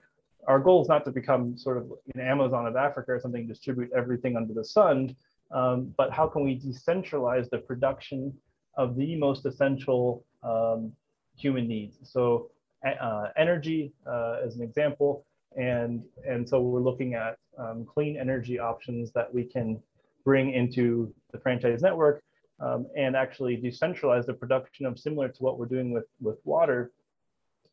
our 0.47 0.61
goal 0.61 0.83
is 0.83 0.89
not 0.89 1.05
to 1.07 1.11
become 1.11 1.57
sort 1.57 1.79
of 1.79 1.93
an 2.15 2.21
Amazon 2.21 2.67
of 2.67 2.77
Africa 2.77 3.13
or 3.13 3.21
something, 3.21 3.47
distribute 3.47 3.91
everything 3.97 4.37
under 4.37 4.55
the 4.55 4.65
sun, 4.65 5.17
um, 5.51 5.93
but 5.97 6.13
how 6.13 6.27
can 6.27 6.45
we 6.45 6.59
decentralize 6.59 7.49
the 7.51 7.59
production 7.59 8.33
of 8.77 8.97
the 8.97 9.17
most 9.17 9.47
essential 9.47 10.25
um, 10.43 10.93
human 11.37 11.67
needs? 11.67 11.97
So 12.03 12.51
uh, 12.85 13.29
energy 13.37 13.93
uh, 14.07 14.39
as 14.45 14.57
an 14.57 14.63
example, 14.63 15.25
and, 15.57 16.03
and 16.29 16.49
so 16.49 16.61
we're 16.61 16.81
looking 16.81 17.15
at 17.15 17.39
um, 17.59 17.85
clean 17.85 18.17
energy 18.17 18.59
options 18.59 19.13
that 19.13 19.33
we 19.33 19.45
can 19.45 19.81
bring 20.25 20.53
into 20.53 21.13
the 21.33 21.39
franchise 21.39 21.83
network 21.83 22.23
um, 22.61 22.87
and 22.97 23.17
actually 23.17 23.57
decentralize 23.57 24.27
the 24.27 24.35
production 24.35 24.87
of 24.87 24.99
similar 24.99 25.29
to 25.29 25.43
what 25.43 25.59
we're 25.59 25.67
doing 25.67 25.93
with, 25.93 26.07
with 26.21 26.39
water. 26.45 26.93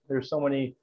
There's 0.08 0.30
so 0.30 0.40
many 0.40 0.76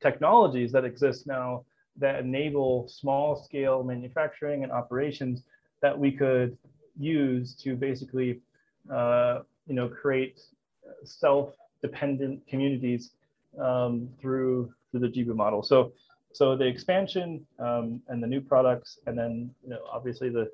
technologies 0.00 0.72
that 0.72 0.84
exist 0.84 1.26
now 1.26 1.64
that 1.96 2.20
enable 2.20 2.86
small 2.88 3.36
scale 3.36 3.82
manufacturing 3.82 4.62
and 4.62 4.72
operations 4.72 5.42
that 5.82 5.98
we 5.98 6.12
could 6.12 6.56
use 6.98 7.54
to 7.54 7.76
basically 7.76 8.40
uh, 8.92 9.40
you 9.66 9.74
know 9.74 9.88
create 9.88 10.40
self-dependent 11.04 12.46
communities 12.46 13.10
um, 13.60 14.08
through 14.20 14.72
through 14.90 15.00
the 15.00 15.08
Jibu 15.08 15.34
model. 15.34 15.62
So 15.62 15.92
so 16.32 16.56
the 16.56 16.66
expansion 16.66 17.44
um, 17.58 18.00
and 18.08 18.22
the 18.22 18.26
new 18.26 18.40
products, 18.40 18.98
and 19.06 19.18
then 19.18 19.50
you 19.62 19.70
know 19.70 19.80
obviously 19.92 20.28
the 20.30 20.50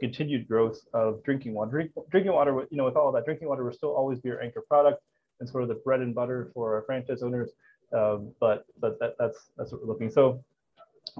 continued 0.00 0.48
growth 0.48 0.80
of 0.94 1.22
drinking 1.22 1.54
water. 1.54 1.70
Drink, 1.70 1.92
drinking 2.10 2.32
water, 2.32 2.66
you 2.70 2.76
know, 2.76 2.84
with 2.84 2.96
all 2.96 3.12
that, 3.12 3.24
drinking 3.24 3.48
water 3.48 3.62
will 3.64 3.72
still 3.72 3.94
always 3.94 4.18
be 4.18 4.30
our 4.30 4.40
anchor 4.40 4.62
product 4.68 5.00
and 5.40 5.48
sort 5.48 5.62
of 5.62 5.68
the 5.68 5.76
bread 5.76 6.00
and 6.00 6.14
butter 6.14 6.50
for 6.54 6.74
our 6.74 6.82
franchise 6.82 7.22
owners. 7.22 7.50
Um, 7.92 8.32
but 8.40 8.64
but 8.80 8.98
that, 9.00 9.16
that's 9.18 9.50
that's 9.56 9.72
what 9.72 9.82
we're 9.82 9.88
looking. 9.88 10.10
So 10.10 10.42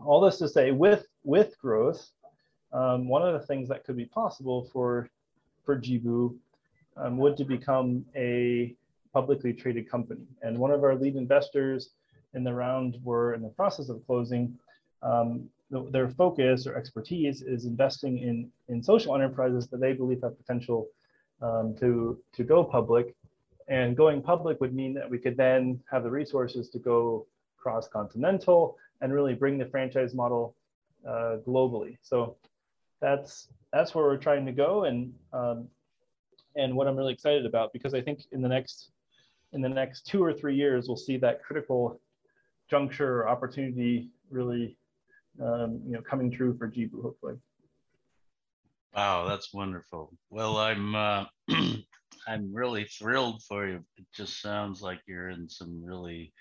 all 0.04 0.20
this 0.20 0.38
to 0.38 0.48
say, 0.48 0.70
with 0.70 1.06
with 1.24 1.58
growth, 1.58 2.10
um, 2.72 3.08
one 3.08 3.26
of 3.26 3.38
the 3.38 3.46
things 3.46 3.68
that 3.68 3.84
could 3.84 3.96
be 3.96 4.06
possible 4.06 4.68
for 4.72 5.08
for 5.64 5.78
Jibu 5.78 6.34
um, 6.96 7.16
would 7.18 7.36
to 7.36 7.44
become 7.44 8.04
a 8.16 8.74
publicly 9.12 9.52
traded 9.52 9.90
company. 9.90 10.26
And 10.42 10.58
one 10.58 10.70
of 10.70 10.82
our 10.84 10.94
lead 10.94 11.16
investors 11.16 11.90
in 12.34 12.44
the 12.44 12.52
round 12.52 12.96
were 13.02 13.34
in 13.34 13.42
the 13.42 13.50
process 13.50 13.88
of 13.88 14.04
closing. 14.06 14.56
Um, 15.02 15.48
their 15.90 16.10
focus 16.10 16.66
or 16.66 16.76
expertise 16.76 17.42
is 17.42 17.64
investing 17.64 18.18
in 18.18 18.50
in 18.68 18.82
social 18.82 19.14
enterprises 19.14 19.68
that 19.68 19.80
they 19.80 19.92
believe 19.92 20.20
have 20.22 20.36
potential 20.36 20.88
um, 21.40 21.74
to 21.80 22.18
to 22.34 22.44
go 22.44 22.62
public 22.62 23.14
and 23.72 23.96
going 23.96 24.20
public 24.20 24.60
would 24.60 24.74
mean 24.74 24.92
that 24.92 25.08
we 25.08 25.18
could 25.18 25.34
then 25.34 25.80
have 25.90 26.02
the 26.02 26.10
resources 26.10 26.68
to 26.68 26.78
go 26.78 27.26
cross-continental 27.56 28.76
and 29.00 29.14
really 29.14 29.32
bring 29.32 29.56
the 29.56 29.64
franchise 29.64 30.12
model 30.14 30.54
uh, 31.08 31.36
globally. 31.46 31.96
So 32.02 32.36
that's 33.00 33.48
that's 33.72 33.94
where 33.94 34.04
we're 34.04 34.18
trying 34.18 34.44
to 34.44 34.52
go, 34.52 34.84
and 34.84 35.14
um, 35.32 35.68
and 36.54 36.76
what 36.76 36.86
I'm 36.86 36.96
really 36.96 37.14
excited 37.14 37.46
about 37.46 37.72
because 37.72 37.94
I 37.94 38.02
think 38.02 38.20
in 38.32 38.42
the 38.42 38.48
next 38.48 38.90
in 39.54 39.62
the 39.62 39.70
next 39.70 40.06
two 40.06 40.22
or 40.22 40.34
three 40.34 40.54
years 40.54 40.86
we'll 40.86 40.98
see 41.08 41.16
that 41.16 41.42
critical 41.42 41.98
juncture 42.70 43.22
or 43.22 43.28
opportunity 43.28 44.10
really 44.30 44.76
um, 45.42 45.80
you 45.86 45.94
know 45.94 46.02
coming 46.02 46.30
true 46.30 46.54
for 46.58 46.68
Jibu 46.68 47.00
hopefully. 47.00 47.36
Wow, 48.94 49.26
that's 49.26 49.54
wonderful. 49.54 50.12
Well, 50.28 50.58
I'm 50.58 50.94
uh, 50.94 51.24
I'm 52.26 52.54
really 52.54 52.84
thrilled 52.84 53.42
for 53.42 53.66
you. 53.66 53.84
It 53.96 54.06
just 54.14 54.40
sounds 54.40 54.82
like 54.82 55.00
you're 55.06 55.30
in 55.30 55.48
some 55.48 55.82
really 55.84 56.32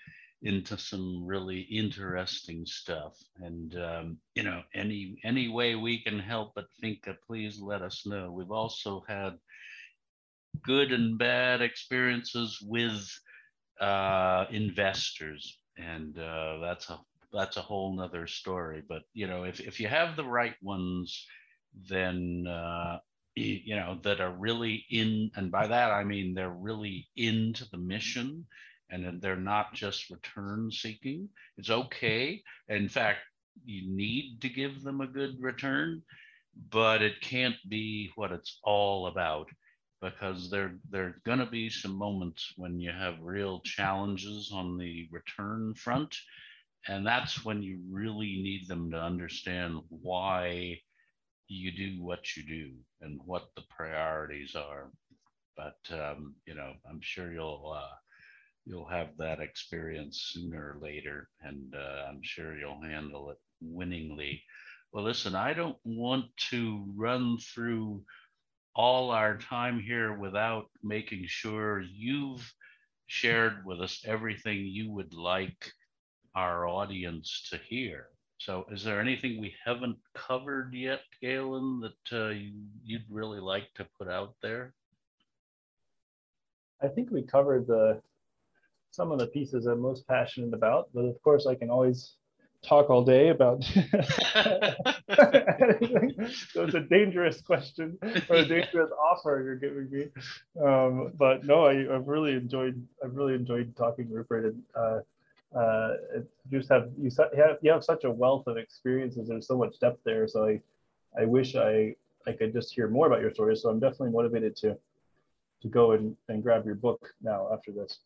into 0.42 0.76
some 0.76 1.24
really 1.24 1.60
interesting 1.60 2.66
stuff. 2.66 3.16
And 3.36 3.76
um, 3.76 4.18
you 4.34 4.42
know, 4.42 4.62
any 4.74 5.16
any 5.24 5.48
way 5.48 5.74
we 5.74 6.02
can 6.02 6.18
help 6.18 6.52
but 6.54 6.66
think 6.80 7.06
of, 7.06 7.16
please 7.26 7.60
let 7.60 7.82
us 7.82 8.04
know. 8.06 8.32
We've 8.32 8.50
also 8.50 9.04
had 9.08 9.38
good 10.64 10.92
and 10.92 11.18
bad 11.18 11.62
experiences 11.62 12.58
with 12.62 13.08
uh, 13.80 14.46
investors, 14.50 15.58
and 15.76 16.18
uh, 16.18 16.58
that's 16.58 16.90
a 16.90 16.98
that's 17.32 17.56
a 17.56 17.62
whole 17.62 17.96
nother 17.96 18.26
story. 18.26 18.82
But 18.86 19.02
you 19.14 19.26
know, 19.26 19.44
if 19.44 19.60
if 19.60 19.80
you 19.80 19.88
have 19.88 20.16
the 20.16 20.24
right 20.24 20.54
ones, 20.62 21.26
then 21.88 22.46
uh, 22.48 22.98
you 23.34 23.74
know 23.76 23.98
that 24.02 24.20
are 24.20 24.34
really 24.34 24.84
in 24.90 25.30
and 25.36 25.50
by 25.50 25.66
that 25.66 25.90
i 25.90 26.04
mean 26.04 26.34
they're 26.34 26.50
really 26.50 27.08
into 27.16 27.64
the 27.70 27.76
mm-hmm. 27.76 27.88
mission 27.88 28.46
and 28.92 29.22
they're 29.22 29.36
not 29.36 29.72
just 29.72 30.10
return 30.10 30.70
seeking. 30.70 31.26
It's 31.56 31.70
okay. 31.70 32.42
In 32.68 32.88
fact 32.90 33.20
you 33.64 33.94
need 33.94 34.40
to 34.40 34.48
give 34.48 34.82
them 34.82 35.00
a 35.00 35.06
good 35.06 35.36
return 35.40 36.02
but 36.70 37.02
it 37.02 37.20
can't 37.20 37.56
be 37.68 38.10
what 38.14 38.32
it's 38.32 38.58
all 38.64 39.06
about 39.06 39.48
because 40.00 40.50
there 40.50 40.74
there 40.90 41.04
are 41.04 41.20
going 41.24 41.38
to 41.38 41.46
be 41.46 41.68
some 41.68 41.94
moments 41.94 42.52
when 42.56 42.80
you 42.80 42.90
have 42.90 43.14
real 43.20 43.60
challenges 43.60 44.50
on 44.52 44.78
the 44.78 45.06
return 45.10 45.74
front 45.74 46.16
and 46.88 47.06
that's 47.06 47.44
when 47.44 47.62
you 47.62 47.78
really 47.90 48.40
need 48.42 48.66
them 48.68 48.90
to 48.90 48.98
understand 48.98 49.78
why 49.88 50.78
you 51.48 51.72
do 51.72 52.02
what 52.02 52.36
you 52.36 52.44
do 52.44 52.72
and 53.00 53.20
what 53.24 53.48
the 53.56 53.62
priorities 53.70 54.54
are. 54.54 54.90
But 55.56 55.78
um, 55.92 56.34
you 56.46 56.54
know, 56.54 56.72
I'm 56.88 57.00
sure 57.00 57.32
you'll 57.32 57.74
uh, 57.76 57.94
you'll 58.64 58.88
have 58.88 59.16
that 59.18 59.40
experience 59.40 60.30
sooner 60.32 60.74
or 60.74 60.80
later, 60.80 61.28
and 61.42 61.74
uh, 61.74 62.06
I'm 62.08 62.20
sure 62.22 62.56
you'll 62.56 62.82
handle 62.82 63.30
it 63.30 63.38
winningly. 63.60 64.42
Well, 64.92 65.04
listen, 65.04 65.34
I 65.34 65.52
don't 65.52 65.78
want 65.84 66.26
to 66.50 66.84
run 66.96 67.38
through 67.38 68.02
all 68.74 69.10
our 69.10 69.36
time 69.38 69.80
here 69.80 70.12
without 70.18 70.66
making 70.82 71.24
sure 71.26 71.80
you've 71.80 72.52
shared 73.06 73.64
with 73.64 73.80
us 73.80 74.02
everything 74.06 74.58
you 74.58 74.90
would 74.90 75.12
like 75.12 75.72
our 76.34 76.66
audience 76.66 77.48
to 77.50 77.58
hear. 77.58 78.06
So 78.44 78.66
is 78.72 78.82
there 78.82 79.00
anything 79.00 79.40
we 79.40 79.54
haven't 79.64 79.98
covered 80.14 80.74
yet, 80.74 81.02
Galen, 81.20 81.80
that 81.80 82.12
uh, 82.12 82.30
you, 82.30 82.50
would 82.90 83.04
really 83.08 83.38
like 83.38 83.72
to 83.74 83.86
put 83.96 84.08
out 84.08 84.34
there? 84.42 84.74
I 86.82 86.88
think 86.88 87.12
we 87.12 87.22
covered 87.22 87.68
the 87.68 88.02
some 88.90 89.12
of 89.12 89.20
the 89.20 89.28
pieces 89.28 89.66
I'm 89.66 89.78
most 89.80 90.08
passionate 90.08 90.54
about, 90.54 90.88
but 90.92 91.02
of 91.02 91.22
course 91.22 91.46
I 91.46 91.54
can 91.54 91.70
always 91.70 92.16
talk 92.64 92.90
all 92.90 93.04
day 93.04 93.28
about 93.28 93.64
anything. 93.76 93.94
so 96.50 96.64
it's 96.64 96.74
a 96.74 96.86
dangerous 96.90 97.40
question 97.42 97.96
or 98.28 98.36
a 98.36 98.44
dangerous 98.44 98.90
offer 99.10 99.40
you're 99.44 99.54
giving 99.54 99.88
me. 99.88 100.08
Um, 100.60 101.12
but 101.16 101.44
no, 101.44 101.66
I, 101.66 101.84
have 101.92 102.08
really 102.08 102.32
enjoyed 102.32 102.84
I've 103.04 103.14
really 103.14 103.34
enjoyed 103.34 103.76
talking 103.76 104.10
Rupert 104.10 104.46
and 104.46 104.60
uh, 104.74 104.98
uh, 105.56 105.94
just 106.50 106.68
have 106.68 106.90
you 106.98 107.10
have 107.36 107.58
you 107.60 107.70
have 107.70 107.84
such 107.84 108.04
a 108.04 108.10
wealth 108.10 108.46
of 108.46 108.56
experiences. 108.56 109.28
There's 109.28 109.46
so 109.46 109.56
much 109.56 109.78
depth 109.80 110.00
there. 110.04 110.26
So 110.26 110.46
I, 110.46 110.60
I 111.20 111.24
wish 111.24 111.54
I 111.56 111.94
I 112.26 112.32
could 112.32 112.52
just 112.52 112.74
hear 112.74 112.88
more 112.88 113.06
about 113.06 113.20
your 113.20 113.32
stories. 113.32 113.62
So 113.62 113.68
I'm 113.68 113.80
definitely 113.80 114.10
motivated 114.10 114.56
to 114.56 114.76
to 115.62 115.68
go 115.68 115.92
and, 115.92 116.16
and 116.28 116.42
grab 116.42 116.66
your 116.66 116.74
book 116.74 117.14
now 117.22 117.48
after 117.52 117.72
this. 117.72 118.00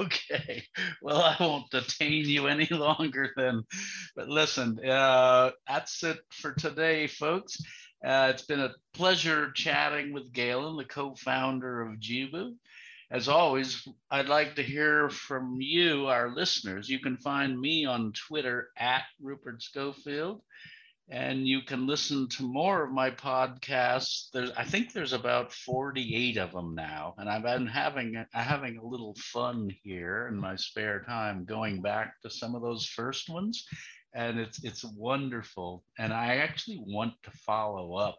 Okay. 0.00 0.64
Well, 1.02 1.22
I 1.22 1.36
won't 1.38 1.70
detain 1.70 2.24
you 2.24 2.48
any 2.48 2.66
longer 2.70 3.30
then. 3.36 3.62
But 4.16 4.28
listen, 4.28 4.80
uh, 4.84 5.52
that's 5.68 6.02
it 6.02 6.18
for 6.30 6.52
today, 6.52 7.06
folks. 7.06 7.58
Uh, 8.04 8.32
it's 8.32 8.44
been 8.44 8.60
a 8.60 8.74
pleasure 8.92 9.52
chatting 9.52 10.12
with 10.12 10.32
Galen, 10.32 10.76
the 10.76 10.84
co-founder 10.84 11.82
of 11.82 12.00
Jibu. 12.00 12.54
As 13.10 13.28
always, 13.28 13.86
I'd 14.10 14.28
like 14.28 14.56
to 14.56 14.62
hear 14.62 15.08
from 15.08 15.58
you, 15.60 16.06
our 16.06 16.34
listeners. 16.34 16.88
You 16.88 16.98
can 16.98 17.16
find 17.16 17.58
me 17.58 17.84
on 17.84 18.12
Twitter 18.12 18.70
at 18.76 19.04
Rupert 19.20 19.62
Scofield 19.62 20.42
and 21.08 21.46
you 21.46 21.62
can 21.62 21.86
listen 21.86 22.28
to 22.28 22.42
more 22.42 22.84
of 22.84 22.90
my 22.90 23.10
podcasts. 23.10 24.28
There's, 24.32 24.50
I 24.52 24.64
think 24.64 24.92
there's 24.92 25.12
about 25.12 25.52
48 25.52 26.36
of 26.36 26.52
them 26.52 26.74
now, 26.74 27.14
and 27.18 27.28
I've 27.28 27.44
been 27.44 27.66
having 27.66 28.24
having 28.32 28.78
a 28.78 28.86
little 28.86 29.14
fun 29.16 29.70
here 29.84 30.26
in 30.28 30.36
my 30.36 30.56
spare 30.56 31.02
time, 31.02 31.44
going 31.44 31.80
back 31.80 32.14
to 32.22 32.30
some 32.30 32.54
of 32.54 32.62
those 32.62 32.86
first 32.86 33.28
ones, 33.28 33.66
and 34.14 34.40
it's 34.40 34.64
it's 34.64 34.84
wonderful. 34.84 35.84
And 35.98 36.12
I 36.12 36.36
actually 36.38 36.82
want 36.84 37.14
to 37.22 37.30
follow 37.30 37.94
up 37.94 38.18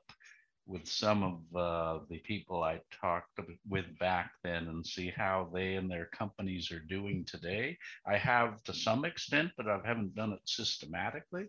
with 0.67 0.87
some 0.87 1.23
of 1.23 1.39
uh, 1.55 1.99
the 2.09 2.19
people 2.19 2.63
I 2.63 2.81
talked 3.01 3.39
with 3.67 3.97
back 3.99 4.31
then 4.43 4.67
and 4.67 4.85
see 4.85 5.11
how 5.15 5.49
they 5.53 5.75
and 5.75 5.89
their 5.89 6.07
companies 6.07 6.69
are 6.71 6.79
doing 6.79 7.23
today. 7.25 7.77
I 8.05 8.17
have 8.17 8.61
to 8.63 8.73
some 8.73 9.05
extent, 9.05 9.51
but 9.57 9.67
I 9.67 9.79
haven't 9.85 10.15
done 10.15 10.33
it 10.33 10.41
systematically. 10.45 11.45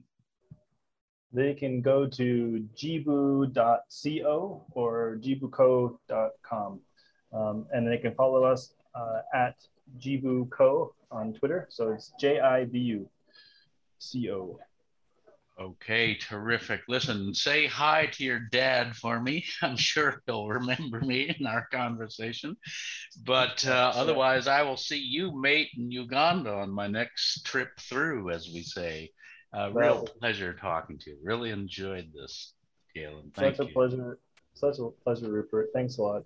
They 1.31 1.53
can 1.53 1.81
go 1.81 2.07
to 2.07 2.65
jibu.co 2.75 4.65
or 4.71 5.19
jibuco.com. 5.21 6.79
Um, 7.31 7.67
and 7.71 7.87
they 7.87 7.97
can 7.97 8.15
follow 8.15 8.43
us 8.43 8.73
uh, 8.95 9.21
at 9.33 9.55
jibuco 9.99 10.93
on 11.11 11.33
Twitter. 11.33 11.67
So 11.69 11.91
it's 11.91 12.11
J 12.19 12.39
I 12.39 12.65
B 12.65 12.79
U 12.79 13.09
C 13.99 14.31
O. 14.31 14.59
Okay, 15.59 16.15
terrific. 16.15 16.83
Listen, 16.87 17.33
say 17.33 17.67
hi 17.67 18.05
to 18.13 18.23
your 18.23 18.39
dad 18.39 18.95
for 18.95 19.19
me. 19.19 19.43
I'm 19.61 19.75
sure 19.75 20.21
he'll 20.25 20.47
remember 20.47 21.01
me 21.01 21.35
in 21.37 21.45
our 21.45 21.67
conversation. 21.69 22.55
But 23.25 23.67
uh, 23.67 23.91
otherwise, 23.95 24.47
I 24.47 24.61
will 24.61 24.77
see 24.77 24.99
you, 24.99 25.37
mate, 25.37 25.69
in 25.77 25.91
Uganda 25.91 26.53
on 26.53 26.71
my 26.71 26.87
next 26.87 27.45
trip 27.45 27.77
through, 27.77 28.31
as 28.31 28.47
we 28.53 28.63
say. 28.63 29.11
Uh, 29.51 29.71
real 29.73 30.05
pleasure 30.19 30.53
talking 30.53 30.97
to 30.99 31.11
you. 31.11 31.17
Really 31.23 31.49
enjoyed 31.49 32.11
this, 32.13 32.53
Galen. 32.93 33.31
Thank 33.35 33.55
Such 33.55 33.65
you. 33.65 33.71
a 33.71 33.73
pleasure. 33.73 34.19
Such 34.53 34.79
a 34.79 34.89
pleasure, 35.03 35.29
Rupert. 35.29 35.69
Thanks 35.73 35.97
a 35.97 36.01
lot. 36.01 36.23